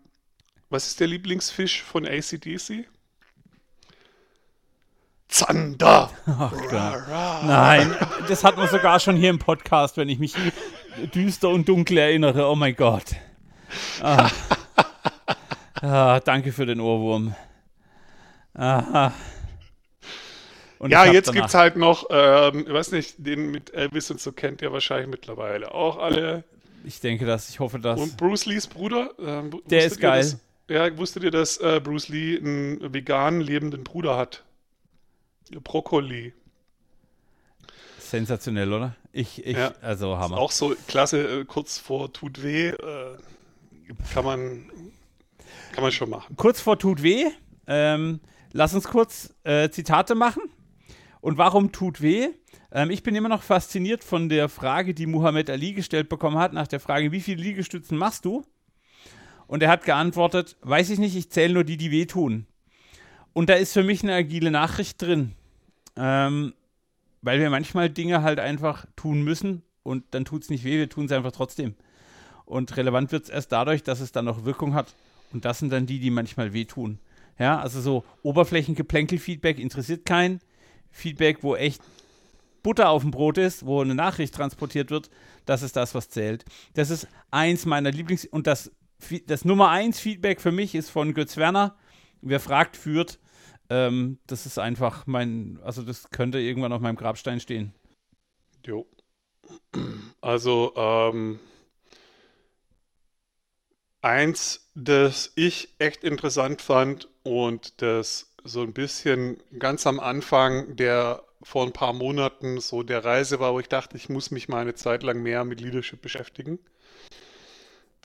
was 0.70 0.88
ist 0.88 1.00
der 1.00 1.08
Lieblingsfisch 1.08 1.82
von 1.82 2.06
ACDC? 2.06 2.88
Zander. 5.32 6.12
Gott. 6.26 7.44
Nein, 7.46 7.96
das 8.28 8.44
hat 8.44 8.58
man 8.58 8.68
sogar 8.68 9.00
schon 9.00 9.16
hier 9.16 9.30
im 9.30 9.40
Podcast, 9.40 9.98
wenn 9.98 10.10
ich 10.10 10.20
mich 10.20 10.36
düster 11.16 11.50
und 11.50 11.68
dunkel 11.68 11.98
erinnere. 11.98 12.48
Oh 12.50 12.56
mein 12.56 12.76
Gott. 12.76 13.16
Ah. 14.02 14.30
Ah, 15.82 16.20
danke 16.20 16.52
für 16.52 16.66
den 16.66 16.80
Ohrwurm. 16.80 17.34
Aha. 18.54 19.14
Und 20.78 20.92
ja, 20.92 21.06
jetzt 21.06 21.32
gibt 21.32 21.48
es 21.48 21.54
halt 21.54 21.76
noch, 21.76 22.08
ähm, 22.10 22.66
ich 22.68 22.74
weiß 22.74 22.92
nicht, 22.92 23.16
den 23.18 23.52
mit 23.52 23.74
Elvis 23.74 24.12
und 24.12 24.20
so 24.20 24.32
kennt 24.32 24.62
ihr 24.62 24.72
wahrscheinlich 24.74 25.10
mittlerweile 25.10 25.74
auch 25.74 25.98
alle. 25.98 26.44
Ich 26.84 27.00
denke 27.00 27.26
das, 27.26 27.50
ich 27.50 27.60
hoffe 27.60 27.80
das. 27.80 28.00
Und 28.00 28.18
Bruce 28.18 28.46
Lees 28.48 28.68
Bruder. 28.68 29.12
Ähm, 29.20 29.52
Der 29.66 29.86
ist 29.86 30.00
geil. 30.02 30.22
Das, 30.22 30.38
ja, 30.70 30.98
wusstet 30.98 31.24
ihr, 31.24 31.32
dass 31.32 31.58
äh, 31.58 31.80
Bruce 31.84 32.10
Lee 32.10 32.38
einen 32.38 32.94
vegan 32.94 33.42
lebenden 33.42 33.84
Bruder 33.84 34.18
hat? 34.18 34.44
Brokkoli. 35.60 36.34
Sensationell, 38.00 38.72
oder? 38.74 38.96
Ich, 39.14 39.46
ich, 39.46 39.58
ja. 39.58 39.74
also 39.82 40.18
Hammer. 40.18 40.36
Ist 40.36 40.42
auch 40.42 40.52
so 40.52 40.76
klasse, 40.88 41.42
äh, 41.42 41.46
kurz 41.46 41.78
vor 41.78 42.12
tut 42.12 42.44
weh, 42.44 42.70
äh, 42.70 43.18
kann 44.14 44.26
man, 44.26 44.72
kann 45.74 45.84
man 45.84 45.92
schon 45.92 46.10
machen. 46.10 46.36
Kurz 46.36 46.62
vor 46.62 46.78
tut 46.80 47.04
weh, 47.04 47.26
ähm, 47.68 48.20
lass 48.52 48.74
uns 48.74 48.86
kurz 48.86 49.34
äh, 49.44 49.70
Zitate 49.70 50.16
machen. 50.16 50.44
Und 51.22 51.38
warum 51.38 51.72
tut 51.72 52.02
weh? 52.02 52.30
Ähm, 52.72 52.90
ich 52.90 53.04
bin 53.04 53.16
immer 53.16 53.30
noch 53.30 53.44
fasziniert 53.44 54.04
von 54.04 54.30
der 54.30 54.50
Frage, 54.50 54.94
die 54.94 55.06
Muhammad 55.06 55.50
Ali 55.50 55.74
gestellt 55.74 56.10
bekommen 56.10 56.38
hat, 56.38 56.54
nach 56.54 56.68
der 56.68 56.80
Frage, 56.80 57.12
wie 57.12 57.22
viele 57.22 57.42
Liegestützen 57.42 57.98
machst 57.98 58.26
du? 58.26 58.46
Und 59.48 59.62
er 59.62 59.70
hat 59.70 59.84
geantwortet, 59.84 60.56
weiß 60.62 60.90
ich 60.90 61.00
nicht, 61.00 61.16
ich 61.16 61.30
zähle 61.30 61.54
nur 61.54 61.64
die, 61.64 61.78
die 61.78 61.92
wehtun. 61.92 62.48
Und 63.34 63.50
da 63.50 63.54
ist 63.56 63.74
für 63.74 63.84
mich 63.84 64.04
eine 64.04 64.14
agile 64.14 64.52
Nachricht 64.52 65.02
drin. 65.02 65.34
Ähm, 65.96 66.54
weil 67.22 67.40
wir 67.40 67.50
manchmal 67.50 67.90
Dinge 67.90 68.24
halt 68.24 68.40
einfach 68.40 68.86
tun 68.96 69.24
müssen 69.24 69.62
und 69.84 70.04
dann 70.12 70.26
tut 70.26 70.44
es 70.44 70.50
nicht 70.50 70.64
weh, 70.64 70.78
wir 70.78 70.90
tun 70.90 71.06
es 71.06 71.12
einfach 71.12 71.32
trotzdem. 71.32 71.76
Und 72.46 72.76
relevant 72.78 73.12
wird 73.12 73.26
es 73.26 73.30
erst 73.30 73.52
dadurch, 73.52 73.84
dass 73.84 74.00
es 74.00 74.12
dann 74.12 74.26
noch 74.26 74.46
Wirkung 74.46 74.74
hat. 74.74 74.94
Und 75.32 75.46
das 75.46 75.60
sind 75.60 75.72
dann 75.72 75.86
die, 75.86 76.00
die 76.00 76.10
manchmal 76.10 76.54
wehtun. 76.54 77.00
Ja, 77.40 77.60
also 77.60 77.80
so 77.82 78.04
Oberflächengeplänkel-Feedback 78.24 79.60
interessiert 79.60 80.06
keinen. 80.06 80.42
Feedback, 80.92 81.44
wo 81.44 81.56
echt 81.56 81.82
Butter 82.64 82.90
auf 82.90 83.02
dem 83.02 83.12
Brot 83.12 83.38
ist, 83.38 83.66
wo 83.66 83.82
eine 83.82 83.96
Nachricht 83.96 84.36
transportiert 84.36 84.92
wird, 84.92 85.10
das 85.46 85.64
ist 85.64 85.76
das, 85.76 85.96
was 85.96 86.10
zählt. 86.10 86.46
Das 86.74 86.90
ist 86.90 87.08
eins 87.32 87.66
meiner 87.66 87.90
Lieblings- 87.90 88.28
und 88.28 88.48
das, 88.48 88.72
das 89.26 89.46
Nummer 89.46 89.70
eins 89.70 90.00
Feedback 90.00 90.42
für 90.42 90.52
mich 90.52 90.76
ist 90.76 90.90
von 90.90 91.14
Götz 91.14 91.38
Werner. 91.38 91.76
Wer 92.22 92.40
fragt, 92.40 92.78
führt. 92.78 93.18
Ähm, 93.72 94.20
das 94.28 94.46
ist 94.46 94.60
einfach 94.60 95.08
mein, 95.08 95.58
also 95.64 95.82
das 95.82 96.10
könnte 96.10 96.40
irgendwann 96.40 96.74
auf 96.74 96.82
meinem 96.82 96.98
Grabstein 96.98 97.40
stehen. 97.40 97.74
Jo. 98.66 98.86
Also, 100.20 100.74
ähm, 100.76 101.40
eins, 104.02 104.70
das 104.76 105.32
ich 105.36 105.74
echt 105.80 106.04
interessant 106.04 106.62
fand 106.62 107.08
und 107.24 107.82
das 107.82 108.36
so 108.44 108.62
ein 108.62 108.74
bisschen 108.74 109.42
ganz 109.58 109.88
am 109.88 110.02
Anfang 110.02 110.76
der 110.76 111.24
vor 111.42 111.66
ein 111.66 111.72
paar 111.72 111.94
Monaten 111.94 112.60
so 112.60 112.84
der 112.84 113.06
Reise 113.06 113.40
war, 113.40 113.54
wo 113.54 113.60
ich 113.62 113.70
dachte, 113.70 113.96
ich 113.96 114.10
muss 114.10 114.32
mich 114.32 114.50
mal 114.50 114.62
eine 114.62 114.76
Zeit 114.76 115.02
lang 115.02 115.24
mehr 115.24 115.46
mit 115.46 115.62
Leadership 115.62 116.02
beschäftigen. 116.02 116.60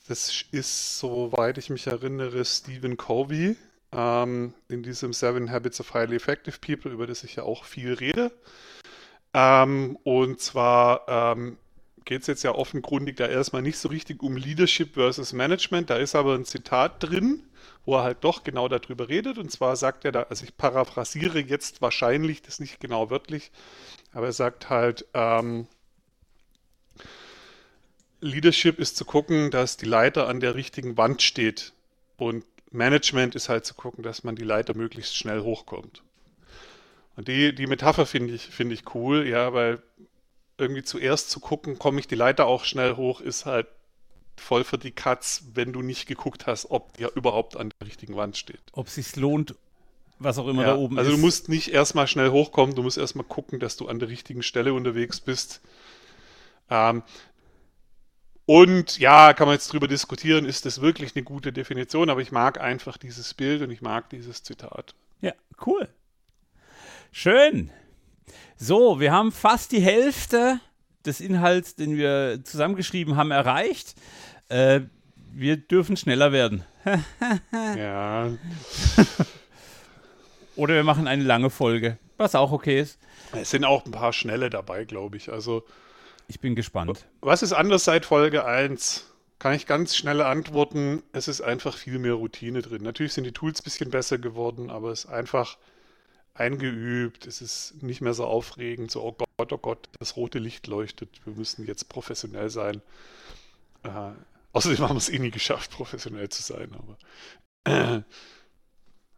Das 0.07 0.45
ist, 0.51 0.97
soweit 0.97 1.57
ich 1.57 1.69
mich 1.69 1.87
erinnere, 1.87 2.45
Stephen 2.45 2.95
Covey 2.95 3.57
ähm, 3.91 4.53
in 4.67 4.83
diesem 4.83 5.13
Seven 5.13 5.51
Habits 5.51 5.79
of 5.79 5.93
Highly 5.93 6.15
Effective 6.15 6.57
People, 6.59 6.91
über 6.91 7.07
das 7.07 7.23
ich 7.23 7.35
ja 7.35 7.43
auch 7.43 7.63
viel 7.65 7.93
rede. 7.93 8.31
Ähm, 9.33 9.97
und 10.03 10.39
zwar 10.39 11.07
ähm, 11.07 11.57
geht 12.05 12.21
es 12.21 12.27
jetzt 12.27 12.43
ja 12.43 12.53
offenkundig 12.55 13.17
da 13.17 13.27
erstmal 13.27 13.61
nicht 13.61 13.77
so 13.77 13.89
richtig 13.89 14.23
um 14.23 14.37
Leadership 14.37 14.93
versus 14.95 15.33
Management. 15.33 15.89
Da 15.89 15.97
ist 15.97 16.15
aber 16.15 16.35
ein 16.35 16.45
Zitat 16.45 17.03
drin, 17.03 17.43
wo 17.85 17.95
er 17.95 18.03
halt 18.03 18.23
doch 18.23 18.43
genau 18.43 18.67
darüber 18.67 19.09
redet. 19.09 19.37
Und 19.37 19.51
zwar 19.51 19.75
sagt 19.75 20.05
er 20.05 20.11
da, 20.11 20.23
also 20.23 20.43
ich 20.45 20.55
paraphrasiere 20.57 21.39
jetzt 21.39 21.81
wahrscheinlich, 21.81 22.41
das 22.41 22.59
nicht 22.59 22.79
genau 22.79 23.09
wörtlich, 23.09 23.51
aber 24.13 24.27
er 24.27 24.33
sagt 24.33 24.69
halt, 24.69 25.05
ähm, 25.13 25.67
Leadership 28.19 28.79
ist 28.79 28.97
zu 28.97 29.05
gucken, 29.05 29.51
dass 29.51 29.77
die 29.77 29.85
Leiter 29.85 30.27
an 30.27 30.39
der 30.39 30.55
richtigen 30.55 30.97
Wand 30.97 31.21
steht. 31.21 31.73
Und 32.17 32.43
Management 32.71 33.35
ist 33.35 33.49
halt 33.49 33.65
zu 33.65 33.73
gucken, 33.73 34.03
dass 34.03 34.23
man 34.23 34.35
die 34.35 34.43
Leiter 34.43 34.75
möglichst 34.75 35.15
schnell 35.15 35.41
hochkommt. 35.41 36.03
Und 37.15 37.27
die, 37.27 37.53
die 37.53 37.67
Metapher 37.67 38.05
finde 38.05 38.33
ich, 38.33 38.43
find 38.43 38.71
ich 38.71 38.93
cool, 38.93 39.27
ja, 39.27 39.53
weil 39.53 39.81
irgendwie 40.57 40.83
zuerst 40.83 41.29
zu 41.29 41.39
gucken, 41.39 41.79
komme 41.79 41.99
ich 41.99 42.07
die 42.07 42.15
Leiter 42.15 42.45
auch 42.45 42.63
schnell 42.63 42.95
hoch, 42.95 43.21
ist 43.21 43.45
halt 43.45 43.67
voll 44.35 44.63
für 44.63 44.77
die 44.77 44.91
Katz, 44.91 45.43
wenn 45.53 45.73
du 45.73 45.81
nicht 45.81 46.07
geguckt 46.07 46.47
hast, 46.47 46.69
ob 46.69 46.95
der 46.97 47.15
überhaupt 47.15 47.57
an 47.57 47.71
der 47.79 47.87
richtigen 47.87 48.15
Wand 48.15 48.37
steht. 48.37 48.61
Ob 48.71 48.87
es 48.87 48.95
sich 48.95 49.15
lohnt, 49.15 49.55
was 50.19 50.37
auch 50.37 50.47
immer 50.47 50.63
ja, 50.63 50.67
da 50.69 50.75
oben 50.75 50.97
also 50.97 51.09
ist. 51.09 51.13
Also 51.13 51.21
du 51.21 51.25
musst 51.25 51.49
nicht 51.49 51.73
erstmal 51.73 52.07
schnell 52.07 52.29
hochkommen, 52.29 52.75
du 52.75 52.83
musst 52.83 52.97
erstmal 52.97 53.25
gucken, 53.25 53.59
dass 53.59 53.77
du 53.77 53.87
an 53.87 53.99
der 53.99 54.09
richtigen 54.09 54.43
Stelle 54.43 54.73
unterwegs 54.73 55.19
bist. 55.19 55.61
Ähm, 56.69 57.03
und 58.47 58.97
ja, 58.97 59.33
kann 59.33 59.45
man 59.47 59.55
jetzt 59.55 59.73
drüber 59.73 59.89
diskutieren, 59.89 60.45
ist 60.45 60.65
das 60.65 60.79
wirklich 60.79 61.13
eine 61.15 61.25
gute 61.25 61.51
Definition, 61.51 62.09
aber 62.09 62.21
ich 62.21 62.31
mag 62.31 62.61
einfach 62.61 62.97
dieses 62.97 63.33
Bild 63.33 63.61
und 63.61 63.71
ich 63.71 63.81
mag 63.81 64.09
dieses 64.09 64.41
Zitat. 64.41 64.95
Ja, 65.19 65.33
cool. 65.65 65.89
Schön. 67.11 67.71
So, 68.55 69.01
wir 69.01 69.11
haben 69.11 69.33
fast 69.33 69.73
die 69.73 69.81
Hälfte 69.81 70.61
des 71.05 71.19
Inhalts, 71.19 71.75
den 71.75 71.97
wir 71.97 72.39
zusammengeschrieben 72.45 73.17
haben, 73.17 73.31
erreicht. 73.31 73.95
Äh, 74.47 74.79
wir 75.33 75.57
dürfen 75.57 75.97
schneller 75.97 76.31
werden. 76.31 76.63
ja. 77.51 78.29
Oder 80.55 80.73
wir 80.73 80.85
machen 80.85 81.09
eine 81.09 81.23
lange 81.23 81.49
Folge, 81.49 81.97
was 82.15 82.33
auch 82.33 82.53
okay 82.53 82.79
ist. 82.79 82.97
Es 83.33 83.49
sind 83.49 83.65
auch 83.65 83.85
ein 83.85 83.91
paar 83.91 84.13
schnelle 84.13 84.49
dabei, 84.49 84.85
glaube 84.85 85.17
ich. 85.17 85.33
Also 85.33 85.65
ich 86.27 86.39
bin 86.39 86.55
gespannt. 86.55 87.05
Was 87.21 87.41
ist 87.41 87.53
anders 87.53 87.83
seit 87.83 88.05
Folge 88.05 88.45
1? 88.45 89.05
Kann 89.39 89.53
ich 89.53 89.67
ganz 89.67 89.95
schnell 89.95 90.21
antworten. 90.21 91.03
Es 91.13 91.27
ist 91.27 91.41
einfach 91.41 91.77
viel 91.77 91.99
mehr 91.99 92.13
Routine 92.13 92.61
drin. 92.61 92.83
Natürlich 92.83 93.13
sind 93.13 93.23
die 93.23 93.31
Tools 93.31 93.61
ein 93.61 93.63
bisschen 93.63 93.91
besser 93.91 94.17
geworden, 94.17 94.69
aber 94.69 94.91
es 94.91 95.05
ist 95.05 95.11
einfach 95.11 95.57
eingeübt, 96.39 97.25
es 97.25 97.41
ist 97.41 97.81
nicht 97.81 98.01
mehr 98.01 98.13
so 98.13 98.25
aufregend, 98.25 98.91
so, 98.91 99.03
oh 99.03 99.11
Gott, 99.37 99.53
oh 99.53 99.57
Gott, 99.57 99.89
das 99.99 100.15
rote 100.15 100.39
Licht 100.39 100.67
leuchtet, 100.67 101.09
wir 101.25 101.33
müssen 101.33 101.65
jetzt 101.65 101.89
professionell 101.89 102.49
sein. 102.49 102.81
Äh, 103.83 104.11
außerdem 104.53 104.79
haben 104.87 104.95
wir 104.95 104.99
es 104.99 105.09
eh 105.09 105.19
nie 105.19 105.31
geschafft, 105.31 105.71
professionell 105.71 106.29
zu 106.29 106.43
sein, 106.43 106.71
aber 106.75 106.97
äh, 107.65 108.01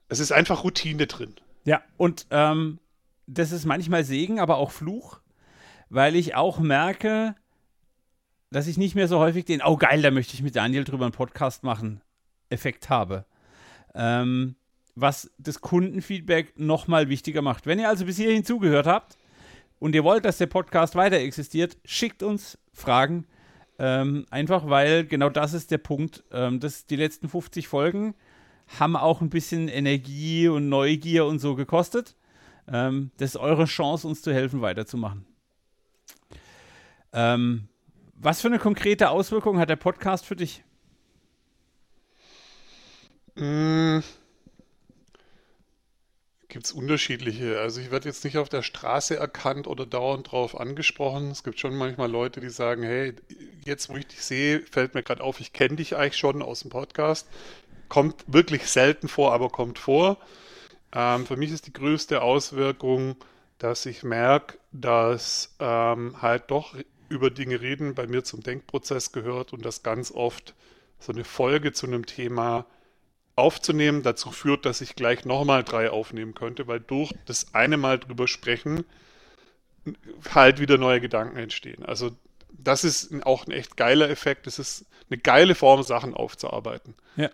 es 0.08 0.20
ist 0.20 0.32
einfach 0.32 0.64
Routine 0.64 1.08
drin. 1.08 1.36
Ja, 1.66 1.82
und 1.98 2.26
ähm, 2.32 2.80
das 3.28 3.52
ist 3.52 3.66
manchmal 3.66 4.04
Segen, 4.04 4.40
aber 4.40 4.58
auch 4.58 4.72
Fluch, 4.72 5.20
weil 5.90 6.16
ich 6.16 6.36
auch 6.36 6.60
merke, 6.60 7.36
dass 8.52 8.68
ich 8.68 8.78
nicht 8.78 8.96
mehr 8.96 9.08
so 9.08 9.20
häufig 9.20 9.46
den, 9.46 9.62
oh 9.64 9.78
geil, 9.78 10.02
da 10.02 10.12
möchte 10.12 10.34
ich 10.34 10.42
mit 10.42 10.56
Daniel 10.56 10.84
drüber 10.84 11.06
einen 11.06 11.12
Podcast 11.12 11.64
machen, 11.64 12.02
Effekt 12.50 12.90
habe. 12.90 13.26
Ähm, 13.94 14.56
was 14.96 15.32
das 15.38 15.62
Kundenfeedback 15.62 16.60
nochmal 16.60 17.10
wichtiger 17.10 17.42
macht. 17.42 17.66
Wenn 17.66 17.80
ihr 17.80 17.90
also 17.90 18.06
bis 18.06 18.18
hierhin 18.18 18.44
zugehört 18.44 18.86
habt 18.86 19.18
und 19.80 19.96
ihr 19.96 20.04
wollt, 20.04 20.26
dass 20.26 20.38
der 20.38 20.48
Podcast 20.48 20.96
weiter 20.96 21.18
existiert, 21.18 21.78
schickt 21.86 22.24
uns 22.24 22.58
Fragen. 22.74 23.26
Ähm, 23.78 24.26
einfach 24.30 24.68
weil 24.68 25.06
genau 25.06 25.30
das 25.30 25.54
ist 25.54 25.72
der 25.72 25.78
Punkt. 25.78 26.24
Ähm, 26.32 26.60
das, 26.60 26.86
die 26.86 26.98
letzten 26.98 27.30
50 27.30 27.68
Folgen 27.68 28.14
haben 28.80 28.96
auch 28.96 29.22
ein 29.22 29.30
bisschen 29.30 29.68
Energie 29.68 30.48
und 30.48 30.70
Neugier 30.70 31.26
und 31.26 31.40
so 31.40 31.56
gekostet. 31.56 32.16
Ähm, 32.68 33.12
das 33.18 33.32
ist 33.32 33.38
eure 33.38 33.66
Chance, 33.66 34.08
uns 34.08 34.22
zu 34.22 34.34
helfen, 34.34 34.62
weiterzumachen. 34.62 35.26
Ähm, 37.14 37.68
was 38.16 38.42
für 38.42 38.48
eine 38.48 38.60
konkrete 38.60 39.10
Auswirkung 39.10 39.60
hat 39.60 39.70
der 39.70 39.76
Podcast 39.76 40.26
für 40.26 40.36
dich? 40.36 40.64
Mmh 43.36 44.04
Gibt 46.50 46.66
es 46.66 46.72
unterschiedliche. 46.72 47.60
Also 47.60 47.80
ich 47.80 47.92
werde 47.92 48.10
jetzt 48.10 48.24
nicht 48.24 48.40
auf 48.40 48.50
der 48.50 48.64
Straße 48.64 49.16
erkannt 49.16 49.68
oder 49.68 49.86
dauernd 49.86 50.32
drauf 50.32 50.60
angesprochen. 50.60 51.30
Es 51.30 51.44
gibt 51.44 51.60
schon 51.60 51.78
manchmal 51.78 52.10
Leute, 52.10 52.40
die 52.40 52.50
sagen, 52.50 52.82
hey, 52.82 53.14
jetzt 53.66 53.88
wo 53.88 53.96
ich 53.96 54.08
dich 54.08 54.24
sehe, 54.24 54.62
fällt 54.62 54.96
mir 54.96 55.04
gerade 55.04 55.24
auf, 55.24 55.40
ich 55.40 55.54
kenne 55.54 55.76
dich 55.76 55.96
eigentlich 55.96 56.18
schon 56.18 56.42
aus 56.42 56.62
dem 56.62 56.72
Podcast. 56.72 57.28
Kommt 57.88 58.24
wirklich 58.26 58.66
selten 58.66 59.08
vor, 59.08 59.32
aber 59.32 59.50
kommt 59.50 59.78
vor. 59.78 60.18
Ähm, 60.92 61.28
für 61.28 61.38
mich 61.38 61.52
ist 61.52 61.68
die 61.68 61.74
größte 61.74 62.24
Auswirkung, 62.24 63.16
dass 63.60 63.86
ich 63.86 64.02
merke, 64.02 64.58
dass 64.72 65.56
ähm, 65.60 66.20
halt 66.20 66.50
doch 66.50 66.74
über 67.10 67.30
Dinge 67.30 67.62
reden 67.62 67.96
bei 67.96 68.08
mir 68.08 68.24
zum 68.24 68.42
Denkprozess 68.42 69.12
gehört 69.12 69.54
und 69.54 69.66
dass 69.66 69.84
ganz 69.84 70.12
oft 70.12 70.54
so 71.00 71.12
eine 71.12 71.24
Folge 71.24 71.72
zu 71.72 71.88
einem 71.88 72.06
Thema 72.06 72.66
aufzunehmen 73.36 74.04
dazu 74.04 74.32
führt, 74.32 74.66
dass 74.66 74.82
ich 74.82 74.96
gleich 74.96 75.26
nochmal 75.26 75.64
drei 75.64 75.90
aufnehmen 75.90 76.34
könnte, 76.34 76.68
weil 76.68 76.80
durch 76.80 77.14
das 77.26 77.54
eine 77.54 77.78
Mal 77.78 78.00
drüber 78.00 78.28
sprechen 78.28 78.84
halt 80.34 80.60
wieder 80.60 80.78
neue 80.78 81.00
Gedanken 81.02 81.38
entstehen. 81.38 81.86
Also 81.86 82.12
das 82.52 82.84
ist 82.84 83.14
auch 83.26 83.48
ein 83.48 83.52
echt 83.52 83.78
geiler 83.78 84.10
Effekt. 84.10 84.46
Das 84.46 84.60
ist 84.60 84.86
eine 85.10 85.20
geile 85.20 85.56
Form, 85.56 85.84
Sachen 85.84 86.14
aufzuarbeiten. 86.14 86.96
Ja. 87.16 87.30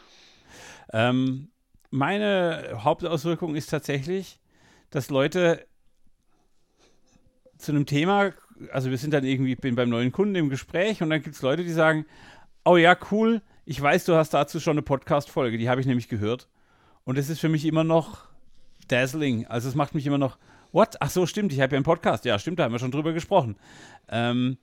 Ähm, 0.93 1.49
meine 1.89 2.80
Hauptauswirkung 2.84 3.55
ist 3.55 3.69
tatsächlich, 3.69 4.39
dass 4.91 5.09
Leute 5.09 5.65
zu 7.57 7.71
einem 7.71 7.86
Thema, 7.86 8.34
also 8.71 8.89
wir 8.89 8.97
sind 8.97 9.13
dann 9.13 9.23
irgendwie, 9.23 9.55
bin 9.55 9.75
beim 9.75 9.89
neuen 9.89 10.11
Kunden 10.11 10.35
im 10.35 10.49
Gespräch 10.49 11.01
und 11.01 11.09
dann 11.09 11.21
gibt 11.21 11.35
es 11.35 11.41
Leute, 11.41 11.63
die 11.63 11.71
sagen, 11.71 12.05
oh 12.63 12.77
ja, 12.77 12.97
cool, 13.11 13.41
ich 13.65 13.81
weiß, 13.81 14.05
du 14.05 14.15
hast 14.15 14.33
dazu 14.33 14.59
schon 14.59 14.73
eine 14.73 14.81
Podcast-Folge, 14.81 15.57
die 15.57 15.69
habe 15.69 15.81
ich 15.81 15.87
nämlich 15.87 16.07
gehört. 16.07 16.47
Und 17.03 17.17
es 17.17 17.29
ist 17.29 17.39
für 17.39 17.49
mich 17.49 17.65
immer 17.65 17.83
noch 17.83 18.25
dazzling. 18.87 19.45
Also 19.47 19.69
es 19.69 19.75
macht 19.75 19.95
mich 19.95 20.05
immer 20.05 20.17
noch, 20.17 20.37
what? 20.71 20.95
Ach 20.99 21.09
so, 21.09 21.25
stimmt, 21.25 21.53
ich 21.53 21.61
habe 21.61 21.73
ja 21.73 21.77
einen 21.77 21.85
Podcast. 21.85 22.25
Ja, 22.25 22.39
stimmt, 22.39 22.59
da 22.59 22.63
haben 22.63 22.71
wir 22.71 22.79
schon 22.79 22.91
drüber 22.91 23.13
gesprochen. 23.13 23.55
Ähm, 24.09 24.57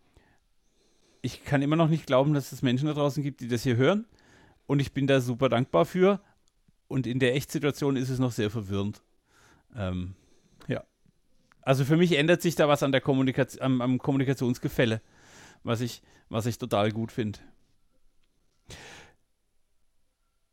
ich 1.21 1.45
kann 1.45 1.63
immer 1.63 1.77
noch 1.77 1.89
nicht 1.89 2.07
glauben, 2.07 2.35
dass 2.35 2.53
es 2.53 2.63
Menschen 2.63 2.87
da 2.87 2.95
draußen 2.95 3.23
gibt, 3.23 3.41
die 3.41 3.49
das 3.49 3.63
hier 3.63 3.77
hören. 3.77 4.07
Und 4.67 4.81
ich 4.81 4.93
bin 4.93 5.07
da 5.07 5.21
super 5.21 5.49
dankbar 5.49 5.85
für. 5.85 6.21
Und 6.89 7.07
in 7.07 7.19
der 7.19 7.35
Echtsituation 7.35 7.97
ist 7.97 8.11
es 8.11 8.19
noch 8.19 8.33
sehr 8.33 8.51
verwirrend. 8.51 9.03
Ähm. 9.77 10.15
Also 11.63 11.85
für 11.85 11.97
mich 11.97 12.19
ändert 12.19 12.43
sich 12.43 12.57
da 12.57 12.69
was 12.69 12.83
an 12.83 12.93
der 12.93 13.01
Kommunikation, 13.01 13.63
am, 13.63 13.81
am 13.81 13.99
Kommunikationsgefälle, 13.99 15.01
was 15.63 15.81
ich, 15.81 16.03
was 16.29 16.47
ich 16.47 16.59
total 16.59 16.91
gut 16.91 17.13
finde. 17.13 17.39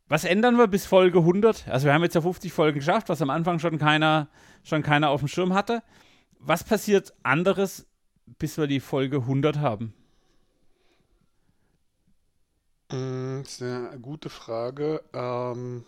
Was 0.08 0.24
ändern 0.24 0.58
wir 0.58 0.68
bis 0.68 0.86
Folge 0.86 1.20
100? 1.20 1.68
Also 1.68 1.86
wir 1.86 1.94
haben 1.94 2.04
jetzt 2.04 2.16
ja 2.16 2.22
50 2.22 2.52
Folgen 2.52 2.80
geschafft, 2.80 3.10
was 3.10 3.22
am 3.22 3.30
Anfang 3.30 3.60
schon 3.60 3.78
keiner, 3.78 4.28
schon 4.64 4.82
keiner 4.82 5.10
auf 5.10 5.22
dem 5.22 5.28
Schirm 5.28 5.54
hatte. 5.54 5.84
Was 6.40 6.64
passiert 6.64 7.14
anderes, 7.22 7.86
bis 8.26 8.58
wir 8.58 8.68
die 8.68 8.80
Folge 8.80 9.18
100 9.18 9.60
haben? 9.60 9.94
Mm, 12.92 13.42
das 13.44 13.54
ist 13.54 13.62
eine 13.62 14.00
gute 14.00 14.30
Frage. 14.30 15.04
Ähm 15.14 15.84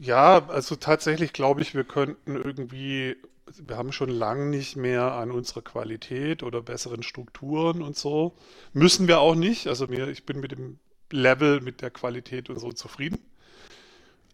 Ja, 0.00 0.46
also 0.48 0.76
tatsächlich 0.76 1.32
glaube 1.32 1.60
ich, 1.60 1.74
wir 1.74 1.84
könnten 1.84 2.36
irgendwie, 2.36 3.16
wir 3.46 3.76
haben 3.76 3.92
schon 3.92 4.10
lange 4.10 4.46
nicht 4.46 4.76
mehr 4.76 5.12
an 5.12 5.30
unserer 5.32 5.62
Qualität 5.62 6.42
oder 6.42 6.62
besseren 6.62 7.02
Strukturen 7.02 7.82
und 7.82 7.96
so. 7.96 8.36
Müssen 8.72 9.08
wir 9.08 9.18
auch 9.20 9.34
nicht. 9.34 9.66
Also 9.66 9.88
mir, 9.88 10.08
ich 10.08 10.24
bin 10.24 10.40
mit 10.40 10.52
dem 10.52 10.78
Level, 11.10 11.60
mit 11.60 11.82
der 11.82 11.90
Qualität 11.90 12.48
und 12.48 12.60
so 12.60 12.70
zufrieden. 12.72 13.18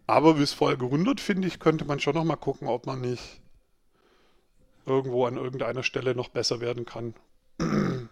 Aber 0.07 0.35
bis 0.35 0.53
Folge 0.53 0.85
100, 0.85 1.19
finde 1.19 1.47
ich, 1.47 1.59
könnte 1.59 1.85
man 1.85 1.99
schon 1.99 2.15
noch 2.15 2.23
mal 2.23 2.35
gucken, 2.35 2.67
ob 2.67 2.85
man 2.85 3.01
nicht 3.01 3.41
irgendwo 4.85 5.25
an 5.25 5.37
irgendeiner 5.37 5.81
Stelle 5.83 6.13
noch 6.13 6.29
besser 6.29 6.59
werden 6.59 6.85
kann. 6.85 7.15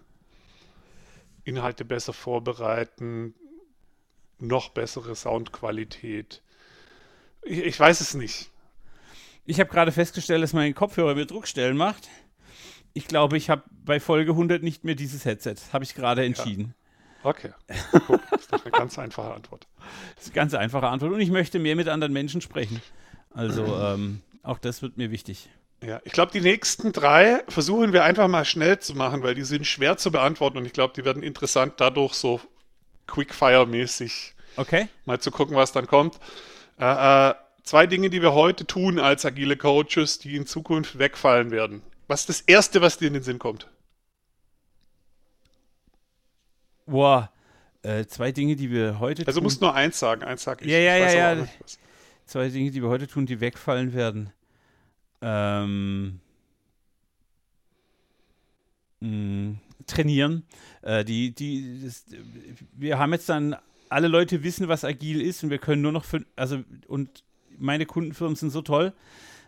Inhalte 1.43 1.85
besser 1.85 2.13
vorbereiten, 2.13 3.35
noch 4.39 4.69
bessere 4.69 5.15
Soundqualität. 5.15 6.41
Ich, 7.45 7.59
ich 7.59 7.79
weiß 7.79 8.01
es 8.01 8.13
nicht. 8.13 8.49
Ich 9.45 9.59
habe 9.59 9.69
gerade 9.69 9.91
festgestellt, 9.91 10.41
dass 10.43 10.53
mein 10.53 10.73
Kopfhörer 10.73 11.15
mir 11.15 11.25
Druckstellen 11.25 11.75
macht. 11.75 12.09
Ich 12.93 13.07
glaube, 13.07 13.37
ich 13.37 13.49
habe 13.49 13.63
bei 13.83 13.99
Folge 13.99 14.31
100 14.31 14.63
nicht 14.63 14.83
mehr 14.83 14.95
dieses 14.95 15.25
Headset. 15.25 15.55
Habe 15.73 15.83
ich 15.83 15.95
gerade 15.95 16.23
entschieden. 16.23 16.73
Ja. 17.23 17.29
Okay. 17.29 17.49
Guck, 18.07 18.21
das 18.29 18.41
ist 18.41 18.53
doch 18.53 18.63
eine 18.63 18.71
ganz 18.71 18.99
einfache 18.99 19.33
Antwort. 19.33 19.67
Das 20.15 20.25
ist 20.25 20.29
eine 20.29 20.35
ganz 20.35 20.53
einfache 20.53 20.87
Antwort. 20.87 21.11
Und 21.11 21.19
ich 21.19 21.31
möchte 21.31 21.59
mehr 21.59 21.75
mit 21.75 21.87
anderen 21.89 22.13
Menschen 22.13 22.39
sprechen. 22.41 22.81
Also 23.33 23.65
ähm, 23.65 24.21
auch 24.43 24.59
das 24.59 24.81
wird 24.81 24.97
mir 24.97 25.11
wichtig. 25.11 25.49
Ja, 25.83 25.99
ich 26.05 26.13
glaube, 26.13 26.31
die 26.31 26.39
nächsten 26.39 26.93
drei 26.93 27.43
versuchen 27.49 27.91
wir 27.91 28.03
einfach 28.05 28.29
mal 28.29 28.45
schnell 28.45 28.79
zu 28.79 28.95
machen, 28.95 29.23
weil 29.23 29.35
die 29.35 29.43
sind 29.43 29.67
schwer 29.67 29.97
zu 29.97 30.11
beantworten 30.11 30.57
und 30.57 30.65
ich 30.65 30.71
glaube, 30.71 30.93
die 30.95 31.03
werden 31.03 31.23
interessant 31.23 31.73
dadurch 31.77 32.13
so 32.13 32.39
Quickfire-mäßig 33.07 34.33
Okay. 34.55 34.87
mal 35.05 35.19
zu 35.19 35.31
gucken, 35.31 35.55
was 35.55 35.71
dann 35.71 35.87
kommt. 35.87 36.19
Äh, 36.79 37.29
äh, 37.29 37.35
zwei 37.63 37.87
Dinge, 37.87 38.09
die 38.09 38.21
wir 38.21 38.33
heute 38.33 38.65
tun 38.65 38.99
als 38.99 39.25
agile 39.25 39.57
Coaches, 39.57 40.19
die 40.19 40.35
in 40.35 40.45
Zukunft 40.45 40.97
wegfallen 40.99 41.51
werden. 41.51 41.81
Was 42.07 42.21
ist 42.21 42.29
das 42.29 42.41
Erste, 42.41 42.81
was 42.81 42.97
dir 42.97 43.07
in 43.07 43.13
den 43.13 43.23
Sinn 43.23 43.39
kommt? 43.39 43.67
Boah, 46.85 47.31
äh, 47.81 48.05
zwei 48.05 48.31
Dinge, 48.31 48.55
die 48.55 48.69
wir 48.71 48.99
heute 48.99 49.25
Also 49.25 49.39
tun. 49.39 49.45
musst 49.45 49.61
nur 49.61 49.73
eins 49.73 49.99
sagen, 49.99 50.23
eins 50.23 50.43
sag 50.43 50.61
ich. 50.61 50.67
Ja, 50.67 50.77
ja, 50.79 51.07
ich 51.07 51.13
ja, 51.13 51.33
ja. 51.33 51.47
Zwei 52.25 52.49
Dinge, 52.49 52.71
die 52.71 52.81
wir 52.81 52.89
heute 52.89 53.07
tun, 53.07 53.25
die 53.25 53.39
wegfallen 53.39 53.93
werden. 53.93 54.31
Ähm, 55.21 56.19
mh, 58.99 59.55
trainieren. 59.87 60.43
Äh, 60.81 61.05
die, 61.05 61.33
die, 61.33 61.81
das, 61.83 62.05
wir 62.73 62.99
haben 62.99 63.13
jetzt 63.13 63.29
dann, 63.29 63.55
alle 63.93 64.07
Leute 64.07 64.43
wissen, 64.43 64.67
was 64.67 64.83
agil 64.83 65.21
ist 65.21 65.43
und 65.43 65.49
wir 65.49 65.59
können 65.59 65.81
nur 65.81 65.91
noch, 65.91 66.03
für, 66.03 66.25
also, 66.35 66.59
und 66.87 67.23
meine 67.57 67.85
Kundenfirmen 67.85 68.35
sind 68.35 68.49
so 68.49 68.61
toll, 68.61 68.93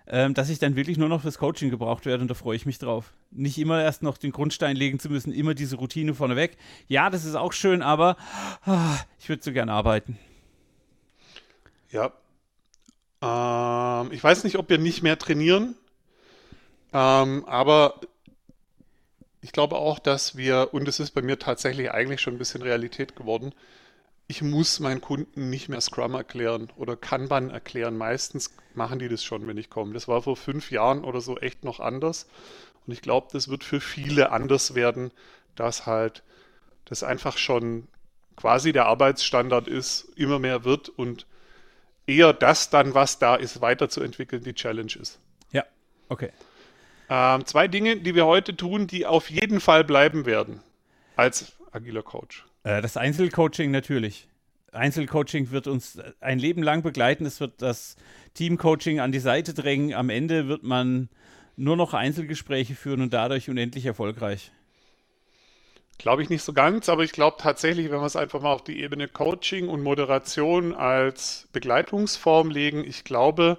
ähm, 0.08 0.36
dass 0.36 0.50
ich 0.50 0.60
dann 0.60 0.76
wirklich 0.76 0.98
nur 0.98 1.10
noch 1.10 1.22
fürs 1.22 1.39
Coaching 1.39 1.72
gebraucht 1.72 2.06
werde 2.06 2.22
und 2.22 2.28
da 2.30 2.36
freue 2.36 2.56
ich 2.56 2.66
mich 2.66 2.78
drauf. 2.78 3.12
Nicht 3.32 3.58
immer 3.58 3.82
erst 3.82 4.04
noch 4.04 4.18
den 4.18 4.32
Grundstein 4.32 4.76
legen 4.76 5.00
zu 5.00 5.10
müssen, 5.10 5.34
immer 5.34 5.56
diese 5.56 5.78
Routine 5.78 6.14
vorneweg. 6.14 6.58
Ja, 6.88 7.10
das 7.10 7.26
ist 7.26 7.36
auch 7.36 7.54
schön, 7.54 7.82
aber 7.82 8.18
ah, 8.66 8.98
ich 9.20 9.28
würde 9.30 9.43
so 9.43 9.52
gern 9.52 9.70
arbeiten. 9.70 10.20
Ja. 11.89 12.14
Ähm, 13.22 14.12
ich 14.12 14.24
weiß 14.24 14.43
nicht, 14.43 14.58
ob 14.58 14.70
wir 14.70 14.78
nicht 14.78 15.02
mehr 15.02 15.18
trainieren, 15.18 15.76
ähm, 16.93 17.43
aber 17.46 18.00
ich 19.41 19.52
glaube 19.52 19.76
auch, 19.78 19.98
dass 19.98 20.38
wir, 20.38 20.70
und 20.72 20.88
es 20.88 21.00
ist 21.00 21.12
bei 21.12 21.22
mir 21.22 21.39
tatsächlich 21.39 21.91
eigentlich 21.91 22.22
schon 22.22 22.36
ein 22.36 22.39
bisschen 22.39 22.62
Realität 22.62 23.16
geworden, 23.16 23.54
ich 24.28 24.41
muss 24.41 24.80
meinen 24.80 25.01
Kunden 25.01 25.49
nicht 25.49 25.69
mehr 25.69 25.82
Scrum 25.82 26.15
erklären 26.15 26.71
oder 26.78 26.95
Kanban 26.95 27.49
erklären. 27.51 27.97
Meistens 27.97 28.55
machen 28.73 28.99
die 28.99 29.07
das 29.07 29.23
schon, 29.23 29.45
wenn 29.47 29.57
ich 29.57 29.69
komme. 29.69 29.93
Das 29.93 30.07
war 30.07 30.21
vor 30.23 30.36
fünf 30.36 30.71
Jahren 30.71 31.03
oder 31.03 31.21
so 31.21 31.38
echt 31.38 31.63
noch 31.63 31.80
anders. 31.80 32.28
Und 32.88 32.93
ich 32.93 33.01
glaube, 33.01 33.28
das 33.32 33.49
wird 33.49 33.63
für 33.63 33.80
viele 33.80 34.32
anders 34.32 34.73
werden, 34.76 35.11
dass 35.55 35.86
halt 35.86 36.23
das 36.86 37.03
einfach 37.03 37.38
schon 37.38 37.88
quasi 38.36 38.73
der 38.73 38.88
Arbeitsstandard 38.88 39.67
ist, 39.67 40.09
immer 40.15 40.39
mehr 40.39 40.63
wird 40.63 40.89
und 40.89 41.26
eher 42.07 42.34
das 42.34 42.69
dann, 42.69 42.93
was 42.93 43.19
da 43.19 43.36
ist, 43.36 43.61
weiterzuentwickeln, 43.61 44.43
die 44.43 44.53
Challenge 44.53 44.93
ist. 44.99 45.19
Ja, 45.51 45.63
okay. 46.09 46.32
Ähm, 47.09 47.45
zwei 47.45 47.67
Dinge, 47.67 47.97
die 47.97 48.15
wir 48.15 48.26
heute 48.26 48.55
tun, 48.55 48.88
die 48.88 49.05
auf 49.05 49.30
jeden 49.30 49.61
Fall 49.61 49.84
bleiben 49.84 50.26
werden 50.26 50.61
als 51.15 51.53
agiler 51.71 52.03
Coach. 52.03 52.45
Äh, 52.66 52.82
Das 52.82 52.97
Einzelcoaching 52.97 53.72
natürlich. 53.72 54.28
Einzelcoaching 54.74 55.51
wird 55.51 55.68
uns 55.68 55.97
ein 56.20 56.38
Leben 56.38 56.61
lang 56.61 56.84
begleiten. 56.84 57.26
Es 57.26 57.39
wird 57.39 57.61
das 57.61 57.95
Teamcoaching 58.34 58.99
an 58.99 59.13
die 59.13 59.20
Seite 59.20 59.53
drängen. 59.53 59.93
Am 59.93 60.09
Ende 60.09 60.49
wird 60.49 60.63
man 60.63 61.07
nur 61.55 61.78
noch 61.78 61.93
Einzelgespräche 61.93 62.76
führen 62.76 63.01
und 63.01 63.13
dadurch 63.13 63.49
unendlich 63.49 63.86
erfolgreich. 63.86 64.51
Glaube 65.97 66.24
ich 66.24 66.30
nicht 66.30 66.43
so 66.43 66.51
ganz, 66.51 66.89
aber 66.89 67.05
ich 67.05 67.13
glaube 67.13 67.38
tatsächlich, 67.39 67.89
wenn 67.89 68.01
wir 68.01 68.05
es 68.05 68.18
einfach 68.18 68.41
mal 68.41 68.51
auf 68.51 68.66
die 68.66 68.82
Ebene 68.82 69.07
Coaching 69.07 69.70
und 69.70 69.82
Moderation 69.82 70.76
als 70.76 71.47
Begleitungsform 71.53 72.49
legen, 72.49 72.84
ich 72.84 73.05
glaube, 73.05 73.57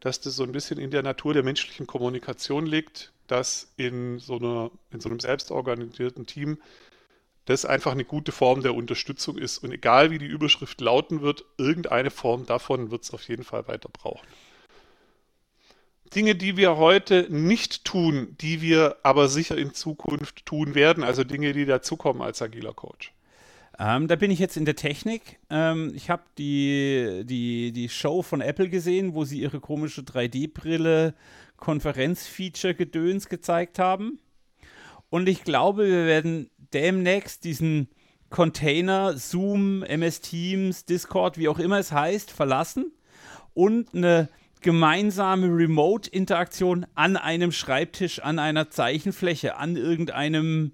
dass 0.00 0.20
das 0.20 0.34
so 0.34 0.42
ein 0.42 0.50
bisschen 0.50 0.80
in 0.80 0.90
der 0.90 1.04
Natur 1.04 1.34
der 1.34 1.44
menschlichen 1.44 1.86
Kommunikation 1.86 2.66
liegt, 2.66 3.12
dass 3.28 3.72
in 3.76 4.18
so 4.18 4.38
einer, 4.38 4.72
in 4.90 4.98
so 4.98 5.08
einem 5.08 5.20
selbstorganisierten 5.20 6.26
Team 6.26 6.58
das 7.46 7.64
einfach 7.64 7.92
eine 7.92 8.04
gute 8.04 8.32
Form 8.32 8.62
der 8.62 8.74
Unterstützung 8.74 9.36
ist. 9.36 9.58
Und 9.58 9.72
egal 9.72 10.10
wie 10.10 10.18
die 10.18 10.26
Überschrift 10.26 10.80
lauten 10.80 11.22
wird, 11.22 11.44
irgendeine 11.58 12.10
Form 12.10 12.46
davon 12.46 12.90
wird 12.90 13.04
es 13.04 13.12
auf 13.12 13.28
jeden 13.28 13.44
Fall 13.44 13.66
weiter 13.68 13.88
brauchen. 13.92 14.26
Dinge, 16.14 16.34
die 16.34 16.56
wir 16.56 16.76
heute 16.76 17.26
nicht 17.30 17.84
tun, 17.84 18.36
die 18.40 18.60
wir 18.60 18.96
aber 19.02 19.28
sicher 19.28 19.56
in 19.56 19.72
Zukunft 19.72 20.44
tun 20.44 20.74
werden, 20.74 21.02
also 21.04 21.24
Dinge, 21.24 21.52
die 21.52 21.64
dazukommen 21.64 22.22
als 22.22 22.42
agiler 22.42 22.74
Coach. 22.74 23.12
Ähm, 23.78 24.06
da 24.06 24.16
bin 24.16 24.30
ich 24.30 24.38
jetzt 24.38 24.58
in 24.58 24.66
der 24.66 24.76
Technik. 24.76 25.38
Ähm, 25.48 25.92
ich 25.94 26.10
habe 26.10 26.22
die, 26.36 27.22
die, 27.24 27.72
die 27.72 27.88
Show 27.88 28.22
von 28.22 28.42
Apple 28.42 28.68
gesehen, 28.68 29.14
wo 29.14 29.24
sie 29.24 29.40
ihre 29.40 29.60
komische 29.60 30.02
3D-Brille 30.02 31.14
Konferenzfeature-Gedöns 31.56 33.28
gezeigt 33.28 33.78
haben. 33.78 34.18
Und 35.08 35.28
ich 35.28 35.44
glaube, 35.44 35.86
wir 35.86 36.06
werden 36.06 36.50
demnächst 36.74 37.44
diesen 37.44 37.88
Container, 38.30 39.16
Zoom, 39.16 39.82
MS 39.82 40.20
Teams, 40.20 40.84
Discord, 40.84 41.38
wie 41.38 41.48
auch 41.48 41.58
immer 41.58 41.78
es 41.78 41.92
heißt, 41.92 42.30
verlassen 42.30 42.92
und 43.54 43.94
eine 43.94 44.28
gemeinsame 44.62 45.48
Remote-Interaktion 45.48 46.86
an 46.94 47.16
einem 47.16 47.52
Schreibtisch, 47.52 48.20
an 48.20 48.38
einer 48.38 48.70
Zeichenfläche, 48.70 49.56
an 49.56 49.76
irgendeinem 49.76 50.72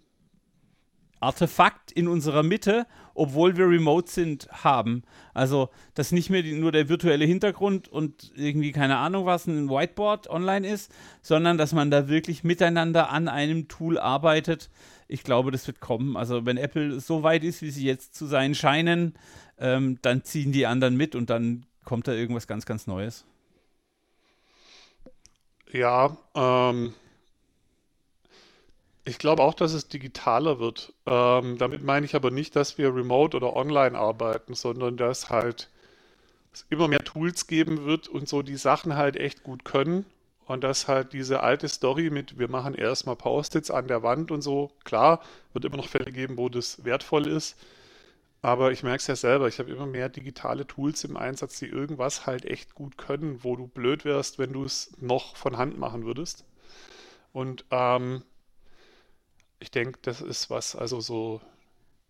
Artefakt 1.20 1.90
in 1.90 2.06
unserer 2.06 2.42
Mitte, 2.42 2.86
obwohl 3.14 3.56
wir 3.56 3.66
remote 3.66 4.10
sind, 4.10 4.48
haben. 4.52 5.02
Also, 5.34 5.70
dass 5.94 6.12
nicht 6.12 6.30
mehr 6.30 6.42
die, 6.42 6.52
nur 6.52 6.70
der 6.70 6.88
virtuelle 6.88 7.24
Hintergrund 7.24 7.88
und 7.88 8.30
irgendwie 8.36 8.70
keine 8.70 8.98
Ahnung 8.98 9.26
was, 9.26 9.46
ein 9.46 9.68
Whiteboard 9.68 10.30
online 10.30 10.68
ist, 10.68 10.92
sondern 11.20 11.58
dass 11.58 11.72
man 11.72 11.90
da 11.90 12.08
wirklich 12.08 12.44
miteinander 12.44 13.10
an 13.10 13.26
einem 13.26 13.66
Tool 13.66 13.98
arbeitet. 13.98 14.70
Ich 15.08 15.24
glaube, 15.24 15.50
das 15.50 15.66
wird 15.66 15.80
kommen. 15.80 16.16
Also, 16.16 16.44
wenn 16.46 16.58
Apple 16.58 17.00
so 17.00 17.22
weit 17.22 17.42
ist, 17.42 17.62
wie 17.62 17.70
sie 17.70 17.84
jetzt 17.84 18.14
zu 18.14 18.26
sein 18.26 18.54
scheinen, 18.54 19.14
ähm, 19.58 19.98
dann 20.02 20.22
ziehen 20.22 20.52
die 20.52 20.66
anderen 20.66 20.96
mit 20.96 21.14
und 21.14 21.30
dann 21.30 21.64
kommt 21.84 22.06
da 22.06 22.12
irgendwas 22.12 22.46
ganz, 22.46 22.66
ganz 22.66 22.86
Neues. 22.86 23.24
Ja, 25.72 26.16
ähm, 26.34 26.94
ich 29.04 29.18
glaube 29.18 29.42
auch, 29.42 29.54
dass 29.54 29.72
es 29.72 29.88
digitaler 29.88 30.58
wird. 30.58 30.92
Ähm, 31.06 31.56
damit 31.56 31.82
meine 31.82 32.04
ich 32.04 32.14
aber 32.14 32.30
nicht, 32.30 32.54
dass 32.56 32.76
wir 32.76 32.94
remote 32.94 33.36
oder 33.36 33.56
online 33.56 33.98
arbeiten, 33.98 34.54
sondern 34.54 34.98
dass 34.98 35.30
halt 35.30 35.70
es 36.52 36.66
immer 36.68 36.88
mehr 36.88 37.04
Tools 37.04 37.46
geben 37.46 37.84
wird 37.84 38.08
und 38.08 38.28
so 38.28 38.42
die 38.42 38.56
Sachen 38.56 38.96
halt 38.96 39.16
echt 39.16 39.42
gut 39.42 39.64
können. 39.64 40.04
Und 40.48 40.64
dass 40.64 40.88
halt 40.88 41.12
diese 41.12 41.42
alte 41.42 41.68
Story 41.68 42.08
mit, 42.08 42.38
wir 42.38 42.48
machen 42.48 42.74
erstmal 42.74 43.16
Post-its 43.16 43.70
an 43.70 43.86
der 43.86 44.02
Wand 44.02 44.30
und 44.30 44.40
so, 44.40 44.72
klar, 44.82 45.20
wird 45.52 45.66
immer 45.66 45.76
noch 45.76 45.88
Fälle 45.88 46.10
geben, 46.10 46.38
wo 46.38 46.48
das 46.48 46.84
wertvoll 46.86 47.26
ist. 47.26 47.58
Aber 48.40 48.72
ich 48.72 48.82
merke 48.82 48.96
es 48.96 49.06
ja 49.08 49.16
selber, 49.16 49.46
ich 49.48 49.58
habe 49.58 49.70
immer 49.70 49.84
mehr 49.84 50.08
digitale 50.08 50.66
Tools 50.66 51.04
im 51.04 51.18
Einsatz, 51.18 51.58
die 51.58 51.66
irgendwas 51.66 52.24
halt 52.24 52.46
echt 52.46 52.74
gut 52.74 52.96
können, 52.96 53.44
wo 53.44 53.56
du 53.56 53.66
blöd 53.66 54.06
wärst, 54.06 54.38
wenn 54.38 54.54
du 54.54 54.64
es 54.64 54.90
noch 55.02 55.36
von 55.36 55.58
Hand 55.58 55.76
machen 55.78 56.06
würdest. 56.06 56.46
Und 57.34 57.66
ähm, 57.70 58.22
ich 59.60 59.70
denke, 59.70 59.98
das 60.00 60.22
ist 60.22 60.48
was, 60.48 60.74
also 60.74 61.00
so 61.00 61.42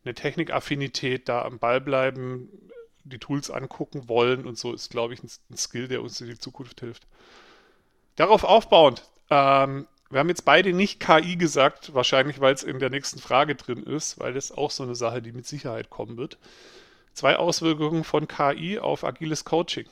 eine 0.05 0.15
Technikaffinität, 0.15 1.29
da 1.29 1.43
am 1.43 1.59
Ball 1.59 1.81
bleiben, 1.81 2.49
die 3.03 3.19
Tools 3.19 3.51
angucken 3.51 4.09
wollen 4.09 4.47
und 4.47 4.57
so 4.57 4.73
ist, 4.73 4.91
glaube 4.91 5.15
ich, 5.15 5.25
ein, 5.25 5.31
ein 5.51 5.57
Skill, 5.57 5.89
der 5.89 6.03
uns 6.03 6.21
in 6.21 6.29
die 6.29 6.39
Zukunft 6.39 6.79
hilft. 6.79 7.05
Darauf 8.19 8.43
aufbauend, 8.43 9.05
ähm, 9.31 9.87
wir 10.11 10.19
haben 10.19 10.29
jetzt 10.29 10.45
beide 10.45 10.73
nicht 10.73 10.99
KI 10.99 11.37
gesagt, 11.37 11.95
wahrscheinlich 11.95 12.41
weil 12.41 12.53
es 12.53 12.65
in 12.65 12.81
der 12.81 12.91
nächsten 12.91 13.21
Frage 13.21 13.55
drin 13.55 13.85
ist, 13.85 14.19
weil 14.19 14.35
das 14.35 14.51
auch 14.51 14.73
so 14.73 14.83
eine 14.83 14.97
Sache, 14.97 15.23
die 15.23 15.31
mit 15.31 15.47
Sicherheit 15.47 15.89
kommen 15.89 16.17
wird. 16.17 16.37
Zwei 17.13 17.37
Auswirkungen 17.37 18.03
von 18.03 18.27
KI 18.27 18.81
auf 18.81 19.05
agiles 19.05 19.45
Coaching. 19.45 19.87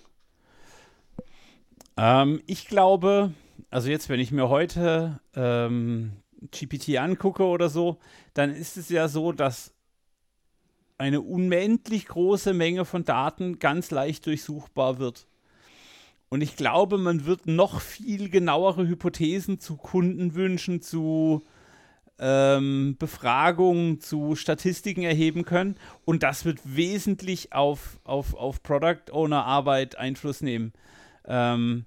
Ähm, 1.96 2.42
ich 2.48 2.66
glaube, 2.66 3.32
also 3.70 3.90
jetzt, 3.90 4.08
wenn 4.08 4.18
ich 4.18 4.32
mir 4.32 4.48
heute 4.48 5.20
ähm, 5.36 6.10
GPT 6.50 6.96
angucke 6.98 7.44
oder 7.44 7.68
so, 7.68 7.96
dann 8.34 8.52
ist 8.52 8.76
es 8.76 8.88
ja 8.88 9.06
so, 9.06 9.30
dass 9.30 9.72
eine 10.98 11.20
unendlich 11.20 12.06
große 12.06 12.54
Menge 12.54 12.86
von 12.86 13.04
Daten 13.04 13.60
ganz 13.60 13.92
leicht 13.92 14.26
durchsuchbar 14.26 14.98
wird. 14.98 15.28
Und 16.28 16.40
ich 16.40 16.56
glaube, 16.56 16.98
man 16.98 17.24
wird 17.24 17.46
noch 17.46 17.80
viel 17.80 18.28
genauere 18.28 18.86
Hypothesen 18.86 19.60
zu 19.60 19.76
Kundenwünschen, 19.76 20.82
zu 20.82 21.44
ähm, 22.18 22.96
Befragungen, 22.98 24.00
zu 24.00 24.34
Statistiken 24.34 25.02
erheben 25.02 25.44
können. 25.44 25.76
Und 26.04 26.22
das 26.22 26.44
wird 26.44 26.60
wesentlich 26.64 27.52
auf, 27.52 28.00
auf, 28.04 28.34
auf 28.34 28.62
Product 28.62 29.12
Owner 29.12 29.44
Arbeit 29.44 29.96
Einfluss 29.98 30.40
nehmen. 30.40 30.72
Ähm, 31.26 31.84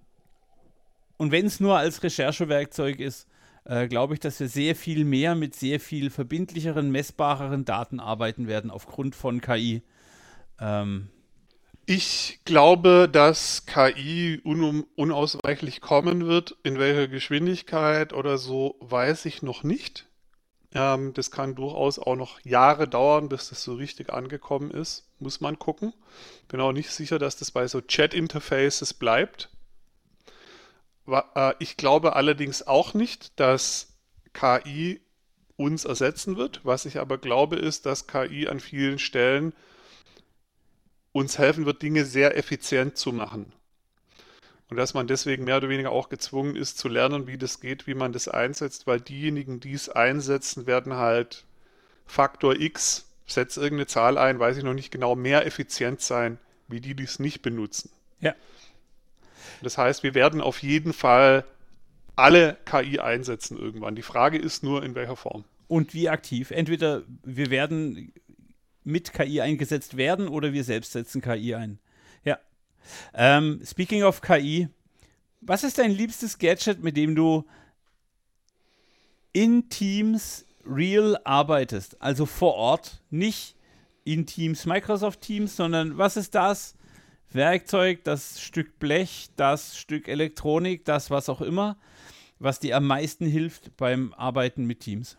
und 1.17 1.31
wenn 1.31 1.45
es 1.45 1.59
nur 1.59 1.77
als 1.77 2.01
Recherchewerkzeug 2.01 2.99
ist, 2.99 3.27
äh, 3.65 3.87
glaube 3.87 4.13
ich, 4.13 4.19
dass 4.19 4.39
wir 4.39 4.47
sehr 4.47 4.75
viel 4.75 5.03
mehr 5.03 5.35
mit 5.35 5.53
sehr 5.55 5.79
viel 5.79 6.09
verbindlicheren, 6.09 6.91
messbareren 6.91 7.65
Daten 7.65 7.99
arbeiten 7.99 8.47
werden 8.47 8.71
aufgrund 8.71 9.15
von 9.15 9.41
KI. 9.41 9.81
Ähm, 10.59 11.09
ich 11.89 12.41
glaube, 12.45 13.09
dass 13.11 13.65
KI 13.65 14.39
un 14.45 14.85
unausweichlich 14.95 15.81
kommen 15.81 16.27
wird. 16.27 16.55
In 16.61 16.77
welcher 16.77 17.07
Geschwindigkeit 17.07 18.13
oder 18.13 18.37
so, 18.37 18.75
weiß 18.79 19.25
ich 19.25 19.41
noch 19.41 19.63
nicht. 19.63 20.05
Ähm, 20.75 21.15
das 21.15 21.31
kann 21.31 21.55
durchaus 21.55 21.97
auch 21.97 22.15
noch 22.15 22.39
Jahre 22.41 22.87
dauern, 22.87 23.27
bis 23.27 23.49
das 23.49 23.63
so 23.63 23.73
richtig 23.73 24.13
angekommen 24.13 24.69
ist. 24.69 25.09
Muss 25.17 25.41
man 25.41 25.57
gucken. 25.57 25.95
Bin 26.47 26.61
auch 26.61 26.73
nicht 26.73 26.91
sicher, 26.91 27.17
dass 27.17 27.37
das 27.37 27.49
bei 27.49 27.67
so 27.67 27.81
Chat-Interfaces 27.81 28.93
bleibt. 28.93 29.49
Äh, 31.07 31.55
ich 31.57 31.75
glaube 31.75 32.15
allerdings 32.15 32.67
auch 32.67 32.93
nicht, 32.93 33.39
dass 33.39 33.97
KI 34.33 35.01
uns 35.57 35.85
ersetzen 35.85 36.37
wird. 36.37 36.61
Was 36.63 36.85
ich 36.85 36.99
aber 36.99 37.17
glaube, 37.17 37.55
ist, 37.55 37.87
dass 37.87 38.05
KI 38.05 38.47
an 38.47 38.59
vielen 38.59 38.99
Stellen 38.99 39.55
uns 41.11 41.37
helfen 41.37 41.65
wird, 41.65 41.81
Dinge 41.81 42.05
sehr 42.05 42.37
effizient 42.37 42.97
zu 42.97 43.11
machen. 43.11 43.51
Und 44.69 44.77
dass 44.77 44.93
man 44.93 45.07
deswegen 45.07 45.45
mehr 45.45 45.57
oder 45.57 45.69
weniger 45.69 45.91
auch 45.91 46.09
gezwungen 46.09 46.55
ist 46.55 46.77
zu 46.77 46.89
lernen, 46.89 47.25
wie 47.25 47.37
das 47.37 47.59
geht, 47.59 47.87
wie 47.87 47.95
man 47.95 48.13
das 48.13 48.27
einsetzt, 48.27 48.85
weil 48.85 49.01
diejenigen, 49.01 49.59
die 49.59 49.73
es 49.73 49.89
einsetzen, 49.89 50.67
werden 50.67 50.93
halt 50.95 51.45
Faktor 52.05 52.55
X, 52.55 53.07
setzt 53.25 53.57
irgendeine 53.57 53.87
Zahl 53.87 54.17
ein, 54.17 54.39
weiß 54.39 54.57
ich 54.57 54.63
noch 54.63 54.75
nicht 54.75 54.91
genau, 54.91 55.15
mehr 55.15 55.45
effizient 55.45 56.01
sein, 56.01 56.37
wie 56.67 56.81
die, 56.81 56.93
die 56.93 57.03
es 57.03 57.17
nicht 57.17 57.41
benutzen. 57.41 57.89
Ja. 58.19 58.35
Das 59.63 59.77
heißt, 59.77 60.03
wir 60.03 60.13
werden 60.13 60.39
auf 60.39 60.61
jeden 60.61 60.93
Fall 60.93 61.45
alle 62.15 62.57
KI 62.65 62.99
einsetzen 62.99 63.57
irgendwann. 63.57 63.95
Die 63.95 64.01
Frage 64.03 64.37
ist 64.37 64.63
nur, 64.63 64.83
in 64.83 64.93
welcher 64.93 65.15
Form. 65.15 65.45
Und 65.67 65.93
wie 65.93 66.09
aktiv. 66.09 66.51
Entweder 66.51 67.03
wir 67.23 67.49
werden 67.49 68.11
mit 68.83 69.13
KI 69.13 69.41
eingesetzt 69.41 69.97
werden 69.97 70.27
oder 70.27 70.53
wir 70.53 70.63
selbst 70.63 70.93
setzen 70.93 71.21
KI 71.21 71.55
ein. 71.55 71.79
Ja. 72.23 72.39
Ähm, 73.13 73.61
speaking 73.65 74.03
of 74.03 74.21
KI, 74.21 74.69
was 75.41 75.63
ist 75.63 75.77
dein 75.77 75.91
liebstes 75.91 76.37
Gadget, 76.37 76.83
mit 76.83 76.97
dem 76.97 77.15
du 77.15 77.45
in 79.33 79.69
Teams 79.69 80.45
real 80.65 81.17
arbeitest? 81.23 82.01
Also 82.01 82.25
vor 82.25 82.55
Ort, 82.55 83.01
nicht 83.09 83.55
in 84.03 84.25
Teams, 84.25 84.65
Microsoft 84.65 85.21
Teams, 85.21 85.55
sondern 85.55 85.97
was 85.97 86.17
ist 86.17 86.35
das 86.35 86.75
Werkzeug, 87.31 88.03
das 88.03 88.41
Stück 88.41 88.79
Blech, 88.79 89.29
das 89.35 89.77
Stück 89.77 90.07
Elektronik, 90.07 90.83
das 90.85 91.11
was 91.11 91.29
auch 91.29 91.41
immer, 91.41 91.77
was 92.39 92.59
dir 92.59 92.75
am 92.75 92.87
meisten 92.87 93.25
hilft 93.25 93.75
beim 93.77 94.13
Arbeiten 94.13 94.65
mit 94.65 94.79
Teams? 94.79 95.17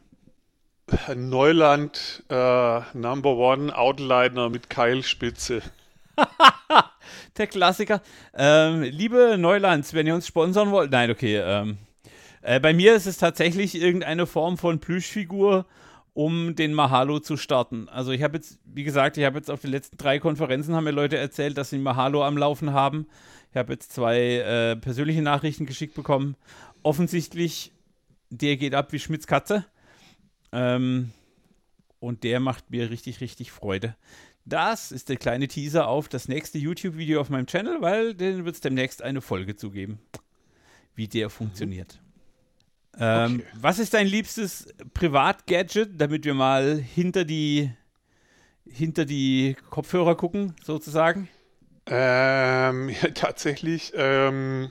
Neuland 1.14 2.22
äh, 2.28 2.80
Number 2.94 3.36
One 3.36 3.76
Outliner 3.76 4.48
mit 4.48 4.70
Keilspitze. 4.70 5.62
Der 7.36 7.46
Klassiker. 7.46 8.02
Ähm, 8.34 8.82
liebe 8.82 9.36
Neulands, 9.38 9.94
wenn 9.94 10.06
ihr 10.06 10.14
uns 10.14 10.26
sponsern 10.26 10.70
wollt. 10.70 10.90
Nein, 10.90 11.10
okay. 11.10 11.36
Ähm, 11.36 11.78
äh, 12.42 12.60
bei 12.60 12.72
mir 12.72 12.94
ist 12.94 13.06
es 13.06 13.18
tatsächlich 13.18 13.80
irgendeine 13.80 14.26
Form 14.26 14.58
von 14.58 14.80
Plüschfigur, 14.80 15.66
um 16.14 16.54
den 16.56 16.74
Mahalo 16.74 17.20
zu 17.20 17.36
starten. 17.36 17.88
Also 17.88 18.12
ich 18.12 18.22
habe 18.22 18.36
jetzt, 18.36 18.58
wie 18.64 18.84
gesagt, 18.84 19.16
ich 19.16 19.24
habe 19.24 19.38
jetzt 19.38 19.50
auf 19.50 19.60
den 19.60 19.70
letzten 19.70 19.96
drei 19.96 20.18
Konferenzen 20.18 20.74
haben 20.74 20.84
mir 20.84 20.90
Leute 20.90 21.16
erzählt, 21.16 21.56
dass 21.56 21.70
sie 21.70 21.78
Mahalo 21.78 22.24
am 22.24 22.36
Laufen 22.36 22.72
haben. 22.72 23.06
Ich 23.50 23.56
habe 23.56 23.72
jetzt 23.72 23.92
zwei 23.92 24.18
äh, 24.18 24.76
persönliche 24.76 25.22
Nachrichten 25.22 25.66
geschickt 25.66 25.94
bekommen. 25.94 26.36
Offensichtlich, 26.82 27.72
der 28.30 28.56
geht 28.56 28.74
ab 28.74 28.92
wie 28.92 28.98
Schmitz 28.98 29.26
Katze. 29.26 29.64
Ähm, 30.52 31.12
und 31.98 32.24
der 32.24 32.40
macht 32.40 32.70
mir 32.70 32.90
richtig, 32.90 33.20
richtig 33.20 33.52
Freude. 33.52 33.94
Das 34.44 34.90
ist 34.90 35.08
der 35.08 35.16
kleine 35.16 35.48
Teaser 35.48 35.86
auf 35.86 36.08
das 36.08 36.26
nächste 36.26 36.58
YouTube-Video 36.58 37.20
auf 37.20 37.28
meinem 37.28 37.46
Channel, 37.46 37.80
weil 37.82 38.14
den 38.14 38.44
wird 38.44 38.54
es 38.56 38.60
demnächst 38.60 39.02
eine 39.02 39.20
Folge 39.20 39.54
zugeben, 39.54 40.00
wie 40.94 41.08
der 41.08 41.26
mhm. 41.26 41.30
funktioniert. 41.30 42.00
Ähm, 42.98 43.36
okay. 43.36 43.44
Was 43.60 43.78
ist 43.78 43.94
dein 43.94 44.06
liebstes 44.06 44.66
Privat-Gadget, 44.94 46.00
damit 46.00 46.24
wir 46.24 46.34
mal 46.34 46.78
hinter 46.78 47.24
die, 47.24 47.70
hinter 48.68 49.04
die 49.04 49.56
Kopfhörer 49.68 50.16
gucken, 50.16 50.54
sozusagen? 50.64 51.28
Ähm, 51.86 52.88
ja, 53.02 53.10
tatsächlich 53.10 53.92
ähm, 53.94 54.70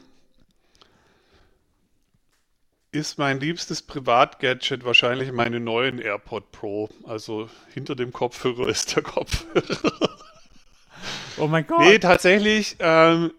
ist 2.92 3.20
mein 3.20 3.40
liebstes 3.40 3.84
Privat-Gadget 3.84 4.84
wahrscheinlich 4.84 5.32
meine 5.32 5.60
neuen 5.60 6.00
AirPod 6.00 6.52
Pro. 6.52 6.90
Also 7.04 7.48
hinter 7.74 7.96
dem 7.96 8.12
Kopfhörer 8.12 8.68
ist 8.70 8.96
der 8.96 9.04
Kopfhörer. 9.04 10.18
Oh 11.38 11.46
mein 11.48 11.68
Gott. 11.68 11.80
Nee, 11.80 12.00
tatsächlich. 12.00 12.76
Ähm, 12.80 13.32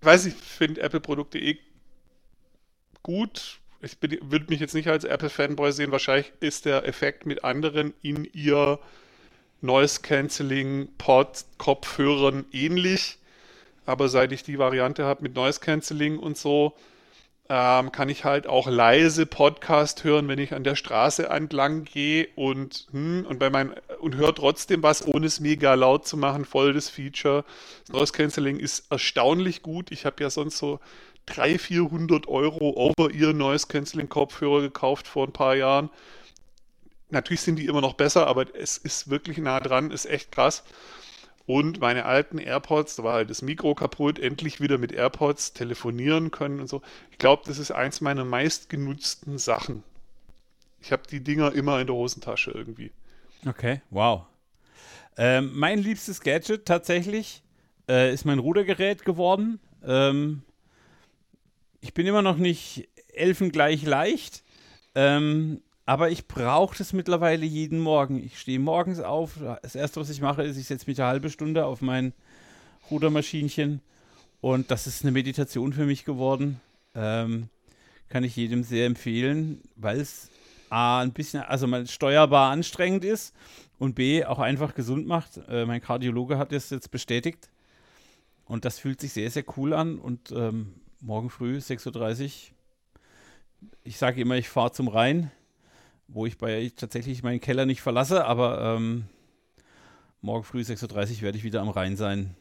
ich 0.00 0.06
weiß, 0.06 0.24
ich 0.26 0.34
finde 0.34 0.80
Apple-Produkte 0.80 1.38
eh 1.38 1.58
gut. 3.02 3.58
Ich 3.82 3.98
würde 4.00 4.46
mich 4.48 4.60
jetzt 4.60 4.74
nicht 4.74 4.88
als 4.88 5.04
Apple-Fanboy 5.04 5.72
sehen. 5.72 5.92
Wahrscheinlich 5.92 6.32
ist 6.40 6.64
der 6.64 6.86
Effekt 6.86 7.26
mit 7.26 7.44
anderen 7.44 7.92
in 8.00 8.26
ihr 8.32 8.78
Noise-Canceling-Pod-Kopfhörern 9.60 12.46
ähnlich. 12.52 13.18
Aber 13.84 14.08
seit 14.08 14.32
ich 14.32 14.44
die 14.44 14.58
Variante 14.58 15.04
habe 15.04 15.22
mit 15.22 15.34
Noise-Canceling 15.34 16.18
und 16.18 16.38
so, 16.38 16.74
ähm, 17.48 17.92
kann 17.92 18.08
ich 18.08 18.24
halt 18.24 18.46
auch 18.46 18.68
leise 18.68 19.26
Podcast 19.26 20.04
hören, 20.04 20.28
wenn 20.28 20.38
ich 20.38 20.54
an 20.54 20.64
der 20.64 20.76
Straße 20.76 21.28
entlang 21.28 21.84
gehe 21.84 22.28
und, 22.36 22.86
hm, 22.92 23.26
und 23.28 23.38
bei 23.38 23.50
mein, 23.50 23.74
und 24.00 24.16
höre 24.16 24.34
trotzdem 24.34 24.82
was, 24.82 25.06
ohne 25.06 25.26
es 25.26 25.40
mega 25.40 25.74
laut 25.74 26.06
zu 26.06 26.16
machen, 26.16 26.44
voll 26.44 26.72
das 26.72 26.88
Feature. 26.88 27.44
Das 27.86 27.94
Noise 27.94 28.12
Cancelling 28.12 28.58
ist 28.58 28.90
erstaunlich 28.90 29.62
gut. 29.62 29.90
Ich 29.90 30.06
habe 30.06 30.22
ja 30.22 30.30
sonst 30.30 30.58
so 30.58 30.80
300, 31.26 31.60
400 31.60 32.28
Euro 32.28 32.70
over-ear 32.70 33.32
Noise 33.32 33.66
Cancelling 33.66 34.08
Kopfhörer 34.08 34.60
gekauft 34.60 35.08
vor 35.08 35.26
ein 35.26 35.32
paar 35.32 35.54
Jahren. 35.56 35.90
Natürlich 37.10 37.42
sind 37.42 37.56
die 37.56 37.66
immer 37.66 37.82
noch 37.82 37.94
besser, 37.94 38.26
aber 38.26 38.46
es 38.54 38.78
ist 38.78 39.10
wirklich 39.10 39.36
nah 39.38 39.60
dran, 39.60 39.90
ist 39.90 40.06
echt 40.06 40.32
krass. 40.32 40.64
Und 41.46 41.80
meine 41.80 42.04
alten 42.04 42.38
AirPods, 42.38 42.96
da 42.96 43.04
war 43.04 43.14
halt 43.14 43.30
das 43.30 43.42
Mikro 43.42 43.74
kaputt, 43.74 44.18
endlich 44.18 44.60
wieder 44.60 44.78
mit 44.78 44.92
AirPods 44.92 45.52
telefonieren 45.52 46.30
können 46.30 46.60
und 46.60 46.68
so. 46.68 46.82
Ich 47.10 47.18
glaube, 47.18 47.42
das 47.46 47.58
ist 47.58 47.72
eins 47.72 48.00
meiner 48.00 48.24
meistgenutzten 48.24 49.38
Sachen. 49.38 49.82
Ich 50.80 50.92
habe 50.92 51.02
die 51.10 51.20
Dinger 51.20 51.52
immer 51.52 51.80
in 51.80 51.86
der 51.86 51.96
Hosentasche 51.96 52.52
irgendwie. 52.52 52.92
Okay, 53.46 53.82
wow. 53.90 54.26
Ähm, 55.16 55.50
mein 55.54 55.78
liebstes 55.78 56.20
Gadget 56.20 56.64
tatsächlich 56.64 57.42
äh, 57.88 58.12
ist 58.12 58.24
mein 58.24 58.38
Rudergerät 58.38 59.04
geworden. 59.04 59.60
Ähm, 59.84 60.42
ich 61.80 61.92
bin 61.92 62.06
immer 62.06 62.22
noch 62.22 62.36
nicht 62.36 62.88
elfengleich 63.12 63.82
leicht. 63.82 64.42
Ähm, 64.94 65.60
aber 65.84 66.10
ich 66.10 66.28
brauche 66.28 66.76
das 66.76 66.92
mittlerweile 66.92 67.44
jeden 67.44 67.80
Morgen. 67.80 68.22
Ich 68.22 68.38
stehe 68.38 68.60
morgens 68.60 69.00
auf. 69.00 69.38
Das 69.62 69.74
erste, 69.74 70.00
was 70.00 70.10
ich 70.10 70.20
mache, 70.20 70.42
ist, 70.44 70.56
ich 70.56 70.66
setze 70.66 70.88
mich 70.88 71.00
eine 71.00 71.08
halbe 71.08 71.30
Stunde 71.30 71.66
auf 71.66 71.80
mein 71.80 72.12
Rudermaschinchen. 72.90 73.80
Und 74.40 74.70
das 74.70 74.86
ist 74.86 75.02
eine 75.02 75.12
Meditation 75.12 75.72
für 75.72 75.84
mich 75.84 76.04
geworden. 76.04 76.60
Ähm, 76.94 77.48
kann 78.08 78.24
ich 78.24 78.36
jedem 78.36 78.62
sehr 78.62 78.86
empfehlen, 78.86 79.60
weil 79.76 80.00
es 80.00 80.30
A, 80.68 81.00
ein 81.00 81.12
bisschen, 81.12 81.42
also 81.42 81.66
mal 81.66 81.86
steuerbar 81.86 82.50
anstrengend 82.50 83.04
ist 83.04 83.34
und 83.78 83.94
B, 83.94 84.24
auch 84.24 84.38
einfach 84.38 84.74
gesund 84.74 85.06
macht. 85.06 85.40
Äh, 85.48 85.66
mein 85.66 85.80
Kardiologe 85.80 86.38
hat 86.38 86.52
das 86.52 86.70
jetzt 86.70 86.90
bestätigt. 86.90 87.50
Und 88.44 88.64
das 88.64 88.78
fühlt 88.78 89.00
sich 89.00 89.12
sehr, 89.12 89.30
sehr 89.30 89.44
cool 89.56 89.72
an. 89.72 89.98
Und 89.98 90.30
ähm, 90.30 90.74
morgen 91.00 91.30
früh, 91.30 91.58
6.30 91.58 92.24
Uhr, 92.24 93.70
ich 93.84 93.96
sage 93.96 94.20
immer, 94.20 94.36
ich 94.36 94.48
fahre 94.48 94.72
zum 94.72 94.88
Rhein 94.88 95.30
wo 96.12 96.26
ich 96.26 96.38
bei 96.38 96.70
tatsächlich 96.76 97.22
meinen 97.22 97.40
Keller 97.40 97.66
nicht 97.66 97.80
verlasse, 97.80 98.24
aber 98.24 98.76
ähm, 98.76 99.04
morgen 100.20 100.44
früh 100.44 100.60
6.30 100.60 101.16
Uhr 101.16 101.22
werde 101.22 101.38
ich 101.38 101.44
wieder 101.44 101.60
am 101.60 101.70
Rhein 101.70 101.96
sein. 101.96 102.34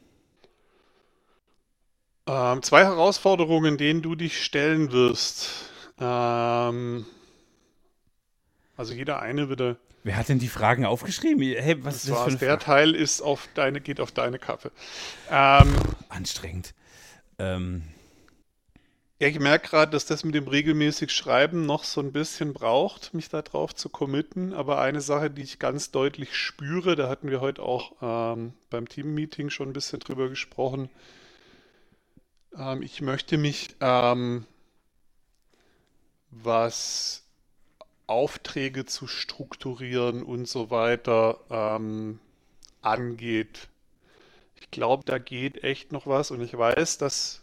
Ähm, 2.27 2.61
zwei 2.61 2.83
Herausforderungen, 2.83 3.77
denen 3.77 4.01
du 4.01 4.15
dich 4.15 4.43
stellen 4.43 4.91
wirst. 4.91 5.49
Ähm, 5.99 7.05
also 8.77 8.93
jeder 8.93 9.21
eine 9.21 9.49
würde. 9.49 9.77
Wer 10.03 10.17
hat 10.17 10.29
denn 10.29 10.39
die 10.39 10.47
Fragen 10.47 10.85
aufgeschrieben? 10.85 11.41
Hey, 11.41 11.83
was 11.83 11.95
Das 11.95 12.03
ist 12.05 12.09
das 12.11 12.23
für 12.33 12.37
Der 12.39 12.49
Frage? 12.51 12.63
Teil 12.63 12.95
ist 12.95 13.21
auf 13.21 13.47
deine, 13.53 13.81
geht 13.81 13.99
auf 13.99 14.11
deine 14.11 14.39
Kappe. 14.39 14.71
Ähm, 15.29 15.73
Anstrengend. 16.09 16.73
Ähm, 17.37 17.83
ja, 19.21 19.27
ich 19.27 19.39
merke 19.39 19.69
gerade, 19.69 19.91
dass 19.91 20.07
das 20.07 20.23
mit 20.23 20.33
dem 20.33 20.47
regelmäßig 20.47 21.11
Schreiben 21.11 21.67
noch 21.67 21.83
so 21.83 22.01
ein 22.01 22.11
bisschen 22.11 22.53
braucht, 22.53 23.13
mich 23.13 23.29
da 23.29 23.43
drauf 23.43 23.75
zu 23.75 23.87
committen. 23.87 24.51
Aber 24.51 24.81
eine 24.81 24.99
Sache, 24.99 25.29
die 25.29 25.43
ich 25.43 25.59
ganz 25.59 25.91
deutlich 25.91 26.35
spüre, 26.35 26.95
da 26.95 27.07
hatten 27.07 27.29
wir 27.29 27.39
heute 27.39 27.61
auch 27.61 27.91
ähm, 28.01 28.53
beim 28.71 28.89
Team-Meeting 28.89 29.51
schon 29.51 29.69
ein 29.69 29.73
bisschen 29.73 29.99
drüber 29.99 30.27
gesprochen. 30.27 30.89
Ähm, 32.57 32.81
ich 32.81 33.01
möchte 33.01 33.37
mich, 33.37 33.75
ähm, 33.79 34.47
was 36.31 37.23
Aufträge 38.07 38.87
zu 38.87 39.05
strukturieren 39.05 40.23
und 40.23 40.47
so 40.47 40.71
weiter 40.71 41.39
ähm, 41.51 42.19
angeht. 42.81 43.67
Ich 44.59 44.71
glaube, 44.71 45.03
da 45.05 45.19
geht 45.19 45.63
echt 45.63 45.91
noch 45.91 46.07
was 46.07 46.31
und 46.31 46.41
ich 46.41 46.57
weiß, 46.57 46.97
dass 46.97 47.40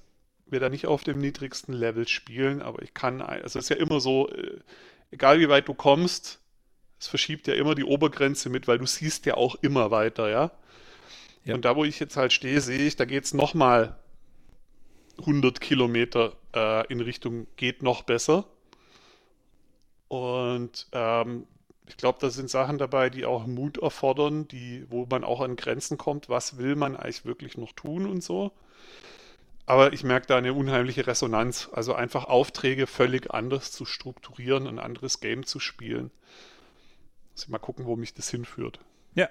wir 0.50 0.60
da 0.60 0.68
nicht 0.68 0.86
auf 0.86 1.04
dem 1.04 1.18
niedrigsten 1.18 1.72
Level 1.72 2.06
spielen, 2.08 2.62
aber 2.62 2.82
ich 2.82 2.94
kann, 2.94 3.20
also 3.20 3.58
es 3.58 3.64
ist 3.64 3.68
ja 3.70 3.76
immer 3.76 4.00
so, 4.00 4.28
äh, 4.30 4.58
egal 5.10 5.40
wie 5.40 5.48
weit 5.48 5.68
du 5.68 5.74
kommst, 5.74 6.40
es 7.00 7.06
verschiebt 7.06 7.46
ja 7.46 7.54
immer 7.54 7.74
die 7.74 7.84
Obergrenze 7.84 8.50
mit, 8.50 8.66
weil 8.66 8.78
du 8.78 8.86
siehst 8.86 9.26
ja 9.26 9.34
auch 9.34 9.56
immer 9.62 9.90
weiter, 9.90 10.28
ja. 10.30 10.50
Ja. 11.44 11.54
Und 11.54 11.64
da, 11.64 11.76
wo 11.76 11.84
ich 11.84 11.98
jetzt 12.00 12.16
halt 12.16 12.32
stehe, 12.32 12.60
sehe 12.60 12.80
ich, 12.86 12.96
da 12.96 13.04
geht 13.04 13.24
es 13.24 13.34
nochmal 13.34 13.96
100 15.18 15.60
Kilometer 15.60 16.36
äh, 16.54 16.86
in 16.92 17.00
Richtung 17.00 17.46
geht 17.56 17.82
noch 17.82 18.02
besser. 18.02 18.44
Und 20.08 20.88
ähm, 20.92 21.46
ich 21.86 21.96
glaube, 21.96 22.18
da 22.20 22.30
sind 22.30 22.50
Sachen 22.50 22.78
dabei, 22.78 23.10
die 23.10 23.24
auch 23.24 23.46
Mut 23.46 23.78
erfordern, 23.78 24.46
die, 24.48 24.84
wo 24.90 25.06
man 25.10 25.24
auch 25.24 25.40
an 25.40 25.56
Grenzen 25.56 25.98
kommt, 25.98 26.28
was 26.28 26.58
will 26.58 26.76
man 26.76 26.96
eigentlich 26.96 27.24
wirklich 27.24 27.56
noch 27.56 27.72
tun 27.72 28.06
und 28.06 28.22
so. 28.22 28.52
Aber 29.68 29.92
ich 29.92 30.02
merke 30.02 30.26
da 30.26 30.38
eine 30.38 30.54
unheimliche 30.54 31.06
Resonanz. 31.06 31.68
Also 31.70 31.92
einfach 31.92 32.24
Aufträge 32.24 32.86
völlig 32.86 33.30
anders 33.34 33.70
zu 33.70 33.84
strukturieren, 33.84 34.66
ein 34.66 34.78
anderes 34.78 35.20
Game 35.20 35.44
zu 35.44 35.60
spielen. 35.60 36.10
Muss 37.32 37.42
ich 37.42 37.48
mal 37.50 37.58
gucken, 37.58 37.84
wo 37.84 37.94
mich 37.94 38.14
das 38.14 38.30
hinführt. 38.30 38.80
ja. 39.14 39.28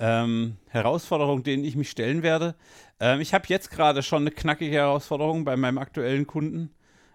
Ähm, 0.00 0.56
Herausforderung, 0.66 1.44
denen 1.44 1.62
ich 1.62 1.76
mich 1.76 1.90
stellen 1.90 2.24
werde. 2.24 2.56
Ähm, 2.98 3.20
ich 3.20 3.34
habe 3.34 3.44
jetzt 3.46 3.70
gerade 3.70 4.02
schon 4.02 4.24
eine 4.24 4.32
knackige 4.32 4.74
Herausforderung 4.74 5.44
bei 5.44 5.56
meinem 5.56 5.78
aktuellen 5.78 6.26
Kunden, 6.26 6.74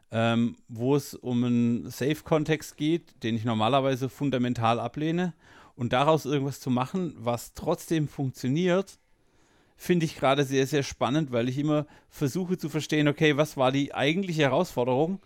ähm, 0.09 0.55
wo 0.69 0.95
es 0.95 1.15
um 1.15 1.43
einen 1.43 1.89
Safe-Kontext 1.89 2.77
geht, 2.77 3.23
den 3.23 3.35
ich 3.35 3.43
normalerweise 3.43 4.07
fundamental 4.07 4.79
ablehne. 4.79 5.33
Und 5.75 5.91
daraus 5.91 6.25
irgendwas 6.25 6.61
zu 6.61 6.69
machen, 6.69 7.13
was 7.17 7.55
trotzdem 7.55 8.07
funktioniert, 8.07 8.99
finde 9.77 10.05
ich 10.05 10.17
gerade 10.17 10.43
sehr, 10.43 10.65
sehr 10.67 10.83
spannend, 10.83 11.31
weil 11.31 11.47
ich 11.47 11.57
immer 11.57 11.85
versuche 12.09 12.57
zu 12.57 12.67
verstehen, 12.67 13.07
okay, 13.07 13.37
was 13.37 13.55
war 13.55 13.71
die 13.71 13.93
eigentliche 13.93 14.41
Herausforderung? 14.41 15.19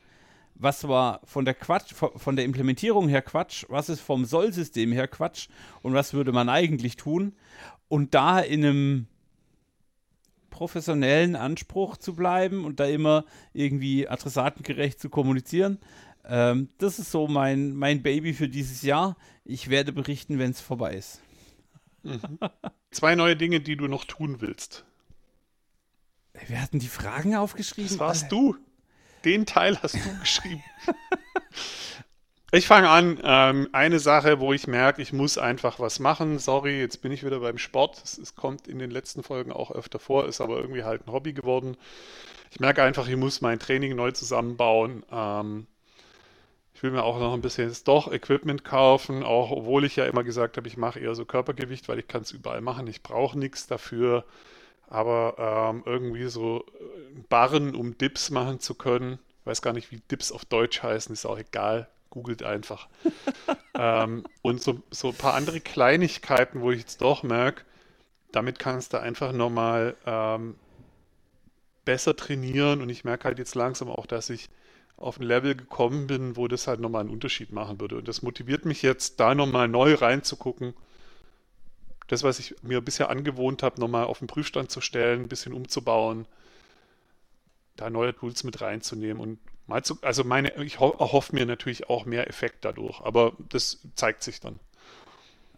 Was 0.55 0.87
war 0.87 1.21
von 1.23 1.45
der 1.45 1.55
Quatsch, 1.55 1.93
von 1.93 2.35
der 2.35 2.45
Implementierung 2.45 3.07
her 3.07 3.21
Quatsch? 3.21 3.65
Was 3.69 3.89
ist 3.89 4.01
vom 4.01 4.25
Sollsystem 4.25 4.91
her 4.91 5.07
Quatsch? 5.07 5.47
Und 5.81 5.93
was 5.93 6.13
würde 6.13 6.33
man 6.33 6.49
eigentlich 6.49 6.97
tun? 6.97 7.33
Und 7.87 8.13
da 8.13 8.39
in 8.39 8.63
einem 8.63 9.07
professionellen 10.49 11.35
Anspruch 11.35 11.97
zu 11.97 12.13
bleiben 12.13 12.65
und 12.65 12.79
da 12.79 12.85
immer 12.85 13.25
irgendwie 13.53 14.07
adressatengerecht 14.07 14.99
zu 14.99 15.09
kommunizieren. 15.09 15.79
Ähm, 16.25 16.69
das 16.77 16.99
ist 16.99 17.09
so 17.09 17.27
mein, 17.27 17.73
mein 17.73 18.03
Baby 18.03 18.33
für 18.33 18.49
dieses 18.49 18.81
Jahr. 18.83 19.15
Ich 19.45 19.69
werde 19.69 19.93
berichten, 19.93 20.37
wenn 20.37 20.51
es 20.51 20.61
vorbei 20.61 20.95
ist. 20.95 21.21
Zwei 22.91 23.15
neue 23.15 23.35
Dinge, 23.35 23.61
die 23.61 23.75
du 23.75 23.87
noch 23.87 24.05
tun 24.05 24.41
willst. 24.41 24.85
Wir 26.47 26.61
hatten 26.61 26.79
die 26.79 26.87
Fragen 26.87 27.35
aufgeschrieben. 27.35 27.89
Das 27.89 27.99
warst 27.99 28.31
du. 28.31 28.55
Den 29.25 29.45
Teil 29.45 29.77
hast 29.81 29.95
du 29.95 30.19
geschrieben. 30.19 30.63
Ich 32.53 32.67
fange 32.67 32.89
an. 32.89 33.17
Ähm, 33.23 33.69
eine 33.71 33.99
Sache, 33.99 34.41
wo 34.41 34.51
ich 34.51 34.67
merke, 34.67 35.01
ich 35.01 35.13
muss 35.13 35.37
einfach 35.37 35.79
was 35.79 35.99
machen. 35.99 36.37
Sorry, 36.37 36.81
jetzt 36.81 37.01
bin 37.01 37.13
ich 37.13 37.25
wieder 37.25 37.39
beim 37.39 37.57
Sport. 37.57 38.01
Es, 38.03 38.17
es 38.17 38.35
kommt 38.35 38.67
in 38.67 38.77
den 38.77 38.91
letzten 38.91 39.23
Folgen 39.23 39.53
auch 39.53 39.71
öfter 39.71 39.99
vor, 39.99 40.27
ist 40.27 40.41
aber 40.41 40.57
irgendwie 40.57 40.83
halt 40.83 41.07
ein 41.07 41.13
Hobby 41.13 41.31
geworden. 41.31 41.77
Ich 42.51 42.59
merke 42.59 42.83
einfach, 42.83 43.07
ich 43.07 43.15
muss 43.15 43.39
mein 43.39 43.57
Training 43.57 43.95
neu 43.95 44.11
zusammenbauen. 44.11 45.05
Ähm, 45.09 45.67
ich 46.81 46.83
will 46.83 46.93
mir 46.93 47.03
auch 47.03 47.19
noch 47.19 47.35
ein 47.35 47.41
bisschen 47.41 47.67
jetzt 47.67 47.87
doch 47.87 48.11
Equipment 48.11 48.63
kaufen, 48.63 49.21
auch 49.21 49.51
obwohl 49.51 49.85
ich 49.85 49.97
ja 49.97 50.05
immer 50.05 50.23
gesagt 50.23 50.57
habe, 50.57 50.67
ich 50.67 50.77
mache 50.77 50.99
eher 50.99 51.13
so 51.13 51.25
Körpergewicht, 51.25 51.87
weil 51.87 51.99
ich 51.99 52.07
kann 52.07 52.23
es 52.23 52.31
überall 52.31 52.61
machen. 52.61 52.87
Ich 52.87 53.03
brauche 53.03 53.37
nichts 53.37 53.67
dafür. 53.67 54.25
Aber 54.87 55.35
ähm, 55.37 55.83
irgendwie 55.85 56.25
so 56.25 56.65
äh, 56.79 57.19
Barren, 57.29 57.75
um 57.75 57.99
Dips 57.99 58.31
machen 58.31 58.59
zu 58.59 58.73
können. 58.73 59.19
Ich 59.41 59.45
weiß 59.45 59.61
gar 59.61 59.73
nicht, 59.73 59.91
wie 59.91 60.01
Dips 60.09 60.31
auf 60.31 60.43
Deutsch 60.43 60.81
heißen, 60.81 61.13
ist 61.13 61.27
auch 61.27 61.37
egal. 61.37 61.87
Googelt 62.09 62.41
einfach. 62.41 62.89
ähm, 63.75 64.23
und 64.41 64.63
so, 64.63 64.81
so 64.89 65.09
ein 65.09 65.15
paar 65.15 65.35
andere 65.35 65.59
Kleinigkeiten, 65.59 66.61
wo 66.61 66.71
ich 66.71 66.79
jetzt 66.79 67.01
doch 67.01 67.21
merke, 67.21 67.63
damit 68.31 68.57
kannst 68.57 68.93
du 68.93 68.99
einfach 68.99 69.33
nochmal 69.33 69.95
ähm, 70.07 70.55
besser 71.85 72.15
trainieren. 72.15 72.81
Und 72.81 72.89
ich 72.89 73.03
merke 73.03 73.25
halt 73.25 73.37
jetzt 73.37 73.53
langsam 73.53 73.87
auch, 73.87 74.07
dass 74.07 74.31
ich 74.31 74.49
auf 75.01 75.19
ein 75.19 75.23
Level 75.23 75.55
gekommen 75.55 76.07
bin, 76.07 76.35
wo 76.35 76.47
das 76.47 76.67
halt 76.67 76.79
nochmal 76.79 77.01
einen 77.01 77.09
Unterschied 77.09 77.51
machen 77.51 77.79
würde. 77.79 77.97
Und 77.97 78.07
das 78.07 78.21
motiviert 78.21 78.65
mich 78.65 78.81
jetzt, 78.81 79.19
da 79.19 79.35
nochmal 79.35 79.67
neu 79.67 79.93
reinzugucken 79.95 80.73
das, 82.11 82.23
was 82.23 82.39
ich 82.39 82.55
mir 82.61 82.81
bisher 82.81 83.09
angewohnt 83.09 83.63
habe, 83.63 83.79
nochmal 83.79 84.03
auf 84.03 84.19
den 84.19 84.27
Prüfstand 84.27 84.69
zu 84.69 84.81
stellen, 84.81 85.23
ein 85.23 85.27
bisschen 85.29 85.53
umzubauen, 85.53 86.27
da 87.77 87.89
neue 87.89 88.13
Tools 88.13 88.43
mit 88.43 88.59
reinzunehmen 88.59 89.21
und 89.21 89.39
mal 89.65 89.81
zu, 89.83 89.97
also 90.01 90.25
meine, 90.25 90.53
ich 90.61 90.81
ho 90.81 90.89
erhoffe 90.99 91.33
mir 91.33 91.45
natürlich 91.45 91.89
auch 91.89 92.05
mehr 92.05 92.27
Effekt 92.27 92.65
dadurch, 92.65 92.99
aber 93.01 93.33
das 93.49 93.79
zeigt 93.95 94.23
sich 94.23 94.41
dann. 94.41 94.59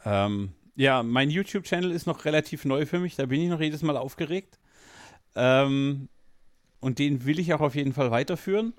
Ähm, 0.06 0.54
ja, 0.76 1.02
mein 1.02 1.32
YouTube-Channel 1.32 1.92
ist 1.92 2.06
noch 2.06 2.24
relativ 2.26 2.66
neu 2.66 2.86
für 2.86 3.00
mich, 3.00 3.16
da 3.16 3.26
bin 3.26 3.42
ich 3.42 3.50
noch 3.50 3.62
jedes 3.62 3.82
Mal 3.82 3.98
aufgeregt. 3.98 4.60
Ähm, 5.36 6.08
und 6.80 7.00
den 7.00 7.26
will 7.26 7.40
ich 7.40 7.54
auch 7.54 7.62
auf 7.62 7.74
jeden 7.74 7.94
Fall 7.94 8.12
weiterführen. 8.12 8.74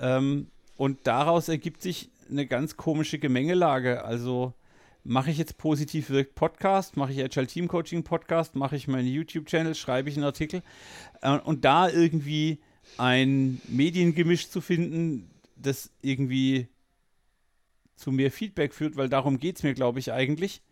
Ähm, 0.00 0.48
und 0.76 0.98
daraus 1.04 1.48
ergibt 1.48 1.82
sich 1.82 2.10
eine 2.30 2.46
ganz 2.46 2.76
komische 2.76 3.18
Gemengelage. 3.18 4.04
Also 4.04 4.52
mache 5.04 5.30
ich 5.30 5.38
jetzt 5.38 5.58
positiv 5.58 6.10
wirkt 6.10 6.34
Podcast, 6.34 6.96
mache 6.96 7.12
ich 7.12 7.22
Agile 7.22 7.46
Team 7.46 7.68
Coaching 7.68 8.02
Podcast, 8.02 8.56
mache 8.56 8.76
ich 8.76 8.88
meinen 8.88 9.06
YouTube-Channel, 9.06 9.74
schreibe 9.74 10.08
ich 10.08 10.16
einen 10.16 10.24
Artikel. 10.24 10.62
Äh, 11.22 11.38
und 11.38 11.64
da 11.64 11.88
irgendwie 11.88 12.58
ein 12.98 13.60
Mediengemisch 13.68 14.48
zu 14.50 14.60
finden, 14.60 15.30
das 15.56 15.90
irgendwie 16.02 16.68
zu 17.96 18.12
mehr 18.12 18.30
Feedback 18.30 18.74
führt, 18.74 18.96
weil 18.96 19.08
darum 19.08 19.38
geht 19.38 19.56
es 19.56 19.62
mir, 19.62 19.74
glaube 19.74 19.98
ich, 19.98 20.12
eigentlich. 20.12 20.62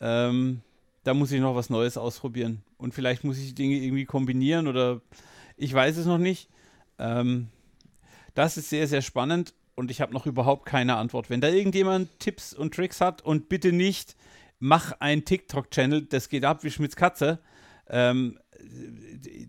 Ähm, 0.00 0.60
da 1.02 1.14
muss 1.14 1.32
ich 1.32 1.40
noch 1.40 1.54
was 1.54 1.70
Neues 1.70 1.96
ausprobieren. 1.96 2.62
Und 2.78 2.94
vielleicht 2.94 3.24
muss 3.24 3.38
ich 3.38 3.48
die 3.48 3.54
Dinge 3.54 3.76
irgendwie 3.76 4.04
kombinieren 4.04 4.68
oder 4.68 5.00
ich 5.56 5.72
weiß 5.72 5.96
es 5.96 6.06
noch 6.06 6.18
nicht. 6.18 6.48
Ähm, 6.98 7.48
das 8.34 8.56
ist 8.56 8.70
sehr, 8.70 8.86
sehr 8.86 9.02
spannend 9.02 9.54
und 9.74 9.90
ich 9.90 10.00
habe 10.00 10.12
noch 10.12 10.26
überhaupt 10.26 10.66
keine 10.66 10.96
Antwort. 10.96 11.30
Wenn 11.30 11.40
da 11.40 11.48
irgendjemand 11.48 12.08
Tipps 12.18 12.52
und 12.52 12.74
Tricks 12.74 13.00
hat 13.00 13.22
und 13.22 13.48
bitte 13.48 13.72
nicht, 13.72 14.16
mach 14.58 14.92
ein 15.00 15.24
TikTok-Channel, 15.24 16.02
das 16.02 16.28
geht 16.28 16.44
ab 16.44 16.64
wie 16.64 16.70
Schmitz 16.70 16.96
Katze. 16.96 17.40
Ähm, 17.88 18.38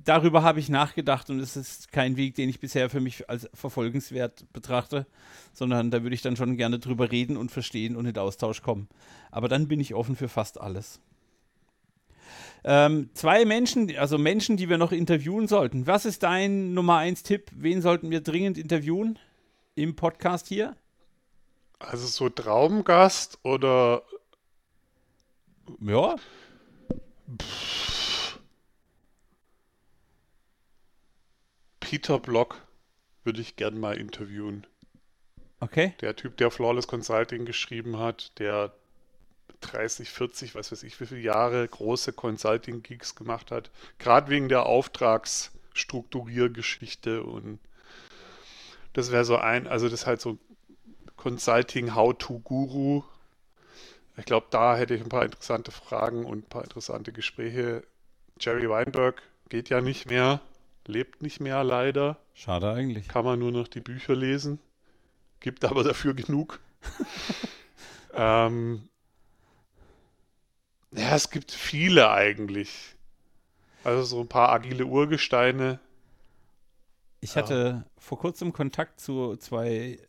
darüber 0.03 0.43
habe 0.43 0.59
ich 0.59 0.69
nachgedacht 0.69 1.29
und 1.29 1.39
es 1.39 1.55
ist 1.55 1.91
kein 1.91 2.17
Weg, 2.17 2.35
den 2.35 2.49
ich 2.49 2.59
bisher 2.59 2.89
für 2.89 2.99
mich 2.99 3.29
als 3.29 3.49
verfolgenswert 3.53 4.51
betrachte, 4.51 5.05
sondern 5.53 5.91
da 5.91 6.03
würde 6.03 6.15
ich 6.15 6.21
dann 6.21 6.35
schon 6.35 6.57
gerne 6.57 6.79
drüber 6.79 7.11
reden 7.11 7.37
und 7.37 7.51
verstehen 7.51 7.95
und 7.95 8.05
in 8.05 8.17
Austausch 8.17 8.61
kommen. 8.61 8.89
Aber 9.31 9.47
dann 9.47 9.67
bin 9.67 9.79
ich 9.79 9.93
offen 9.93 10.15
für 10.15 10.27
fast 10.27 10.59
alles. 10.59 10.99
Ähm, 12.63 13.09
zwei 13.13 13.45
Menschen, 13.45 13.95
also 13.97 14.17
Menschen, 14.17 14.57
die 14.57 14.69
wir 14.69 14.77
noch 14.77 14.91
interviewen 14.91 15.47
sollten. 15.47 15.85
Was 15.87 16.05
ist 16.05 16.23
dein 16.23 16.73
Nummer 16.73 16.97
1 16.97 17.23
Tipp? 17.23 17.51
Wen 17.53 17.81
sollten 17.81 18.09
wir 18.09 18.21
dringend 18.21 18.57
interviewen 18.57 19.19
im 19.75 19.95
Podcast 19.95 20.47
hier? 20.47 20.75
Also 21.79 22.07
so 22.07 22.29
Traumgast 22.29 23.39
oder 23.43 24.01
Ja. 25.79 26.15
Peter 31.79 32.19
Block 32.19 32.61
würde 33.23 33.41
ich 33.41 33.55
gern 33.55 33.79
mal 33.79 33.97
interviewen. 33.97 34.65
Okay. 35.59 35.93
Der 36.01 36.15
Typ, 36.15 36.37
der 36.37 36.51
Flawless 36.51 36.87
Consulting 36.87 37.45
geschrieben 37.45 37.97
hat, 37.97 38.37
der 38.39 38.73
30, 39.71 40.09
40, 40.09 40.55
was 40.55 40.71
weiß 40.71 40.83
ich, 40.83 40.99
wie 40.99 41.05
viele 41.05 41.21
Jahre 41.21 41.67
große 41.67 42.13
Consulting-Gigs 42.13 43.15
gemacht 43.15 43.51
hat. 43.51 43.71
Gerade 43.97 44.29
wegen 44.29 44.49
der 44.49 44.65
Auftrags, 44.65 45.51
Strukturiergeschichte 45.73 47.23
und 47.23 47.59
das 48.93 49.11
wäre 49.11 49.25
so 49.25 49.37
ein, 49.37 49.67
also 49.67 49.89
das 49.89 50.01
ist 50.01 50.07
halt 50.07 50.21
so 50.21 50.37
Consulting 51.17 51.95
How-to-Guru. 51.95 53.03
Ich 54.17 54.25
glaube, 54.25 54.47
da 54.49 54.77
hätte 54.77 54.95
ich 54.95 55.01
ein 55.01 55.09
paar 55.09 55.25
interessante 55.25 55.71
Fragen 55.71 56.23
und 56.23 56.45
ein 56.45 56.49
paar 56.49 56.63
interessante 56.63 57.11
Gespräche. 57.11 57.83
Jerry 58.39 58.69
Weinberg 58.69 59.21
geht 59.49 59.69
ja 59.69 59.81
nicht 59.81 60.09
mehr, 60.09 60.39
lebt 60.85 61.21
nicht 61.21 61.41
mehr 61.41 61.63
leider. 61.63 62.17
Schade 62.33 62.71
eigentlich. 62.71 63.07
Kann 63.07 63.25
man 63.25 63.39
nur 63.39 63.51
noch 63.51 63.67
die 63.67 63.81
Bücher 63.81 64.15
lesen. 64.15 64.59
Gibt 65.41 65.65
aber 65.65 65.83
dafür 65.83 66.13
genug. 66.13 66.59
ähm, 68.13 68.87
ja, 70.97 71.15
es 71.15 71.29
gibt 71.29 71.51
viele 71.51 72.09
eigentlich. 72.09 72.95
Also 73.83 74.03
so 74.03 74.21
ein 74.21 74.27
paar 74.27 74.49
agile 74.49 74.85
Urgesteine. 74.85 75.79
Ich 77.21 77.35
hatte 77.35 77.83
ja. 77.85 77.91
vor 77.97 78.19
kurzem 78.19 78.53
Kontakt 78.53 78.99
zu 78.99 79.35
zwei 79.37 79.99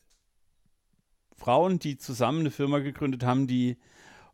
Frauen, 1.35 1.79
die 1.79 1.99
zusammen 1.99 2.41
eine 2.41 2.51
Firma 2.51 2.79
gegründet 2.79 3.25
haben, 3.25 3.47
die 3.47 3.77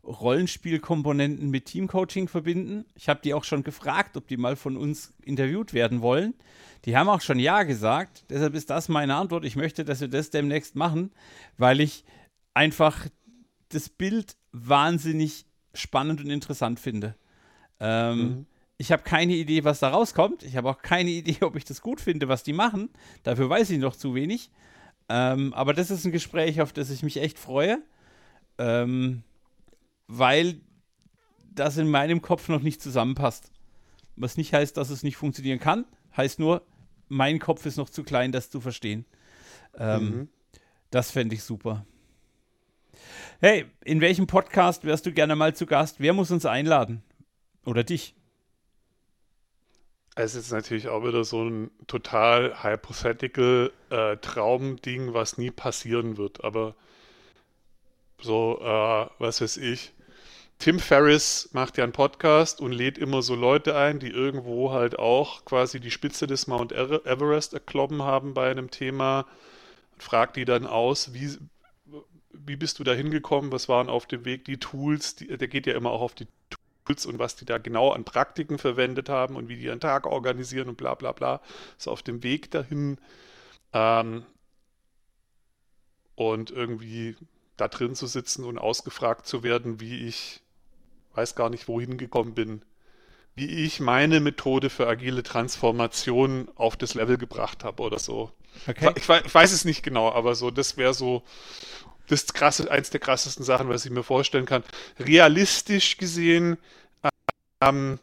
Rollenspielkomponenten 0.03 1.49
mit 1.49 1.65
Teamcoaching 1.65 2.27
verbinden. 2.27 2.85
Ich 2.95 3.07
habe 3.07 3.21
die 3.23 3.33
auch 3.33 3.45
schon 3.45 3.63
gefragt, 3.63 4.17
ob 4.17 4.27
die 4.27 4.37
mal 4.37 4.55
von 4.55 4.75
uns 4.75 5.13
interviewt 5.23 5.73
werden 5.73 6.01
wollen. 6.01 6.33
Die 6.85 6.97
haben 6.97 7.07
auch 7.07 7.21
schon 7.21 7.39
Ja 7.39 7.63
gesagt. 7.63 8.25
Deshalb 8.29 8.53
ist 8.53 8.69
das 8.69 8.89
meine 8.89 9.15
Antwort. 9.15 9.45
Ich 9.45 9.55
möchte, 9.55 9.85
dass 9.85 10.01
wir 10.01 10.09
das 10.09 10.29
demnächst 10.29 10.75
machen, 10.75 11.11
weil 11.57 11.79
ich 11.79 12.03
einfach 12.53 13.07
das 13.69 13.87
Bild 13.87 14.35
wahnsinnig 14.51 15.45
spannend 15.73 16.21
und 16.21 16.29
interessant 16.29 16.79
finde. 16.79 17.15
Ähm, 17.79 18.17
mhm. 18.17 18.45
Ich 18.77 18.91
habe 18.91 19.03
keine 19.03 19.33
Idee, 19.33 19.63
was 19.63 19.79
da 19.79 19.89
rauskommt. 19.89 20.43
Ich 20.43 20.57
habe 20.57 20.69
auch 20.69 20.81
keine 20.81 21.09
Idee, 21.21 21.37
ob 21.41 21.55
ich 21.55 21.65
das 21.65 21.81
gut 21.81 22.01
finde, 22.01 22.27
was 22.27 22.43
die 22.43 22.53
machen. 22.53 22.89
Dafür 23.23 23.49
weiß 23.49 23.69
ich 23.69 23.79
noch 23.79 23.95
zu 23.95 24.15
wenig. 24.15 24.51
Ähm, 25.09 25.53
aber 25.53 25.73
das 25.73 25.91
ist 25.91 26.05
ein 26.05 26.11
Gespräch, 26.11 26.61
auf 26.61 26.73
das 26.73 26.89
ich 26.89 27.03
mich 27.03 27.17
echt 27.17 27.37
freue, 27.37 27.79
ähm, 28.57 29.23
weil 30.07 30.61
das 31.53 31.77
in 31.77 31.89
meinem 31.89 32.21
Kopf 32.21 32.49
noch 32.49 32.61
nicht 32.61 32.81
zusammenpasst. 32.81 33.51
Was 34.15 34.37
nicht 34.37 34.53
heißt, 34.53 34.77
dass 34.77 34.89
es 34.89 35.03
nicht 35.03 35.17
funktionieren 35.17 35.59
kann, 35.59 35.85
heißt 36.15 36.39
nur, 36.39 36.65
mein 37.09 37.39
Kopf 37.39 37.65
ist 37.65 37.77
noch 37.77 37.89
zu 37.89 38.03
klein, 38.03 38.31
das 38.31 38.49
zu 38.49 38.61
verstehen. 38.61 39.05
Ähm, 39.77 40.03
mhm. 40.03 40.29
Das 40.89 41.11
fände 41.11 41.35
ich 41.35 41.43
super. 41.43 41.85
Hey, 43.45 43.65
in 43.83 43.99
welchem 43.99 44.25
Podcast 44.25 44.85
wärst 44.85 45.05
du 45.05 45.11
gerne 45.11 45.35
mal 45.35 45.53
zu 45.53 45.65
Gast? 45.65 45.97
Wer 45.99 46.13
muss 46.13 46.31
uns 46.31 46.45
einladen? 46.45 47.03
Oder 47.65 47.83
dich? 47.83 48.15
Es 50.15 50.33
ist 50.33 50.53
natürlich 50.53 50.87
auch 50.87 51.03
wieder 51.05 51.25
so 51.25 51.43
ein 51.43 51.69
total 51.87 52.63
hypothetical 52.63 53.73
äh, 53.89 54.15
Traumding, 54.15 55.13
was 55.13 55.37
nie 55.37 55.51
passieren 55.51 56.15
wird. 56.15 56.41
Aber 56.45 56.73
so, 58.21 58.61
äh, 58.61 59.09
was 59.19 59.41
weiß 59.41 59.57
ich. 59.57 59.91
Tim 60.57 60.79
Ferriss 60.79 61.49
macht 61.51 61.77
ja 61.77 61.83
einen 61.83 61.91
Podcast 61.91 62.61
und 62.61 62.71
lädt 62.71 62.97
immer 62.97 63.21
so 63.21 63.35
Leute 63.35 63.75
ein, 63.75 63.99
die 63.99 64.11
irgendwo 64.11 64.71
halt 64.71 64.97
auch 64.97 65.43
quasi 65.43 65.81
die 65.81 65.91
Spitze 65.91 66.27
des 66.27 66.47
Mount 66.47 66.71
Everest 66.71 67.53
erklommen 67.53 68.03
haben 68.03 68.33
bei 68.33 68.49
einem 68.49 68.71
Thema. 68.71 69.25
Fragt 69.97 70.37
die 70.37 70.45
dann 70.45 70.65
aus, 70.65 71.13
wie, 71.13 71.37
wie 72.33 72.55
bist 72.55 72.79
du 72.79 72.83
da 72.83 72.93
hingekommen? 72.93 73.51
Was 73.51 73.69
waren 73.69 73.89
auf 73.89 74.05
dem 74.05 74.25
Weg 74.25 74.45
die 74.45 74.57
Tools? 74.57 75.15
Die, 75.15 75.27
der 75.27 75.47
geht 75.47 75.67
ja 75.67 75.75
immer 75.75 75.91
auch 75.91 76.01
auf 76.01 76.15
die 76.15 76.27
Tools 76.85 77.05
und 77.05 77.19
was 77.19 77.35
die 77.35 77.45
da 77.45 77.57
genau 77.57 77.91
an 77.91 78.03
Praktiken 78.03 78.57
verwendet 78.57 79.09
haben 79.09 79.35
und 79.35 79.47
wie 79.47 79.55
die 79.55 79.63
ihren 79.63 79.79
Tag 79.79 80.05
organisieren 80.05 80.69
und 80.69 80.77
bla 80.77 80.95
bla 80.95 81.11
bla. 81.11 81.41
So 81.77 81.91
auf 81.91 82.01
dem 82.01 82.23
Weg 82.23 82.51
dahin. 82.51 82.97
Ähm, 83.71 84.25
und 86.15 86.51
irgendwie 86.51 87.15
da 87.57 87.67
drin 87.67 87.95
zu 87.95 88.07
sitzen 88.07 88.43
und 88.43 88.57
ausgefragt 88.57 89.25
zu 89.27 89.43
werden, 89.43 89.79
wie 89.79 90.07
ich, 90.07 90.41
weiß 91.13 91.35
gar 91.35 91.49
nicht, 91.49 91.67
wohin 91.67 91.97
gekommen 91.97 92.33
bin, 92.33 92.63
wie 93.35 93.47
ich 93.47 93.79
meine 93.79 94.19
Methode 94.19 94.69
für 94.69 94.87
agile 94.87 95.23
Transformation 95.23 96.49
auf 96.55 96.77
das 96.77 96.93
Level 96.93 97.17
gebracht 97.17 97.63
habe 97.63 97.81
oder 97.81 97.99
so. 97.99 98.31
Okay. 98.67 98.91
Ich, 98.95 99.09
ich, 99.09 99.33
weiß 99.33 99.51
es 99.51 99.65
nicht 99.65 99.81
genau, 99.81 100.11
aber 100.11 100.35
so, 100.35 100.51
das 100.51 100.77
wäre 100.77 100.93
so 100.93 101.23
das 102.07 102.33
krasse, 102.33 102.69
eins 102.69 102.89
der 102.89 102.99
krassesten 102.99 103.45
Sachen, 103.45 103.69
was 103.69 103.85
ich 103.85 103.91
mir 103.91 104.03
vorstellen 104.03 104.45
kann. 104.45 104.63
Realistisch 104.99 105.97
gesehen, 105.97 106.57
ähm, 107.61 107.99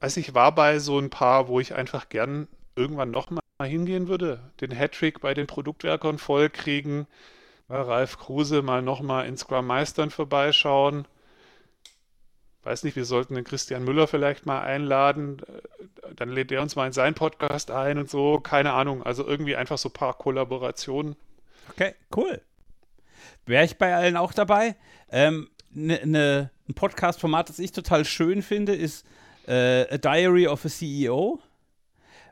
weiß 0.00 0.16
ich, 0.18 0.34
war 0.34 0.54
bei 0.54 0.78
so 0.78 0.98
ein 0.98 1.10
paar, 1.10 1.48
wo 1.48 1.60
ich 1.60 1.74
einfach 1.74 2.08
gern 2.08 2.48
irgendwann 2.74 3.10
nochmal 3.10 3.42
hingehen 3.62 4.08
würde. 4.08 4.40
Den 4.60 4.72
Hattrick 4.72 5.20
bei 5.20 5.34
den 5.34 5.46
Produktwerkern 5.46 6.18
vollkriegen, 6.18 7.06
bei 7.68 7.80
Ralf 7.80 8.18
Kruse 8.18 8.62
mal 8.62 8.82
nochmal 8.82 9.26
in 9.26 9.36
Scrum 9.36 9.66
Meistern 9.66 10.10
vorbeischauen. 10.10 11.06
Weiß 12.62 12.82
nicht, 12.82 12.96
wir 12.96 13.04
sollten 13.04 13.36
den 13.36 13.44
Christian 13.44 13.84
Müller 13.84 14.08
vielleicht 14.08 14.44
mal 14.44 14.60
einladen. 14.60 15.40
Dann 16.16 16.30
lädt 16.30 16.50
er 16.50 16.62
uns 16.62 16.74
mal 16.74 16.86
in 16.86 16.92
seinen 16.92 17.14
Podcast 17.14 17.70
ein 17.70 17.98
und 17.98 18.10
so. 18.10 18.40
Keine 18.40 18.72
Ahnung. 18.72 19.04
Also 19.04 19.24
irgendwie 19.24 19.54
einfach 19.54 19.78
so 19.78 19.88
ein 19.88 19.92
paar 19.92 20.14
Kollaborationen. 20.14 21.14
Okay, 21.70 21.94
cool. 22.14 22.40
Wäre 23.44 23.64
ich 23.64 23.78
bei 23.78 23.94
allen 23.94 24.16
auch 24.16 24.32
dabei. 24.32 24.76
Ähm, 25.10 25.48
ne, 25.70 26.00
ne, 26.04 26.50
ein 26.68 26.74
Podcast-Format, 26.74 27.48
das 27.48 27.58
ich 27.58 27.72
total 27.72 28.04
schön 28.04 28.42
finde, 28.42 28.74
ist 28.74 29.06
äh, 29.46 29.92
A 29.92 29.98
Diary 29.98 30.48
of 30.48 30.64
a 30.64 30.68
CEO, 30.68 31.40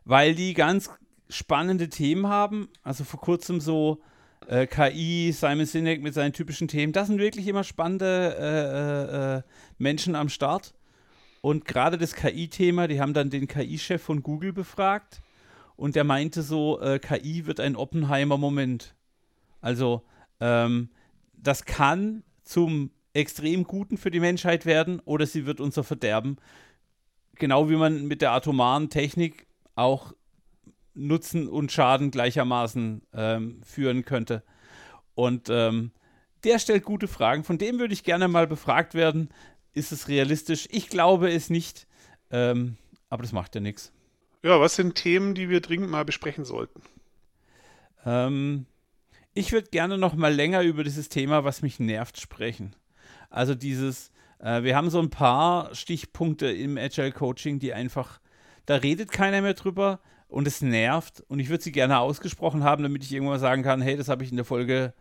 weil 0.04 0.34
die 0.34 0.54
ganz 0.54 0.90
spannende 1.28 1.88
Themen 1.88 2.28
haben. 2.28 2.68
Also 2.82 3.04
vor 3.04 3.20
kurzem 3.20 3.60
so 3.60 4.00
äh, 4.48 4.66
KI, 4.66 5.32
Simon 5.32 5.66
Sinek 5.66 6.02
mit 6.02 6.14
seinen 6.14 6.32
typischen 6.32 6.68
Themen. 6.68 6.92
Das 6.92 7.08
sind 7.08 7.18
wirklich 7.18 7.46
immer 7.46 7.64
spannende 7.64 8.36
äh, 8.38 9.34
äh, 9.34 9.38
äh 9.38 9.42
Menschen 9.78 10.14
am 10.14 10.28
Start. 10.28 10.74
Und 11.40 11.66
gerade 11.66 11.98
das 11.98 12.14
KI-Thema, 12.14 12.88
die 12.88 13.00
haben 13.00 13.12
dann 13.12 13.28
den 13.28 13.46
KI-Chef 13.46 14.02
von 14.02 14.22
Google 14.22 14.52
befragt 14.52 15.20
und 15.76 15.94
der 15.96 16.04
meinte 16.04 16.42
so, 16.42 16.80
äh, 16.80 16.98
KI 16.98 17.46
wird 17.46 17.60
ein 17.60 17.76
Oppenheimer-Moment. 17.76 18.94
Also 19.60 20.02
ähm, 20.40 20.90
das 21.32 21.64
kann 21.64 22.22
zum 22.42 22.90
extrem 23.12 23.64
Guten 23.64 23.96
für 23.96 24.10
die 24.10 24.20
Menschheit 24.20 24.66
werden 24.66 25.00
oder 25.04 25.26
sie 25.26 25.46
wird 25.46 25.60
unser 25.60 25.84
Verderben. 25.84 26.36
Genau 27.36 27.68
wie 27.68 27.76
man 27.76 28.06
mit 28.06 28.22
der 28.22 28.32
atomaren 28.32 28.90
Technik 28.90 29.46
auch 29.74 30.12
Nutzen 30.94 31.48
und 31.48 31.72
Schaden 31.72 32.10
gleichermaßen 32.10 33.02
ähm, 33.12 33.60
führen 33.64 34.04
könnte. 34.04 34.42
Und 35.14 35.48
ähm, 35.50 35.92
der 36.44 36.58
stellt 36.58 36.84
gute 36.84 37.08
Fragen. 37.08 37.44
Von 37.44 37.58
dem 37.58 37.78
würde 37.78 37.94
ich 37.94 38.04
gerne 38.04 38.28
mal 38.28 38.46
befragt 38.46 38.94
werden. 38.94 39.30
Ist 39.72 39.92
es 39.92 40.08
realistisch? 40.08 40.68
Ich 40.70 40.88
glaube 40.88 41.32
es 41.32 41.50
nicht. 41.50 41.86
Ähm, 42.30 42.76
aber 43.08 43.22
das 43.22 43.32
macht 43.32 43.54
ja 43.54 43.60
nichts. 43.60 43.92
Ja, 44.42 44.60
was 44.60 44.76
sind 44.76 44.94
Themen, 44.94 45.34
die 45.34 45.48
wir 45.48 45.60
dringend 45.60 45.90
mal 45.90 46.04
besprechen 46.04 46.44
sollten? 46.44 46.82
Ähm, 48.04 48.66
ich 49.34 49.52
würde 49.52 49.68
gerne 49.70 49.98
noch 49.98 50.14
mal 50.14 50.32
länger 50.32 50.62
über 50.62 50.84
dieses 50.84 51.08
Thema, 51.08 51.44
was 51.44 51.62
mich 51.62 51.80
nervt, 51.80 52.20
sprechen. 52.20 52.74
Also 53.30 53.54
dieses, 53.54 54.12
äh, 54.38 54.62
wir 54.62 54.76
haben 54.76 54.90
so 54.90 55.00
ein 55.00 55.10
paar 55.10 55.74
Stichpunkte 55.74 56.46
im 56.46 56.78
Agile 56.78 57.12
Coaching, 57.12 57.58
die 57.58 57.74
einfach, 57.74 58.20
da 58.66 58.76
redet 58.76 59.10
keiner 59.10 59.42
mehr 59.42 59.54
drüber 59.54 60.00
und 60.28 60.46
es 60.46 60.62
nervt. 60.62 61.22
Und 61.28 61.40
ich 61.40 61.48
würde 61.48 61.64
sie 61.64 61.72
gerne 61.72 61.98
ausgesprochen 61.98 62.62
haben, 62.62 62.84
damit 62.84 63.02
ich 63.02 63.12
irgendwann 63.12 63.40
sagen 63.40 63.64
kann, 63.64 63.82
hey, 63.82 63.96
das 63.96 64.08
habe 64.08 64.22
ich 64.22 64.30
in 64.30 64.36
der 64.36 64.44
Folge 64.44 64.94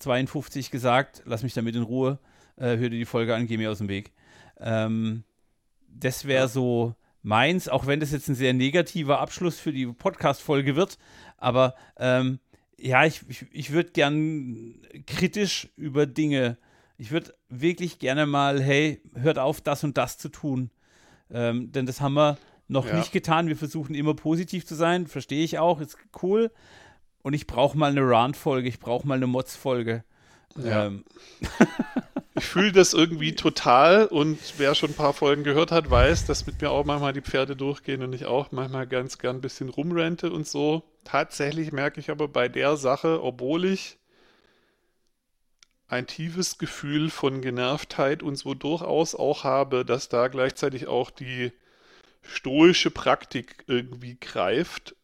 52 0.00 0.70
gesagt, 0.70 1.22
lass 1.24 1.44
mich 1.44 1.54
damit 1.54 1.76
in 1.76 1.82
Ruhe, 1.82 2.18
äh, 2.56 2.76
hör 2.76 2.88
dir 2.88 2.90
die 2.90 3.04
Folge 3.04 3.34
an, 3.34 3.46
geh 3.46 3.56
mir 3.56 3.70
aus 3.70 3.78
dem 3.78 3.88
Weg. 3.88 4.12
Ähm, 4.58 5.22
das 5.88 6.26
wäre 6.26 6.48
so 6.48 6.94
meins, 7.22 7.68
auch 7.68 7.86
wenn 7.86 8.00
das 8.00 8.12
jetzt 8.12 8.28
ein 8.28 8.34
sehr 8.34 8.54
negativer 8.54 9.20
Abschluss 9.20 9.58
für 9.58 9.72
die 9.72 9.86
Podcast-Folge 9.86 10.76
wird, 10.76 10.98
aber 11.36 11.74
ähm, 11.98 12.40
ja, 12.78 13.04
ich, 13.04 13.22
ich, 13.28 13.46
ich 13.52 13.72
würde 13.72 13.90
gern 13.90 14.76
kritisch 15.06 15.68
über 15.76 16.06
Dinge, 16.06 16.56
ich 16.96 17.10
würde 17.10 17.34
wirklich 17.48 17.98
gerne 17.98 18.26
mal, 18.26 18.60
hey, 18.62 19.00
hört 19.14 19.38
auf, 19.38 19.60
das 19.60 19.84
und 19.84 19.96
das 19.96 20.18
zu 20.18 20.28
tun. 20.28 20.70
Ähm, 21.30 21.70
denn 21.70 21.86
das 21.86 22.00
haben 22.00 22.14
wir 22.14 22.38
noch 22.66 22.86
ja. 22.86 22.96
nicht 22.96 23.12
getan. 23.12 23.48
Wir 23.48 23.56
versuchen 23.56 23.94
immer 23.94 24.14
positiv 24.14 24.66
zu 24.66 24.74
sein, 24.74 25.06
verstehe 25.06 25.44
ich 25.44 25.58
auch, 25.58 25.80
ist 25.80 25.96
cool. 26.22 26.50
Und 27.22 27.34
ich 27.34 27.46
brauche 27.46 27.76
mal 27.76 27.90
eine 27.90 28.02
Rant-Folge, 28.02 28.68
ich 28.68 28.80
brauche 28.80 29.06
mal 29.06 29.14
eine 29.14 29.26
Mods-Folge. 29.26 30.04
Ja. 30.56 30.86
Ähm. 30.86 31.04
Ich 32.38 32.44
fühle 32.44 32.70
das 32.70 32.92
irgendwie 32.92 33.34
total 33.34 34.06
und 34.06 34.38
wer 34.58 34.76
schon 34.76 34.90
ein 34.90 34.94
paar 34.94 35.12
Folgen 35.12 35.42
gehört 35.42 35.72
hat, 35.72 35.90
weiß, 35.90 36.26
dass 36.26 36.46
mit 36.46 36.60
mir 36.60 36.70
auch 36.70 36.84
manchmal 36.84 37.12
die 37.12 37.20
Pferde 37.20 37.56
durchgehen 37.56 38.00
und 38.02 38.14
ich 38.14 38.26
auch 38.26 38.52
manchmal 38.52 38.86
ganz 38.86 39.18
gern 39.18 39.36
ein 39.36 39.40
bisschen 39.40 39.68
rumrente 39.68 40.30
und 40.30 40.46
so. 40.46 40.84
Tatsächlich 41.08 41.72
merke 41.72 42.00
ich 42.00 42.10
aber 42.10 42.28
bei 42.28 42.50
der 42.50 42.76
Sache, 42.76 43.22
obwohl 43.22 43.64
ich 43.64 43.96
ein 45.86 46.06
tiefes 46.06 46.58
Gefühl 46.58 47.08
von 47.08 47.40
Genervtheit 47.40 48.22
und 48.22 48.36
so 48.36 48.52
durchaus 48.52 49.14
auch 49.14 49.42
habe, 49.42 49.86
dass 49.86 50.10
da 50.10 50.28
gleichzeitig 50.28 50.86
auch 50.86 51.10
die 51.10 51.50
stoische 52.20 52.90
Praktik 52.90 53.64
irgendwie 53.68 54.18
greift 54.20 54.96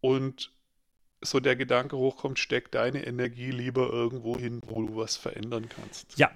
und 0.00 0.50
so 1.20 1.40
der 1.40 1.56
Gedanke 1.56 1.98
hochkommt, 1.98 2.38
steck 2.38 2.72
deine 2.72 3.04
Energie 3.04 3.50
lieber 3.50 3.90
irgendwo 3.90 4.38
hin, 4.38 4.62
wo 4.66 4.80
du 4.86 4.96
was 4.96 5.18
verändern 5.18 5.68
kannst. 5.68 6.16
Ja, 6.16 6.30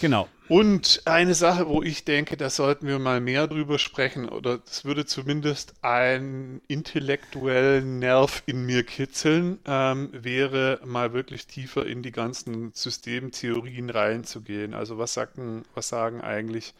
genau. 0.00 0.28
Und 0.48 1.02
eine 1.06 1.34
Sache, 1.34 1.68
wo 1.68 1.82
ich 1.82 2.04
denke, 2.04 2.36
da 2.36 2.50
sollten 2.50 2.86
wir 2.86 2.98
mal 2.98 3.20
mehr 3.20 3.46
drüber 3.46 3.78
sprechen, 3.78 4.28
oder 4.28 4.60
es 4.66 4.84
würde 4.84 5.06
zumindest 5.06 5.74
einen 5.82 6.60
intellektuellen 6.68 7.98
Nerv 7.98 8.42
in 8.44 8.66
mir 8.66 8.84
kitzeln, 8.84 9.58
ähm, 9.64 10.10
wäre 10.12 10.80
mal 10.84 11.14
wirklich 11.14 11.46
tiefer 11.46 11.86
in 11.86 12.02
die 12.02 12.12
ganzen 12.12 12.72
Systemtheorien 12.74 13.88
reinzugehen. 13.88 14.74
Also 14.74 14.98
was 14.98 15.14
sagen, 15.14 15.64
was 15.74 15.88
sagen 15.88 16.20
eigentlich 16.20 16.74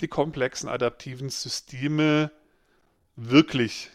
die 0.00 0.08
komplexen 0.08 0.68
adaptiven 0.68 1.30
Systeme 1.30 2.30
wirklich 3.16 3.90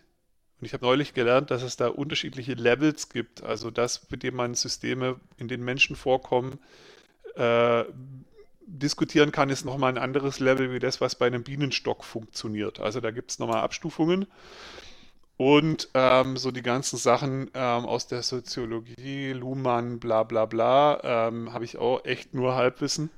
und 0.61 0.67
ich 0.67 0.73
habe 0.73 0.85
neulich 0.85 1.15
gelernt, 1.15 1.49
dass 1.49 1.63
es 1.63 1.75
da 1.75 1.87
unterschiedliche 1.87 2.53
Levels 2.53 3.09
gibt. 3.09 3.41
Also 3.41 3.71
das, 3.71 4.11
mit 4.11 4.21
dem 4.21 4.35
man 4.35 4.53
Systeme, 4.53 5.19
in 5.37 5.47
denen 5.47 5.65
Menschen 5.65 5.95
vorkommen, 5.95 6.59
äh, 7.35 7.83
diskutieren 8.65 9.31
kann, 9.31 9.49
ist 9.49 9.65
nochmal 9.65 9.91
ein 9.91 9.97
anderes 9.97 10.39
Level 10.39 10.71
wie 10.71 10.79
das, 10.79 11.01
was 11.01 11.15
bei 11.15 11.27
einem 11.27 11.43
Bienenstock 11.43 12.03
funktioniert. 12.03 12.79
Also 12.79 12.99
da 13.01 13.11
gibt 13.11 13.31
es 13.31 13.39
nochmal 13.39 13.61
Abstufungen. 13.61 14.27
Und 15.37 15.89
ähm, 15.95 16.37
so 16.37 16.51
die 16.51 16.61
ganzen 16.61 16.97
Sachen 16.97 17.49
ähm, 17.55 17.85
aus 17.85 18.05
der 18.05 18.21
Soziologie, 18.21 19.31
Luhmann, 19.31 19.99
bla 19.99 20.23
bla 20.23 20.45
bla, 20.45 20.99
ähm, 21.03 21.51
habe 21.51 21.65
ich 21.65 21.77
auch 21.77 22.05
echt 22.05 22.35
nur 22.35 22.55
Halbwissen. 22.55 23.09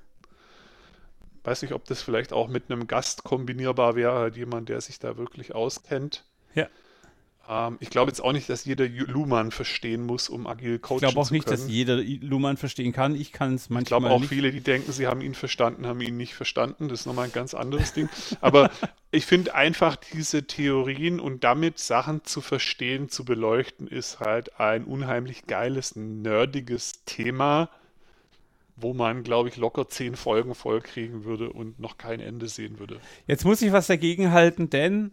Weiß 1.44 1.62
nicht, 1.62 1.74
ob 1.74 1.84
das 1.84 2.02
vielleicht 2.02 2.32
auch 2.32 2.48
mit 2.48 2.72
einem 2.72 2.88
Gast 2.88 3.26
kombinierbar 3.26 3.96
wäre, 3.96 4.32
jemand, 4.34 4.70
der 4.70 4.80
sich 4.80 5.00
da 5.00 5.18
wirklich 5.18 5.54
auskennt. 5.54 6.24
Ja. 6.56 6.68
Ähm, 7.50 7.78
ich 7.82 7.90
glaube 7.90 8.10
jetzt 8.10 8.22
auch 8.22 8.32
nicht, 8.32 8.48
dass 8.50 8.64
jeder 8.66 8.88
Luhmann 8.88 9.52
verstehen 9.52 10.06
muss, 10.06 10.30
um 10.30 10.48
agil 10.48 10.80
coachen 10.80 10.98
Ich 10.98 11.02
glaube 11.02 11.20
auch 11.20 11.28
zu 11.28 11.34
nicht, 11.34 11.46
können. 11.46 11.58
dass 11.58 11.68
jeder 11.70 11.98
Luhmann 11.98 12.56
verstehen 12.58 12.94
kann. 12.94 13.16
Ich 13.16 13.32
kann 13.34 13.56
es 13.56 13.66
Ich 13.66 13.70
manchmal 13.70 14.00
glaube 14.00 14.14
auch 14.16 14.20
nicht. 14.22 14.30
viele, 14.30 14.52
die 14.52 14.62
denken, 14.62 14.92
sie 14.92 15.08
haben 15.08 15.22
ihn 15.22 15.34
verstanden, 15.36 15.86
haben 15.86 16.00
ihn 16.02 16.16
nicht 16.16 16.36
verstanden. 16.36 16.88
Das 16.88 17.02
ist 17.02 17.06
nochmal 17.06 17.26
ein 17.26 17.34
ganz 17.34 17.54
anderes 17.54 17.94
Ding. 17.94 18.08
Aber 18.40 18.72
ich 19.12 19.26
finde 19.26 19.56
einfach 19.56 19.98
diese 19.98 20.48
Theorien 20.48 21.20
und 21.20 21.44
damit 21.44 21.80
Sachen 21.80 22.24
zu 22.24 22.40
verstehen, 22.40 23.10
zu 23.10 23.26
beleuchten, 23.26 23.88
ist 23.88 24.20
halt 24.22 24.60
ein 24.60 24.86
unheimlich 24.86 25.46
geiles, 25.46 25.96
nerdiges 25.98 27.04
Thema, 27.06 27.70
wo 28.78 28.94
man, 28.94 29.24
glaube 29.24 29.50
ich, 29.50 29.58
locker 29.58 29.88
zehn 29.90 30.16
Folgen 30.16 30.56
voll 30.56 30.82
kriegen 30.82 31.26
würde 31.26 31.52
und 31.52 31.80
noch 31.80 31.98
kein 31.98 32.20
Ende 32.22 32.48
sehen 32.48 32.80
würde. 32.80 33.00
Jetzt 33.28 33.44
muss 33.46 33.62
ich 33.62 33.72
was 33.74 33.88
dagegen 33.88 34.32
halten, 34.32 34.70
denn 34.70 35.12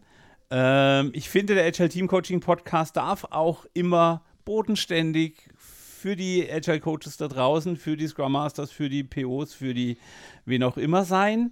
ähm, 0.51 1.11
ich 1.13 1.29
finde, 1.29 1.55
der 1.55 1.65
Agile 1.65 1.89
Team 1.89 2.07
Coaching 2.07 2.41
Podcast 2.41 2.97
darf 2.97 3.25
auch 3.31 3.65
immer 3.73 4.23
bodenständig 4.45 5.49
für 5.57 6.15
die 6.15 6.51
Agile 6.51 6.79
Coaches 6.79 7.17
da 7.17 7.27
draußen, 7.27 7.77
für 7.77 7.95
die 7.95 8.07
Scrum 8.07 8.33
Masters, 8.33 8.71
für 8.71 8.89
die 8.89 9.03
POs, 9.03 9.53
für 9.53 9.73
die 9.73 9.97
wen 10.45 10.63
auch 10.63 10.77
immer 10.77 11.05
sein. 11.05 11.51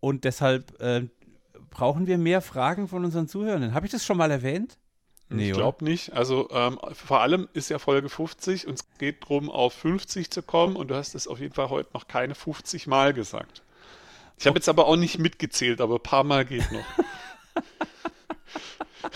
Und 0.00 0.24
deshalb 0.24 0.80
äh, 0.80 1.08
brauchen 1.70 2.06
wir 2.06 2.18
mehr 2.18 2.40
Fragen 2.40 2.86
von 2.86 3.04
unseren 3.04 3.26
Zuhörenden. 3.26 3.74
Habe 3.74 3.86
ich 3.86 3.92
das 3.92 4.04
schon 4.04 4.16
mal 4.16 4.30
erwähnt? 4.30 4.78
ich 5.30 5.52
glaube 5.52 5.84
nicht. 5.84 6.12
Also 6.14 6.48
ähm, 6.52 6.78
vor 6.92 7.20
allem 7.20 7.48
ist 7.52 7.68
ja 7.68 7.78
Folge 7.78 8.08
50 8.08 8.66
und 8.66 8.74
es 8.74 8.88
geht 8.98 9.24
darum, 9.24 9.50
auf 9.50 9.74
50 9.74 10.30
zu 10.30 10.42
kommen 10.42 10.76
und 10.76 10.88
du 10.88 10.94
hast 10.94 11.14
es 11.14 11.26
auf 11.28 11.40
jeden 11.40 11.54
Fall 11.54 11.68
heute 11.68 11.90
noch 11.92 12.08
keine 12.08 12.34
50 12.34 12.86
Mal 12.86 13.12
gesagt. 13.12 13.62
Ich 14.38 14.46
habe 14.46 14.56
jetzt 14.56 14.68
aber 14.68 14.86
auch 14.86 14.96
nicht 14.96 15.18
mitgezählt, 15.18 15.80
aber 15.80 15.96
ein 15.96 16.02
paar 16.02 16.24
Mal 16.24 16.44
geht 16.44 16.70
noch. 16.72 16.84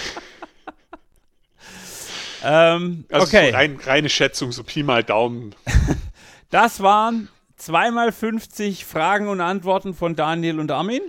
Ähm, 2.44 3.04
Also 3.10 3.26
okay, 3.26 3.50
so 3.50 3.56
rein, 3.56 3.78
reine 3.84 4.08
Schätzung, 4.08 4.52
so 4.52 4.64
Pi 4.64 4.82
mal 4.82 5.04
Daumen. 5.04 5.54
das 6.50 6.82
waren 6.82 7.28
zweimal 7.56 8.10
50 8.12 8.84
Fragen 8.84 9.28
und 9.28 9.40
Antworten 9.40 9.94
von 9.94 10.16
Daniel 10.16 10.58
und 10.58 10.70
Armin. 10.70 11.02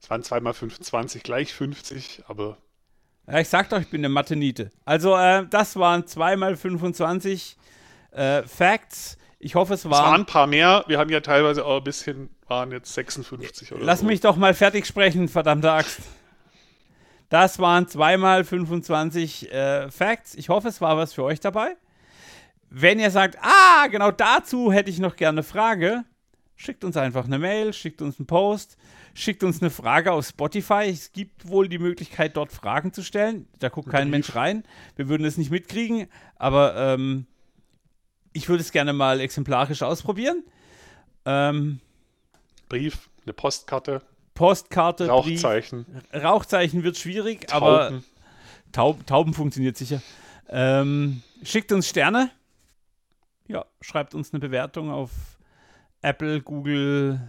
Es 0.00 0.08
waren 0.10 0.22
zweimal 0.22 0.54
25, 0.54 1.22
gleich 1.22 1.52
50, 1.52 2.24
aber 2.28 2.58
Ja, 3.26 3.40
ich 3.40 3.48
sag 3.48 3.70
doch, 3.70 3.80
ich 3.80 3.88
bin 3.88 4.02
eine 4.02 4.10
Mathe-Niete. 4.10 4.70
Also, 4.84 5.16
äh, 5.16 5.46
das 5.48 5.76
waren 5.76 6.06
zweimal 6.06 6.56
25 6.56 7.56
äh, 8.12 8.42
Facts. 8.44 9.18
Ich 9.40 9.54
hoffe, 9.56 9.74
es 9.74 9.80
es 9.84 9.90
waren 9.90 10.04
waren. 10.04 10.20
ein 10.20 10.26
paar 10.26 10.46
mehr. 10.46 10.84
Wir 10.86 10.98
haben 10.98 11.10
ja 11.10 11.20
teilweise 11.20 11.64
auch 11.64 11.78
ein 11.78 11.84
bisschen, 11.84 12.30
waren 12.46 12.70
jetzt 12.70 12.94
56 12.94 13.72
oder 13.72 13.82
Lass 13.82 14.00
so. 14.00 14.06
mich 14.06 14.20
doch 14.20 14.36
mal 14.36 14.54
fertig 14.54 14.86
sprechen, 14.86 15.28
verdammte 15.28 15.72
Axt. 15.72 15.98
Das 17.34 17.58
waren 17.58 17.88
zweimal 17.88 18.44
25 18.44 19.50
äh, 19.50 19.90
Facts. 19.90 20.36
Ich 20.36 20.50
hoffe, 20.50 20.68
es 20.68 20.80
war 20.80 20.96
was 20.96 21.14
für 21.14 21.24
euch 21.24 21.40
dabei. 21.40 21.76
Wenn 22.70 23.00
ihr 23.00 23.10
sagt, 23.10 23.38
ah, 23.42 23.88
genau 23.88 24.12
dazu 24.12 24.70
hätte 24.70 24.88
ich 24.88 25.00
noch 25.00 25.16
gerne 25.16 25.38
eine 25.38 25.42
Frage, 25.42 26.04
schickt 26.54 26.84
uns 26.84 26.96
einfach 26.96 27.24
eine 27.24 27.40
Mail, 27.40 27.72
schickt 27.72 28.02
uns 28.02 28.20
einen 28.20 28.28
Post, 28.28 28.76
schickt 29.14 29.42
uns 29.42 29.60
eine 29.60 29.70
Frage 29.70 30.12
auf 30.12 30.24
Spotify. 30.24 30.84
Es 30.88 31.10
gibt 31.10 31.48
wohl 31.48 31.68
die 31.68 31.80
Möglichkeit, 31.80 32.36
dort 32.36 32.52
Fragen 32.52 32.92
zu 32.92 33.02
stellen. 33.02 33.48
Da 33.58 33.68
guckt 33.68 33.90
kein. 33.90 34.10
Mensch 34.10 34.36
rein. 34.36 34.62
Wir 34.94 35.08
würden 35.08 35.24
es 35.24 35.36
nicht 35.36 35.50
mitkriegen, 35.50 36.06
aber 36.36 36.76
ähm, 36.76 37.26
ich 38.32 38.48
würde 38.48 38.60
es 38.60 38.70
gerne 38.70 38.92
mal 38.92 39.18
exemplarisch 39.18 39.82
ausprobieren. 39.82 40.44
Ähm, 41.24 41.80
Brief, 42.68 43.10
eine 43.24 43.32
Postkarte, 43.32 44.02
Postkarte, 44.34 45.06
Brief, 45.06 45.42
Rauchzeichen, 45.42 45.86
Rauchzeichen 46.12 46.82
wird 46.82 46.98
schwierig, 46.98 47.52
aber 47.52 47.88
Tauben. 47.88 48.04
Taub, 48.72 49.06
Tauben 49.06 49.34
funktioniert 49.34 49.76
sicher. 49.76 50.02
Ähm, 50.48 51.22
schickt 51.42 51.72
uns 51.72 51.88
Sterne. 51.88 52.30
Ja, 53.46 53.64
schreibt 53.80 54.14
uns 54.14 54.32
eine 54.32 54.40
Bewertung 54.40 54.90
auf 54.90 55.10
Apple, 56.02 56.40
Google, 56.42 57.20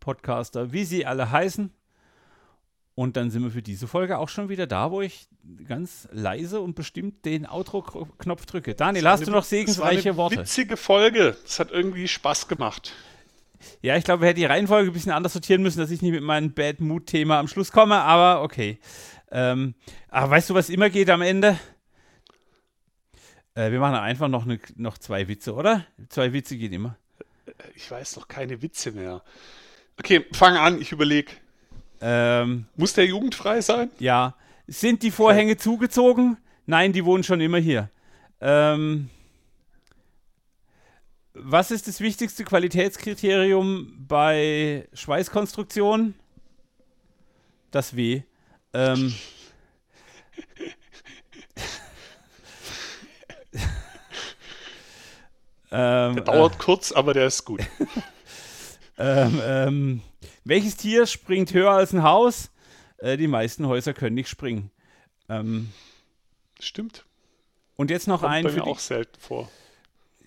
Podcaster, 0.00 0.72
wie 0.72 0.84
sie 0.84 1.06
alle 1.06 1.30
heißen. 1.30 1.72
Und 2.94 3.16
dann 3.16 3.30
sind 3.30 3.42
wir 3.42 3.50
für 3.50 3.62
diese 3.62 3.88
Folge 3.88 4.18
auch 4.18 4.28
schon 4.28 4.48
wieder 4.48 4.66
da, 4.66 4.90
wo 4.90 5.00
ich 5.00 5.28
ganz 5.66 6.06
leise 6.12 6.60
und 6.60 6.74
bestimmt 6.74 7.24
den 7.24 7.46
Outro-Knopf 7.46 8.44
drücke. 8.44 8.74
Daniel, 8.74 9.08
hast 9.08 9.26
du 9.26 9.30
noch 9.30 9.44
segensreiche 9.44 10.16
Worte? 10.16 10.40
Witzige 10.40 10.76
Folge. 10.76 11.36
Es 11.46 11.58
hat 11.58 11.70
irgendwie 11.70 12.08
Spaß 12.08 12.46
gemacht. 12.48 12.92
Ja, 13.82 13.96
ich 13.96 14.04
glaube, 14.04 14.22
wir 14.22 14.28
hätten 14.28 14.40
die 14.40 14.46
Reihenfolge 14.46 14.90
ein 14.90 14.92
bisschen 14.92 15.12
anders 15.12 15.32
sortieren 15.32 15.62
müssen, 15.62 15.78
dass 15.78 15.90
ich 15.90 16.02
nicht 16.02 16.12
mit 16.12 16.22
meinem 16.22 16.52
Bad 16.52 16.80
Mood-Thema 16.80 17.38
am 17.38 17.48
Schluss 17.48 17.72
komme, 17.72 17.96
aber 17.96 18.42
okay. 18.42 18.78
Ähm, 19.30 19.74
aber 20.08 20.30
weißt 20.30 20.50
du, 20.50 20.54
was 20.54 20.70
immer 20.70 20.90
geht 20.90 21.10
am 21.10 21.22
Ende? 21.22 21.58
Äh, 23.54 23.70
wir 23.70 23.80
machen 23.80 23.96
einfach 23.96 24.28
noch, 24.28 24.44
ne, 24.44 24.58
noch 24.76 24.98
zwei 24.98 25.28
Witze, 25.28 25.54
oder? 25.54 25.84
Zwei 26.08 26.32
Witze 26.32 26.56
gehen 26.56 26.72
immer. 26.72 26.96
Ich 27.74 27.90
weiß 27.90 28.16
noch 28.16 28.28
keine 28.28 28.62
Witze 28.62 28.92
mehr. 28.92 29.22
Okay, 29.98 30.24
fang 30.32 30.56
an, 30.56 30.80
ich 30.80 30.92
überlege. 30.92 31.32
Ähm, 32.00 32.66
Muss 32.76 32.94
der 32.94 33.06
jugendfrei 33.06 33.60
sein? 33.60 33.90
ja. 33.98 34.34
Sind 34.66 35.02
die 35.02 35.10
Vorhänge 35.10 35.56
zugezogen? 35.56 36.36
Nein, 36.64 36.92
die 36.92 37.04
wohnen 37.04 37.24
schon 37.24 37.40
immer 37.40 37.58
hier. 37.58 37.90
Ähm, 38.40 39.10
was 41.34 41.70
ist 41.70 41.86
das 41.86 42.00
wichtigste 42.00 42.44
Qualitätskriterium 42.44 44.06
bei 44.08 44.88
Schweißkonstruktion? 44.92 46.14
Das 47.70 47.94
W. 47.94 48.22
Ähm, 48.72 49.14
ähm, 55.70 56.14
Der 56.16 56.24
dauert 56.24 56.58
kurz, 56.58 56.90
aber 56.92 57.14
der 57.14 57.26
ist 57.26 57.44
gut. 57.44 57.60
ähm, 58.98 59.40
ähm, 59.44 60.02
welches 60.44 60.76
Tier 60.76 61.06
springt 61.06 61.54
höher 61.54 61.70
als 61.72 61.92
ein 61.92 62.02
Haus? 62.02 62.50
Äh, 62.98 63.16
die 63.16 63.28
meisten 63.28 63.66
Häuser 63.68 63.94
können 63.94 64.14
nicht 64.14 64.28
springen. 64.28 64.70
Ähm, 65.28 65.72
Stimmt. 66.58 67.04
und 67.76 67.90
jetzt 67.90 68.08
noch 68.08 68.22
Kommt 68.22 68.32
ein 68.32 68.48
für 68.48 68.52
mir 68.52 68.62
die, 68.64 68.70
auch 68.70 68.80
selten 68.80 69.20
vor. 69.20 69.48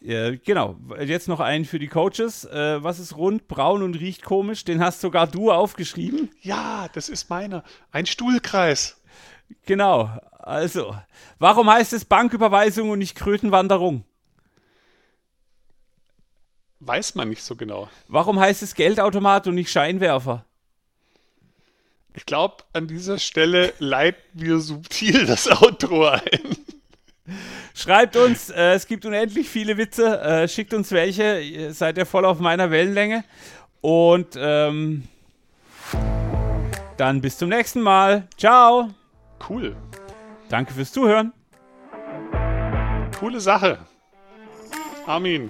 Äh, 0.03 0.37
genau, 0.37 0.77
jetzt 0.99 1.27
noch 1.27 1.39
einen 1.39 1.65
für 1.65 1.79
die 1.79 1.87
Coaches. 1.87 2.45
Äh, 2.45 2.83
was 2.83 2.99
ist 2.99 3.15
rund, 3.15 3.47
braun 3.47 3.83
und 3.83 3.95
riecht 3.95 4.23
komisch? 4.23 4.65
Den 4.65 4.81
hast 4.81 5.01
sogar 5.01 5.27
du 5.27 5.51
aufgeschrieben. 5.51 6.29
Ja, 6.41 6.89
das 6.93 7.09
ist 7.09 7.29
meiner. 7.29 7.63
Ein 7.91 8.05
Stuhlkreis. 8.05 9.01
Genau. 9.65 10.09
Also, 10.39 10.95
warum 11.39 11.69
heißt 11.69 11.93
es 11.93 12.05
Banküberweisung 12.05 12.89
und 12.89 12.99
nicht 12.99 13.15
Krötenwanderung? 13.15 14.03
Weiß 16.81 17.15
man 17.15 17.29
nicht 17.29 17.43
so 17.43 17.55
genau. 17.55 17.89
Warum 18.09 18.39
heißt 18.39 18.61
es 18.61 18.75
Geldautomat 18.75 19.47
und 19.47 19.55
nicht 19.55 19.71
Scheinwerfer? 19.71 20.45
Ich 22.13 22.25
glaube, 22.25 22.57
an 22.73 22.87
dieser 22.87 23.17
Stelle 23.19 23.73
leiten 23.79 24.21
wir 24.33 24.59
subtil 24.59 25.25
das 25.25 25.47
Outro 25.49 26.07
ein. 26.07 26.57
Schreibt 27.73 28.15
uns, 28.15 28.49
äh, 28.49 28.73
es 28.73 28.85
gibt 28.85 29.05
unendlich 29.05 29.49
viele 29.49 29.77
Witze. 29.77 30.19
Äh, 30.21 30.47
schickt 30.47 30.73
uns 30.73 30.91
welche. 30.91 31.39
Ihr 31.39 31.73
seid 31.73 31.97
ihr 31.97 32.05
voll 32.05 32.25
auf 32.25 32.39
meiner 32.39 32.69
Wellenlänge. 32.69 33.23
Und 33.81 34.35
ähm, 34.37 35.07
Dann 36.97 37.21
bis 37.21 37.37
zum 37.37 37.49
nächsten 37.49 37.81
Mal. 37.81 38.27
Ciao. 38.37 38.89
Cool. 39.49 39.75
Danke 40.49 40.73
fürs 40.73 40.91
Zuhören. 40.91 41.33
Coole 43.19 43.39
Sache. 43.39 43.79
Armin, 45.05 45.49